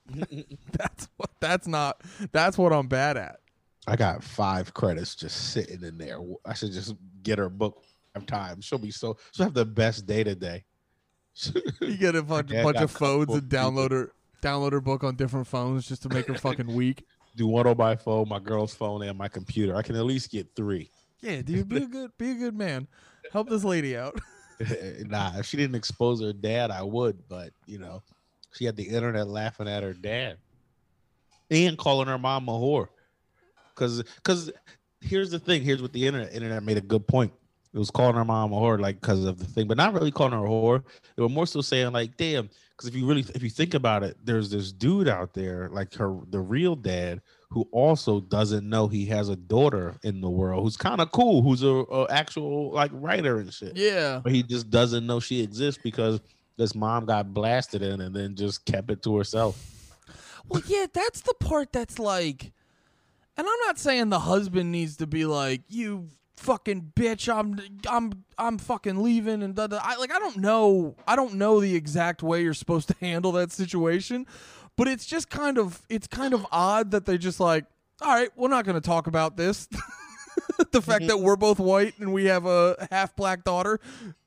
[0.71, 2.01] That's what that's not
[2.31, 3.39] that's what I'm bad at.
[3.87, 6.17] I got five credits just sitting in there.
[6.45, 8.65] I should just get her book five times.
[8.65, 10.65] She'll be so she'll have the best day today.
[11.79, 14.11] You get a bunch, bunch of phones and download her
[14.43, 17.05] download her book on different phones just to make her fucking weak.
[17.35, 19.75] Do one on my phone, my girl's phone, and my computer.
[19.75, 20.89] I can at least get three.
[21.21, 22.87] Yeah, dude, be a good be a good man.
[23.31, 24.19] Help this lady out.
[25.07, 27.27] nah, if she didn't expose her dad, I would.
[27.27, 28.03] But you know,
[28.53, 30.37] she had the internet laughing at her dad
[31.49, 32.87] and calling her mom a whore.
[33.75, 34.51] Cause, cause
[34.99, 35.63] here's the thing.
[35.63, 37.31] Here's what the internet internet made a good point.
[37.73, 40.11] It was calling her mom a whore, like because of the thing, but not really
[40.11, 40.83] calling her a whore.
[41.15, 42.49] They were more so saying like, "Damn."
[42.81, 45.93] Because if you really, if you think about it, there's this dude out there, like
[45.93, 47.21] her, the real dad,
[47.51, 51.43] who also doesn't know he has a daughter in the world, who's kind of cool,
[51.43, 54.21] who's a, a actual like writer and shit Yeah.
[54.23, 56.21] but he just doesn't know she exists because
[56.57, 59.95] this mom got blasted in and then just kept it to herself.
[60.49, 62.51] Well, yeah, that's the part that's like,
[63.37, 66.07] and I'm not saying the husband needs to be like, you
[66.41, 69.79] fucking bitch, I'm, I'm, I'm fucking leaving, and da, da.
[69.81, 73.31] I like, I don't know, I don't know the exact way you're supposed to handle
[73.33, 74.25] that situation,
[74.75, 77.65] but it's just kind of it's kind of odd that they just like,
[78.01, 79.67] all right, we're not going to talk about this.
[80.71, 81.07] the fact mm-hmm.
[81.07, 83.79] that we're both white and we have a half black daughter.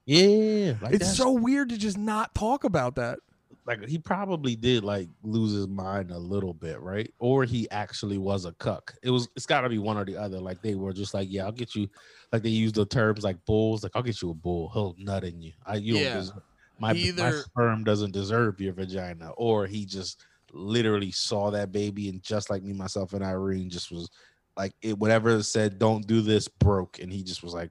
[0.07, 3.19] Yeah, like it's that's- so weird to just not talk about that.
[3.67, 7.11] Like he probably did like lose his mind a little bit, right?
[7.19, 8.95] Or he actually was a cuck.
[9.03, 10.39] It was it's got to be one or the other.
[10.39, 11.89] Like they were just like, yeah, I'll get you.
[12.33, 13.83] Like they use the terms like bulls.
[13.83, 14.71] Like I'll get you a bull.
[14.75, 15.53] He'll nut in you.
[15.65, 16.19] I you Yeah.
[16.19, 16.43] deserve,
[16.79, 19.31] my my sperm doesn't deserve your vagina.
[19.37, 23.91] Or he just literally saw that baby and just like me, myself, and Irene just
[23.91, 24.11] was
[24.57, 24.99] like it.
[24.99, 27.71] Whatever said, don't do this broke, and he just was like,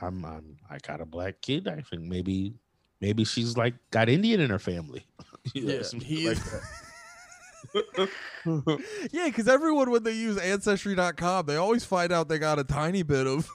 [0.00, 1.68] I'm I'm I got a black kid.
[1.68, 2.54] I think maybe
[3.04, 5.04] maybe she's like got Indian in her family.
[5.52, 6.38] You Yeah, he- like.
[9.12, 13.02] Yeah, because everyone when they use ancestry.com, they always find out they got a tiny
[13.02, 13.46] bit of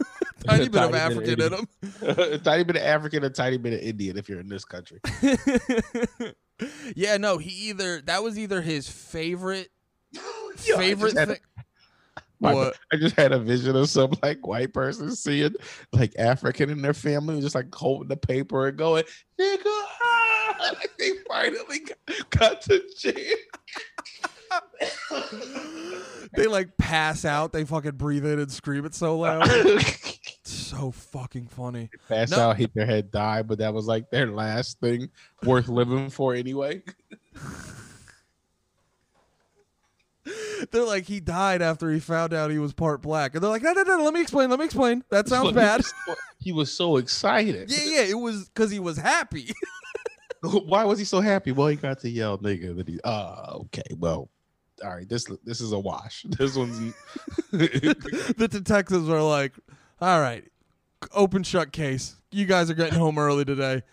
[0.46, 1.68] tiny bit of Tiny bit of African in them.
[2.02, 4.18] a tiny bit of African, a tiny bit of Indian.
[4.18, 5.00] If you're in this country,
[6.96, 9.70] yeah, no, he either that was either his favorite
[10.12, 11.42] Yo, favorite just had a- thing.
[12.44, 15.56] I just had a vision of some like white person seeing
[15.92, 19.04] like African in their family, just like holding the paper and going,
[19.40, 20.26] "Nigga!" ah!"
[20.74, 23.36] Like they finally got, got to jail.
[26.36, 29.48] they like pass out, they fucking breathe in and scream it so loud.
[30.44, 31.90] So fucking funny.
[32.08, 32.40] Pass No.
[32.40, 35.10] out, hit their head, die, but that was like their last thing
[35.44, 36.82] worth living for anyway.
[40.72, 43.34] They're like, he died after he found out he was part black.
[43.34, 45.04] And they're like, no, no, no, let me explain, let me explain.
[45.10, 45.82] That sounds bad.
[46.42, 47.70] He was so excited.
[47.70, 49.52] Yeah, yeah, it was because he was happy.
[50.42, 51.52] Why was he so happy?
[51.52, 52.78] Well, he got to yell nigga.
[52.78, 54.30] That he, uh, okay, well,
[54.82, 55.08] all right.
[55.08, 56.24] This this is a wash.
[56.30, 56.94] This one's
[57.52, 59.52] the detectives are like,
[60.00, 60.46] all right,
[61.12, 62.16] open shut case.
[62.32, 63.84] You guys are getting home early today.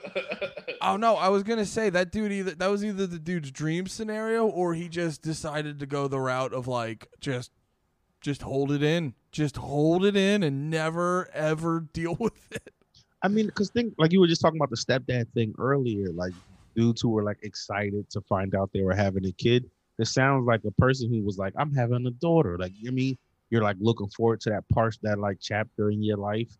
[0.80, 3.86] oh no, I was gonna say that dude either that was either the dude's dream
[3.86, 7.50] scenario or he just decided to go the route of like just
[8.22, 9.14] just hold it in.
[9.32, 12.72] Just hold it in and never ever deal with it.
[13.22, 16.32] I mean, because think like you were just talking about the stepdad thing earlier, like
[16.74, 19.68] dudes who were like excited to find out they were having a kid.
[19.98, 22.56] This sounds like a person who was like, I'm having a daughter.
[22.58, 23.18] Like, you know I mean,
[23.50, 26.50] you're like looking forward to that part, that like chapter in your life,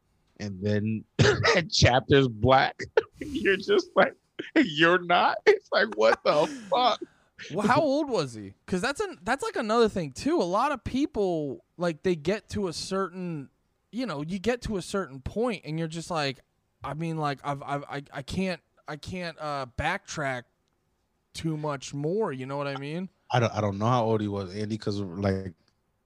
[0.40, 2.78] and then that chapter's black.
[3.32, 4.14] you're just like,
[4.56, 5.38] you're not.
[5.46, 7.00] It's like, what the fuck?
[7.52, 8.54] Well, how old was he?
[8.64, 10.36] Because that's an that's like another thing too.
[10.40, 13.48] A lot of people like they get to a certain,
[13.90, 16.38] you know, you get to a certain point, and you're just like,
[16.84, 20.44] I mean, like I've, I've I I can't I can't uh backtrack
[21.34, 22.32] too much more.
[22.32, 23.08] You know what I mean?
[23.32, 25.52] I don't I don't know how old he was, Andy, because like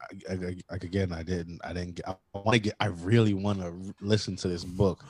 [0.00, 2.86] I, I, I- like again, I didn't I didn't get I want to get I
[2.86, 5.04] really want to listen to this book,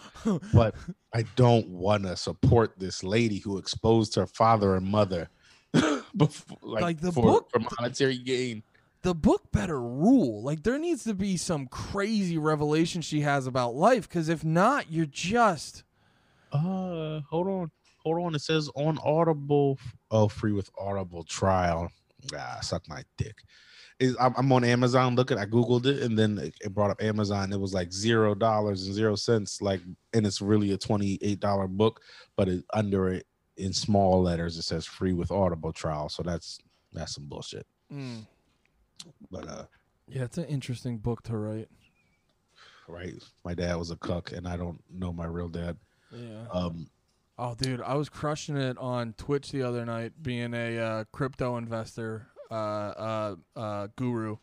[0.53, 0.75] but
[1.15, 5.29] I don't want to support this lady who exposed her father and mother,
[6.17, 8.63] before, like, Like, the for, book- for monetary gain.
[9.03, 10.43] The book better rule.
[10.43, 14.09] Like there needs to be some crazy revelation she has about life.
[14.09, 15.85] Because if not, you're just
[16.53, 17.71] Uh, hold on,
[18.03, 18.35] hold on.
[18.35, 19.79] It says on Audible.
[20.11, 21.89] Oh, free with Audible trial.
[22.37, 23.37] Ah, suck my dick.
[23.99, 25.39] Is I'm, I'm on Amazon looking.
[25.39, 27.53] I googled it and then it, it brought up Amazon.
[27.53, 29.63] It was like zero dollars and zero cents.
[29.63, 29.81] Like,
[30.13, 32.03] and it's really a twenty eight dollar book,
[32.37, 33.27] but it under it
[33.57, 36.09] in small letters it says free with Audible trial.
[36.11, 36.59] So that's
[36.93, 37.67] that's some bullshit.
[37.93, 38.27] mm.
[39.31, 39.65] But uh,
[40.09, 41.69] yeah, it's an interesting book to write.
[42.89, 45.77] right, my dad was a cuck, and I don't know my real dad.
[46.13, 46.45] Yeah.
[46.53, 46.91] Um,
[47.39, 51.59] Oh, dude, I was crushing it on Twitch the other night, being a uh, crypto
[51.59, 54.37] investor uh, uh, uh, guru.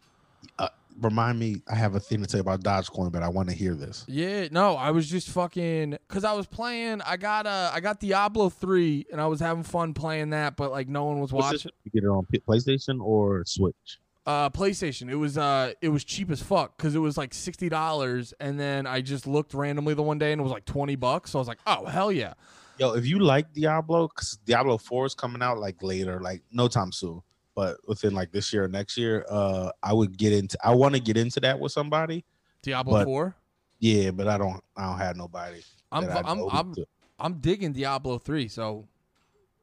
[1.01, 3.73] remind me, I have a thing to say about Dogecoin, but I want to hear
[3.73, 4.05] this.
[4.07, 7.01] Yeah, no, I was just fucking because I was playing.
[7.01, 10.71] I got uh, I got Diablo three, and I was having fun playing that, but
[10.71, 11.65] like no one was What's this?
[11.65, 11.71] watching.
[11.85, 13.99] You get it on PlayStation or Switch?
[14.25, 15.09] Uh, PlayStation.
[15.09, 18.59] It was uh, it was cheap as fuck because it was like sixty dollars, and
[18.59, 21.31] then I just looked randomly the one day and it was like twenty bucks.
[21.31, 22.33] So I was like, oh hell yeah.
[22.79, 26.67] Yo, if you like Diablo, because Diablo 4 is coming out like later, like no
[26.67, 27.21] time soon,
[27.55, 30.95] but within like this year or next year, uh, I would get into I want
[30.95, 32.25] to get into that with somebody.
[32.61, 33.35] Diablo four.
[33.79, 35.61] Yeah, but I don't I don't have nobody.
[35.91, 36.87] I'm I'm I'm to-
[37.19, 38.47] I'm digging Diablo three.
[38.47, 38.87] So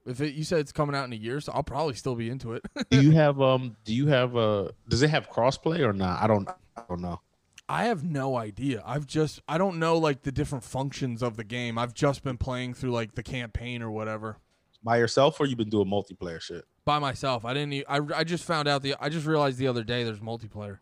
[0.07, 2.31] if it, you said it's coming out in a year, so I'll probably still be
[2.31, 2.63] into it.
[2.91, 6.23] do you have um do you have uh does it have crossplay or not?
[6.23, 7.21] I don't I don't know.
[7.69, 8.83] I have no idea.
[8.85, 11.79] I've just I don't know like the different functions of the game.
[11.79, 14.39] I've just been playing through like the campaign or whatever
[14.83, 16.65] By yourself or you've been doing multiplayer shit?
[16.85, 17.45] By myself.
[17.45, 17.85] I didn't.
[17.89, 18.95] I I just found out the.
[19.01, 20.79] I just realized the other day there's multiplayer.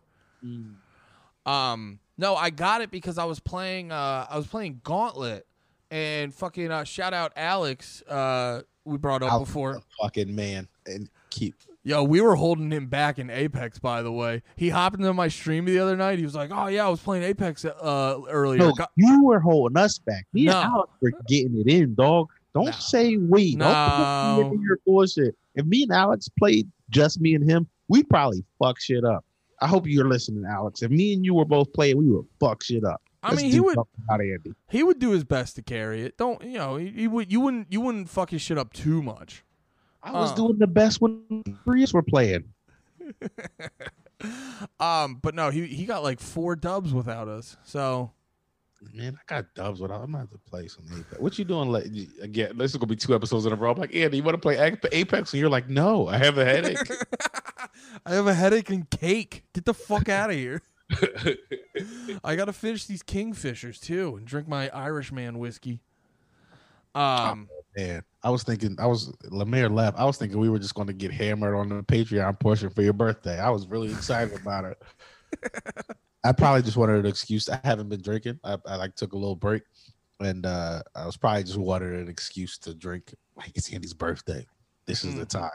[1.45, 3.91] Um, no, I got it because I was playing.
[3.91, 5.45] Uh, I was playing Gauntlet,
[5.89, 8.01] and fucking uh, shout out Alex.
[8.03, 9.81] Uh, we brought up Al- before.
[10.01, 10.67] Fucking man.
[10.85, 11.55] And keep.
[11.83, 14.43] Yo, we were holding him back in Apex, by the way.
[14.57, 16.19] He hopped into my stream the other night.
[16.19, 19.39] He was like, "Oh yeah, I was playing Apex uh, earlier." No, Got- you were
[19.39, 20.25] holding us back.
[20.33, 20.59] Me No.
[20.61, 22.27] and Alex were getting it in, dog.
[22.53, 22.71] Don't No.
[22.71, 23.55] say we.
[23.55, 24.35] Don't No.
[24.43, 25.35] put me in your bullshit.
[25.55, 29.23] If me and Alex played just me and him, we'd probably fuck shit up.
[29.61, 30.81] I hope you're listening, Alex.
[30.81, 33.01] If me and you were both playing, we would fuck shit up.
[33.21, 34.53] I Let's mean, he would about Andy.
[34.69, 36.15] he would do his best to carry it.
[36.17, 36.77] Don't you know?
[36.77, 39.43] He, he would you wouldn't you wouldn't fuck his shit up too much.
[40.01, 40.35] I was Uh.
[40.35, 42.45] doing the best when three were playing.
[44.81, 47.55] Um, but no, he he got like four dubs without us.
[47.63, 48.11] So
[48.93, 50.01] Man, I got dubs without.
[50.01, 51.19] I'm gonna have to play some Apex.
[51.19, 51.69] What you doing?
[51.69, 51.85] Like,
[52.21, 53.71] again, this is gonna be two episodes in a row.
[53.71, 54.57] I'm like, Andy, you want to play
[54.91, 55.33] Apex?
[55.33, 56.77] And you're like, No, I have a headache.
[58.05, 59.43] I have a headache and cake.
[59.53, 60.61] Get the fuck out of here.
[62.23, 65.81] I gotta finish these kingfishers too and drink my Irishman whiskey.
[66.95, 67.47] Um,
[67.77, 69.99] Man, I was thinking, I was Lemaire left.
[69.99, 72.81] I was thinking we were just going to get hammered on the Patreon portion for
[72.81, 73.39] your birthday.
[73.39, 74.81] I was really excited about it.
[76.23, 77.49] I probably just wanted an excuse.
[77.49, 78.39] I haven't been drinking.
[78.43, 79.63] I, I like took a little break,
[80.19, 83.13] and uh I was probably just wanted an excuse to drink.
[83.35, 84.45] Like it's Andy's birthday.
[84.85, 85.49] This is the time.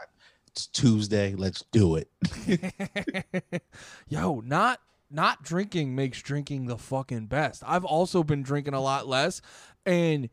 [0.47, 1.35] It's Tuesday.
[1.35, 2.09] Let's do it.
[4.07, 4.79] yo, not
[5.11, 7.61] not drinking makes drinking the fucking best.
[7.65, 9.41] I've also been drinking a lot less,
[9.85, 10.29] and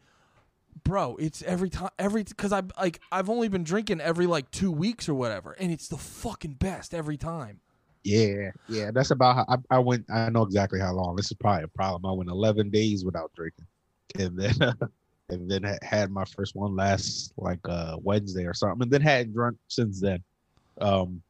[0.84, 4.70] bro, it's every time every because I like I've only been drinking every like two
[4.70, 7.60] weeks or whatever, and it's the fucking best every time.
[8.04, 8.90] Yeah, yeah.
[8.92, 10.04] That's about how I, I went.
[10.10, 11.14] I know exactly how long.
[11.16, 12.10] This is probably a problem.
[12.10, 13.66] I went 11 days without drinking,
[14.18, 14.54] and then
[15.28, 19.34] and then had my first one last like uh Wednesday or something, and then hadn't
[19.34, 20.22] drunk since then.
[20.80, 21.22] Um,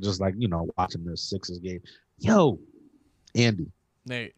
[0.00, 1.80] just like you know, watching the Sixers game.
[2.18, 2.58] Yo,
[3.34, 3.66] Andy,
[4.04, 4.34] Nate,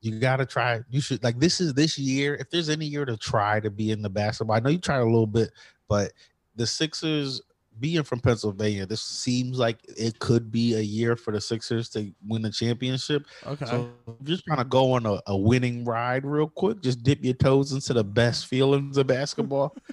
[0.00, 0.80] you gotta try.
[0.88, 2.36] You should like this is this year.
[2.36, 5.00] If there's any year to try to be in the basketball, I know you tried
[5.00, 5.50] a little bit,
[5.88, 6.12] but
[6.54, 7.42] the Sixers
[7.80, 12.12] being from Pennsylvania, this seems like it could be a year for the Sixers to
[12.26, 13.26] win the championship.
[13.46, 13.90] okay, So
[14.24, 17.72] just trying to go on a, a winning ride real quick, just dip your toes
[17.72, 19.76] into the best feelings of basketball.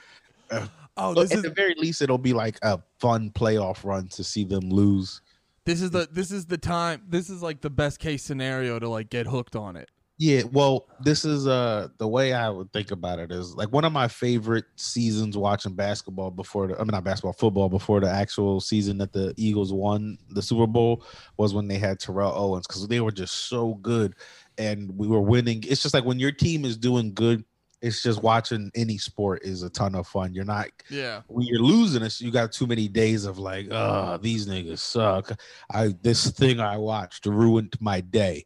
[0.51, 0.67] Uh,
[0.97, 4.23] oh, this at is the very least, it'll be like a fun playoff run to
[4.23, 5.21] see them lose.
[5.65, 7.01] this is the this is the time.
[7.09, 9.89] This is like the best case scenario to like get hooked on it.
[10.17, 13.83] Yeah, well, this is uh the way I would think about it is like one
[13.83, 18.09] of my favorite seasons watching basketball before the I mean not basketball, football before the
[18.09, 21.03] actual season that the Eagles won the Super Bowl
[21.35, 24.15] was when they had Terrell Owens because they were just so good
[24.57, 25.63] and we were winning.
[25.67, 27.43] It's just like when your team is doing good,
[27.81, 30.33] it's just watching any sport is a ton of fun.
[30.33, 34.17] You're not Yeah, when you're losing it's you got too many days of like oh
[34.21, 35.37] these niggas suck
[35.71, 38.45] i this thing i watched ruined my day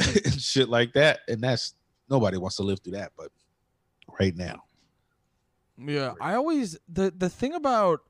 [0.24, 1.20] and shit like that.
[1.28, 1.74] And that's
[2.08, 3.30] nobody wants to live through that but
[4.18, 4.64] right now.
[5.78, 8.00] Yeah, I always the the thing about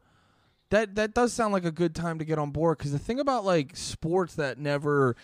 [0.71, 3.21] that that does sound like a good time to get on board because the thing
[3.21, 5.17] about like sports that never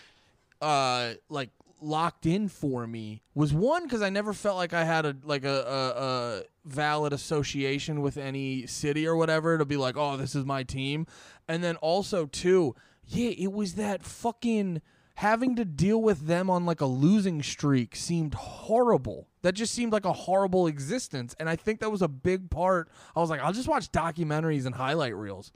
[0.61, 1.49] uh like
[1.81, 5.43] locked in for me was one because I never felt like I had a like
[5.43, 10.35] a, a, a valid association with any city or whatever to be like oh this
[10.35, 11.05] is my team.
[11.47, 12.75] And then also two
[13.05, 14.81] yeah it was that fucking
[15.17, 19.27] having to deal with them on like a losing streak seemed horrible.
[19.41, 21.35] That just seemed like a horrible existence.
[21.39, 22.87] And I think that was a big part.
[23.15, 25.51] I was like, I'll just watch documentaries and highlight reels.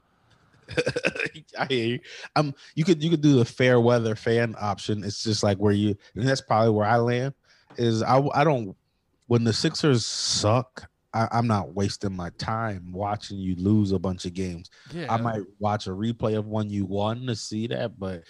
[1.58, 2.00] i hear you
[2.36, 5.72] um you could you could do the fair weather fan option it's just like where
[5.72, 7.34] you and that's probably where i land
[7.78, 8.74] is i i don't
[9.26, 14.24] when the sixers suck I, i'm not wasting my time watching you lose a bunch
[14.24, 15.12] of games Yeah.
[15.12, 18.22] I might watch a replay of one you won to see that, but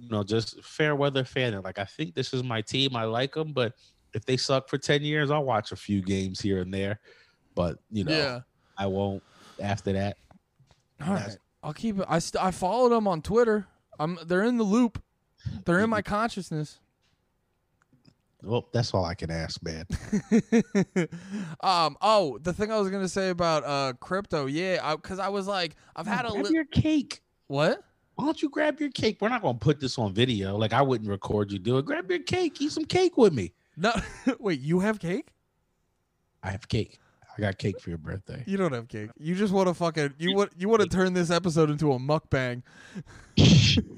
[0.00, 1.60] you know, just fair weather fan.
[1.62, 2.94] Like I think this is my team.
[2.96, 3.74] I like them, but
[4.14, 7.00] if they suck for ten years, I'll watch a few games here and there.
[7.54, 8.40] But you know, Yeah.
[8.78, 9.22] I won't
[9.60, 10.16] after that.
[11.06, 11.36] All right.
[11.62, 12.06] I'll keep it.
[12.08, 13.66] I, st- I followed them on Twitter.
[13.98, 15.02] I'm, they're in the loop.
[15.64, 16.78] They're in my consciousness.
[18.42, 19.86] Well, that's all I can ask, man.
[21.62, 21.96] um.
[22.00, 25.74] Oh, the thing I was gonna say about uh crypto, yeah, because I, was like,
[25.96, 27.22] I've had a grab li- your cake.
[27.48, 27.82] what?
[28.16, 29.18] Why don't you grab your cake?
[29.20, 30.56] We're not gonna put this on video.
[30.56, 31.84] Like I wouldn't record you do it.
[31.84, 32.60] Grab your cake.
[32.60, 33.52] Eat some cake with me.
[33.76, 33.92] No,
[34.40, 35.28] wait, you have cake?
[36.42, 36.98] I have cake.
[37.36, 38.42] I got cake for your birthday.
[38.46, 39.10] You don't have cake.
[39.18, 41.98] You just want to fucking you want you want to turn this episode into a
[41.98, 42.62] mukbang.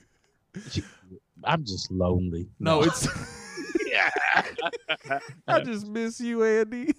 [1.44, 2.48] I'm just lonely.
[2.58, 3.06] No, it's
[3.86, 4.10] yeah.
[5.46, 6.92] I just miss you, Andy.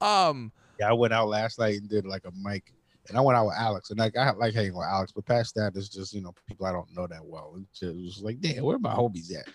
[0.00, 0.50] um,
[0.80, 2.72] Yeah, I went out last night and did like a mic,
[3.08, 5.54] and I went out with Alex, and like I like hanging with Alex, but past
[5.54, 7.54] that, it's just you know people I don't know that well.
[7.58, 9.48] It's just, it was like, damn, where my homies at?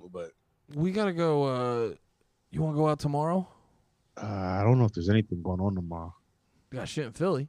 [0.12, 0.32] but
[0.74, 1.44] we gotta go.
[1.44, 1.94] Uh,
[2.50, 3.46] you want to go out tomorrow?
[4.22, 4.26] uh,
[4.60, 6.14] I don't know if there's anything going on tomorrow.
[6.70, 7.48] We got shit in Philly.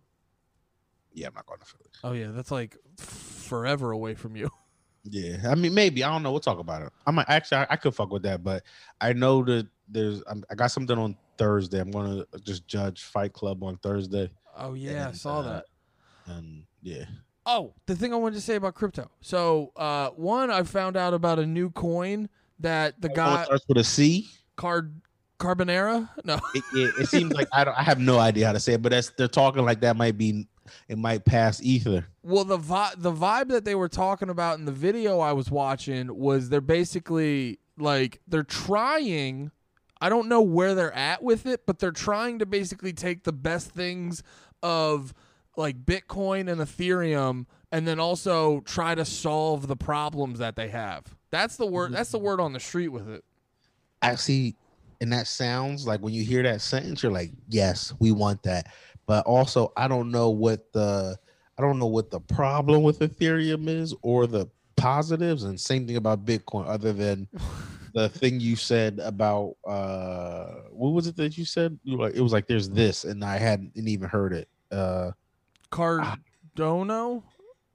[1.13, 1.89] Yeah, I'm not going to Philly.
[2.03, 4.49] Oh yeah, that's like forever away from you.
[5.05, 6.31] Yeah, I mean maybe I don't know.
[6.31, 6.91] We'll talk about it.
[7.07, 8.63] I might actually I, I could fuck with that, but
[8.99, 11.79] I know that there's I'm, I got something on Thursday.
[11.79, 14.29] I'm gonna just judge Fight Club on Thursday,
[14.59, 15.65] Oh yeah, I saw uh, that.
[16.27, 17.05] and yeah,
[17.45, 19.09] Oh, the thing I wanted to say about crypto.
[19.21, 22.29] So, uh, one, I found out about a new coin
[22.59, 24.27] that the Oh, guy starts with a C.
[24.55, 25.01] Card
[25.39, 26.09] Carbonera.
[26.25, 28.73] No, It, it, it seems like I don't I have no idea how to say
[28.73, 30.47] it, but that's they're talking like that might be
[30.87, 32.05] it might pass ether.
[32.21, 35.49] Well, the vi- the vibe that they were talking about in the video I was
[35.49, 39.51] watching was they're basically like they're trying.
[40.01, 43.33] I don't know where they're at with it, but they're trying to basically take the
[43.33, 44.23] best things
[44.63, 45.13] of
[45.55, 51.03] like Bitcoin and Ethereum, and then also try to solve the problems that they have.
[51.31, 51.91] That's the word.
[51.93, 53.23] That's the word on the street with it.
[54.01, 54.55] Actually,
[55.01, 58.67] and that sounds like when you hear that sentence, you're like, yes, we want that.
[59.05, 61.17] But also, I don't know what the
[61.57, 65.97] I don't know what the problem with Ethereum is or the positives, and same thing
[65.97, 67.27] about Bitcoin, other than
[67.93, 71.77] the thing you said about uh what was it that you said?
[71.83, 74.47] You were like it was like there's this, and I hadn't even heard it.
[74.71, 75.11] Uh
[75.71, 77.23] Cardano,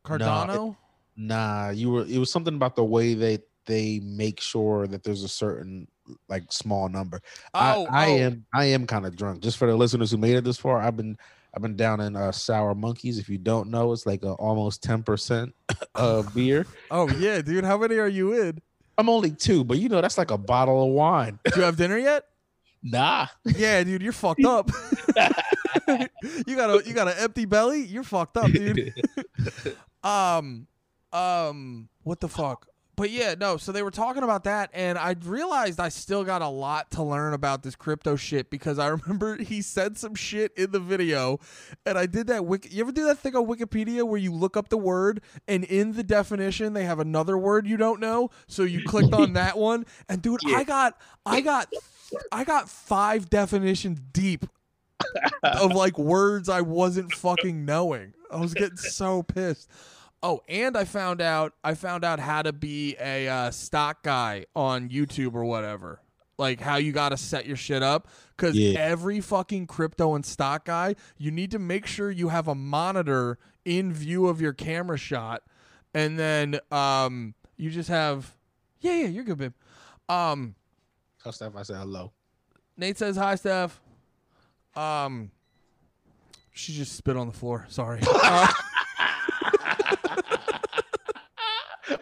[0.04, 0.76] Cardano.
[1.16, 2.04] Nah, you were.
[2.06, 5.86] It was something about the way they they make sure that there's a certain
[6.28, 7.20] like small number.
[7.54, 8.16] oh, I, I oh.
[8.16, 9.42] am I am kind of drunk.
[9.42, 11.16] Just for the listeners who made it this far, I've been
[11.54, 13.18] I've been down in uh, Sour Monkeys.
[13.18, 15.54] If you don't know, it's like a almost ten percent
[15.94, 16.66] uh beer.
[16.90, 17.64] Oh yeah, dude.
[17.64, 18.60] How many are you in?
[18.96, 21.38] I'm only two, but you know that's like a bottle of wine.
[21.44, 22.24] Do you have dinner yet?
[22.86, 24.70] Nah, Yeah, dude, you're fucked up.
[26.46, 27.82] you got a you got an empty belly.
[27.82, 28.92] You're fucked up, dude.
[30.04, 30.66] um,
[31.10, 32.66] um, what the fuck?
[32.96, 33.56] But yeah, no.
[33.56, 37.02] So they were talking about that, and I realized I still got a lot to
[37.02, 41.40] learn about this crypto shit because I remember he said some shit in the video,
[41.84, 42.44] and I did that.
[42.46, 45.64] Wiki- you ever do that thing on Wikipedia where you look up the word, and
[45.64, 49.58] in the definition they have another word you don't know, so you clicked on that
[49.58, 50.96] one, and dude, I got,
[51.26, 51.72] I got,
[52.30, 54.46] I got five definitions deep
[55.42, 58.14] of like words I wasn't fucking knowing.
[58.30, 59.68] I was getting so pissed.
[60.26, 64.46] Oh, and I found out I found out how to be a uh, stock guy
[64.56, 66.00] on YouTube or whatever.
[66.38, 68.78] Like how you got to set your shit up cuz Yeah.
[68.80, 73.38] every fucking crypto and stock guy, you need to make sure you have a monitor
[73.66, 75.42] in view of your camera shot
[75.92, 78.34] and then um you just have
[78.80, 79.52] Yeah, yeah, you're good, babe.
[80.08, 80.54] Um
[81.22, 82.12] tell Steph I said hello.
[82.78, 83.78] Nate says hi, Steph.
[84.74, 85.30] Um,
[86.52, 87.66] she just spit on the floor.
[87.68, 88.00] Sorry.
[88.10, 88.48] Uh,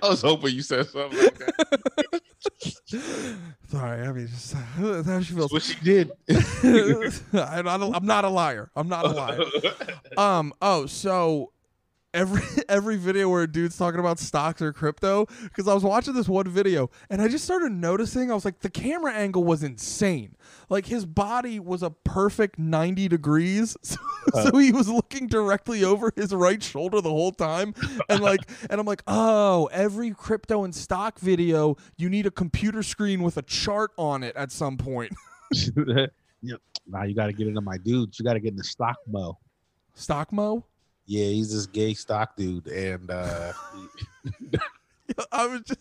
[0.02, 2.20] I was hoping you said something like that.
[3.68, 4.06] sorry.
[4.06, 5.52] I mean, just that's how she feels.
[5.52, 6.10] what she did.
[6.28, 8.70] I, I'm not a liar.
[8.74, 9.40] I'm not a liar.
[10.16, 10.52] Um.
[10.60, 11.52] Oh, so
[12.14, 16.14] every every video where a dude's talking about stocks or crypto, because I was watching
[16.14, 18.30] this one video and I just started noticing.
[18.30, 20.36] I was like, the camera angle was insane.
[20.68, 23.96] Like his body was a perfect 90 degrees, so,
[24.34, 24.50] uh.
[24.50, 27.74] so he was looking directly over his right shoulder the whole time,
[28.08, 28.40] and like,
[28.70, 33.36] and I'm like, oh, every crypto and stock video, you need a computer screen with
[33.36, 35.12] a chart on it at some point.
[36.42, 36.56] yeah.
[36.86, 38.18] Nah, you got to get into my dudes.
[38.18, 39.38] You got to get in the stock Moe.
[39.94, 40.64] Stock Moe.
[41.06, 43.52] Yeah, he's this gay stock dude, and uh,
[45.32, 45.80] I was just.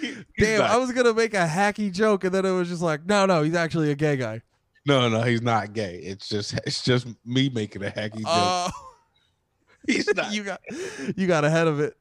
[0.00, 2.82] he's Damn, not- I was gonna make a hacky joke, and then it was just
[2.82, 4.40] like, no, no, he's actually a gay guy.
[4.86, 5.96] no, no, he's not gay.
[6.02, 8.26] It's just it's just me making a hacky joke.
[8.26, 8.70] Oh,
[9.86, 10.32] he's not.
[10.32, 10.60] you got,
[11.16, 11.94] you got ahead of it.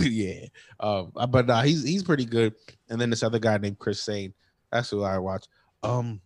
[0.00, 0.46] yeah,
[0.80, 2.54] um, uh, but nah, he's he's pretty good.
[2.88, 4.32] And then this other guy named Chris Sain.
[4.70, 5.46] That's who I watch.
[5.82, 6.20] Um,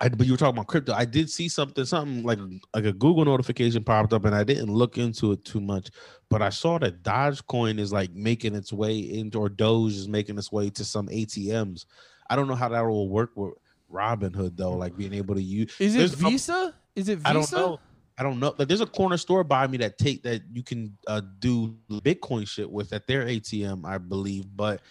[0.00, 0.92] I, but you were talking about crypto.
[0.92, 2.38] I did see something, something like
[2.74, 5.90] like a Google notification popped up, and I didn't look into it too much.
[6.28, 10.38] But I saw that Dogecoin is like making its way into, or Doge is making
[10.38, 11.86] its way to some ATMs.
[12.28, 13.54] I don't know how that will work with
[13.92, 15.74] Robinhood though, like being able to use.
[15.78, 16.74] Is it a Visa?
[16.94, 17.28] Is it Visa?
[17.28, 17.80] I don't know.
[18.18, 18.54] I don't know.
[18.58, 22.46] Like, there's a corner store by me that take that you can uh, do Bitcoin
[22.46, 24.44] shit with at their ATM, I believe.
[24.54, 24.82] But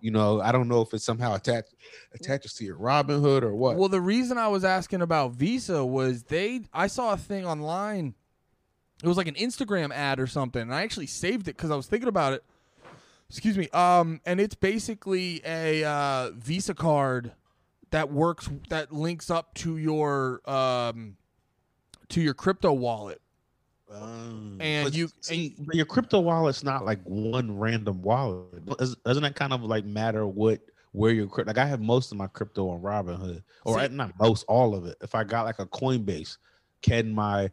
[0.00, 1.74] you know, I don't know if it's somehow attached
[2.14, 3.76] attaches to your Robinhood or what.
[3.76, 6.62] Well, the reason I was asking about Visa was they.
[6.72, 8.14] I saw a thing online.
[9.02, 11.76] It was like an Instagram ad or something, and I actually saved it because I
[11.76, 12.44] was thinking about it.
[13.28, 13.68] Excuse me.
[13.70, 17.32] Um, and it's basically a uh, Visa card
[17.90, 21.16] that works that links up to your um
[22.08, 23.19] to your crypto wallet.
[23.90, 28.64] Um, and but you- see, but your crypto wallet's not like one random wallet.
[28.78, 30.60] Does- Doesn't that kind of like matter what
[30.92, 31.50] where your crypto?
[31.50, 34.86] Like I have most of my crypto on Robinhood, or See- not most, all of
[34.86, 34.96] it.
[35.02, 36.38] If I got like a Coinbase,
[36.82, 37.50] can my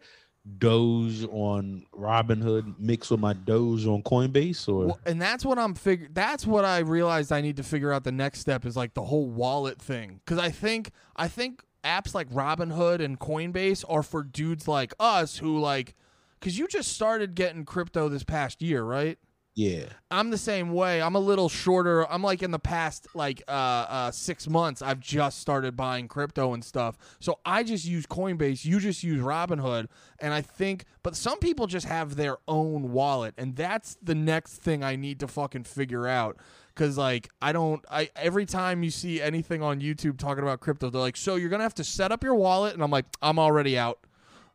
[0.59, 5.75] Doge on Robinhood mix with my Doge on Coinbase, or Well, and that's what I'm
[5.75, 6.07] figure.
[6.13, 8.03] That's what I realized I need to figure out.
[8.05, 12.13] The next step is like the whole wallet thing, because I think I think apps
[12.15, 15.95] like Robinhood and Coinbase are for dudes like us who like,
[16.39, 19.17] because you just started getting crypto this past year, right?
[19.57, 21.01] yeah, I'm the same way.
[21.01, 22.07] I'm a little shorter.
[22.11, 24.83] I'm like in the past like uh, uh, six months.
[24.83, 26.95] I've just started buying crypto and stuff.
[27.19, 28.65] So I just use Coinbase.
[28.65, 29.87] You just use Robinhood,
[30.19, 30.85] and I think.
[31.01, 35.19] But some people just have their own wallet, and that's the next thing I need
[35.21, 36.37] to fucking figure out.
[36.75, 37.83] Cause like I don't.
[37.89, 41.49] I every time you see anything on YouTube talking about crypto, they're like, "So you're
[41.49, 43.97] gonna have to set up your wallet," and I'm like, "I'm already out."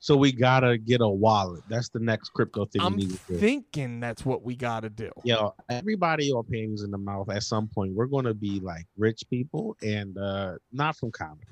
[0.02, 1.62] So we gotta get a wallet.
[1.68, 3.38] That's the next crypto thing I'm we need to do.
[3.38, 5.12] thinking that's what we gotta do.
[5.22, 7.94] Yeah, everybody on pains in the mouth at some point.
[7.94, 11.46] We're gonna be like rich people and uh not from comedy.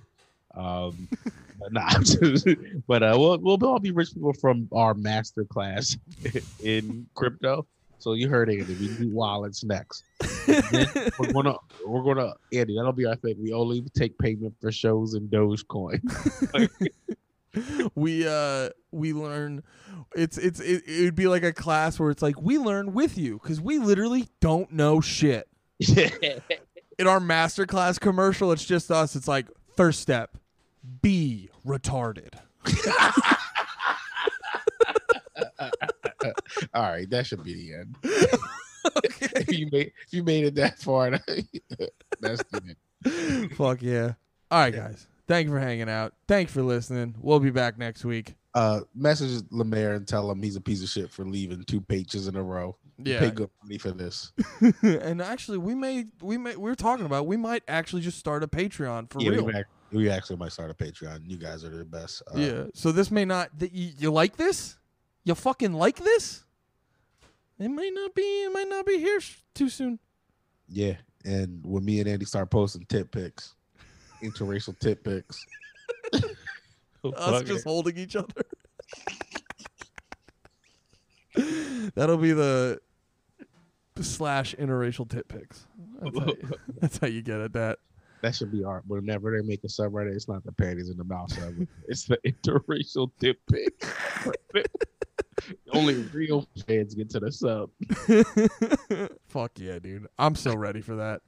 [0.57, 1.09] Um
[1.61, 1.91] but nah,
[2.89, 5.97] but uh we'll we'll all be rich people from our master class
[6.65, 7.69] in crypto.
[8.01, 10.03] So you heard Andy, we do wallets next.
[10.49, 11.55] We're gonna
[11.87, 13.37] we're gonna Andy, that'll be our thing.
[13.41, 16.01] We only take payment for shows in Dogecoin.
[17.95, 19.63] we uh we learn
[20.15, 23.19] it's it's it, it would be like a class where it's like we learn with
[23.19, 25.49] you because we literally don't know shit.
[26.99, 29.17] In our master class commercial it's just us.
[29.17, 30.37] It's like first step
[31.03, 32.35] be retarded.
[36.75, 37.97] All right, that should be the end.
[38.03, 43.53] if you made if you made it that far, that's the end.
[43.57, 44.13] fuck yeah.
[44.51, 47.79] All right guys thank you for hanging out thank you for listening we'll be back
[47.79, 51.63] next week Uh, message Lemaire and tell him he's a piece of shit for leaving
[51.65, 52.77] two pages in a row.
[52.99, 54.33] Yeah Pay good money for this.
[54.83, 58.43] and actually we may we may we are talking about we might actually just start
[58.43, 61.21] a patreon for yeah, real we, ac- we actually might start a Patreon.
[61.25, 62.23] You guys are the best.
[62.33, 62.65] Uh, Yeah.
[62.75, 63.59] So this may not.
[63.59, 64.77] Th- you, you like this?
[65.25, 66.45] You fucking like this?
[67.59, 68.23] It might not be.
[68.23, 69.99] It might not be here sh- too soon.
[70.69, 70.95] yeah.
[71.25, 73.55] And when me and Andy start posting tip pics,
[74.23, 75.45] interracial tit pics.
[76.15, 78.45] Us Fuck just holding each other.
[81.95, 82.81] That'll be the
[84.01, 85.67] slash interracial tit pics.
[86.01, 87.79] That's how, you, that's how you get at that.
[88.23, 88.85] That should be art.
[88.87, 91.69] Whenever they make a subreddit, it's not the panties in the mouth subreddit.
[91.89, 93.85] It's the interracial tit pic.
[95.73, 97.71] Only real fans get to the sub.
[99.29, 100.07] Fuck yeah, dude.
[100.19, 101.23] I'm so ready for that.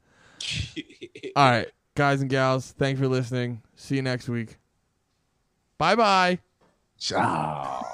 [1.34, 3.62] All right, guys and gals, thanks for listening.
[3.76, 4.58] See you next week.
[5.78, 6.38] Bye bye.
[6.98, 7.84] Ciao.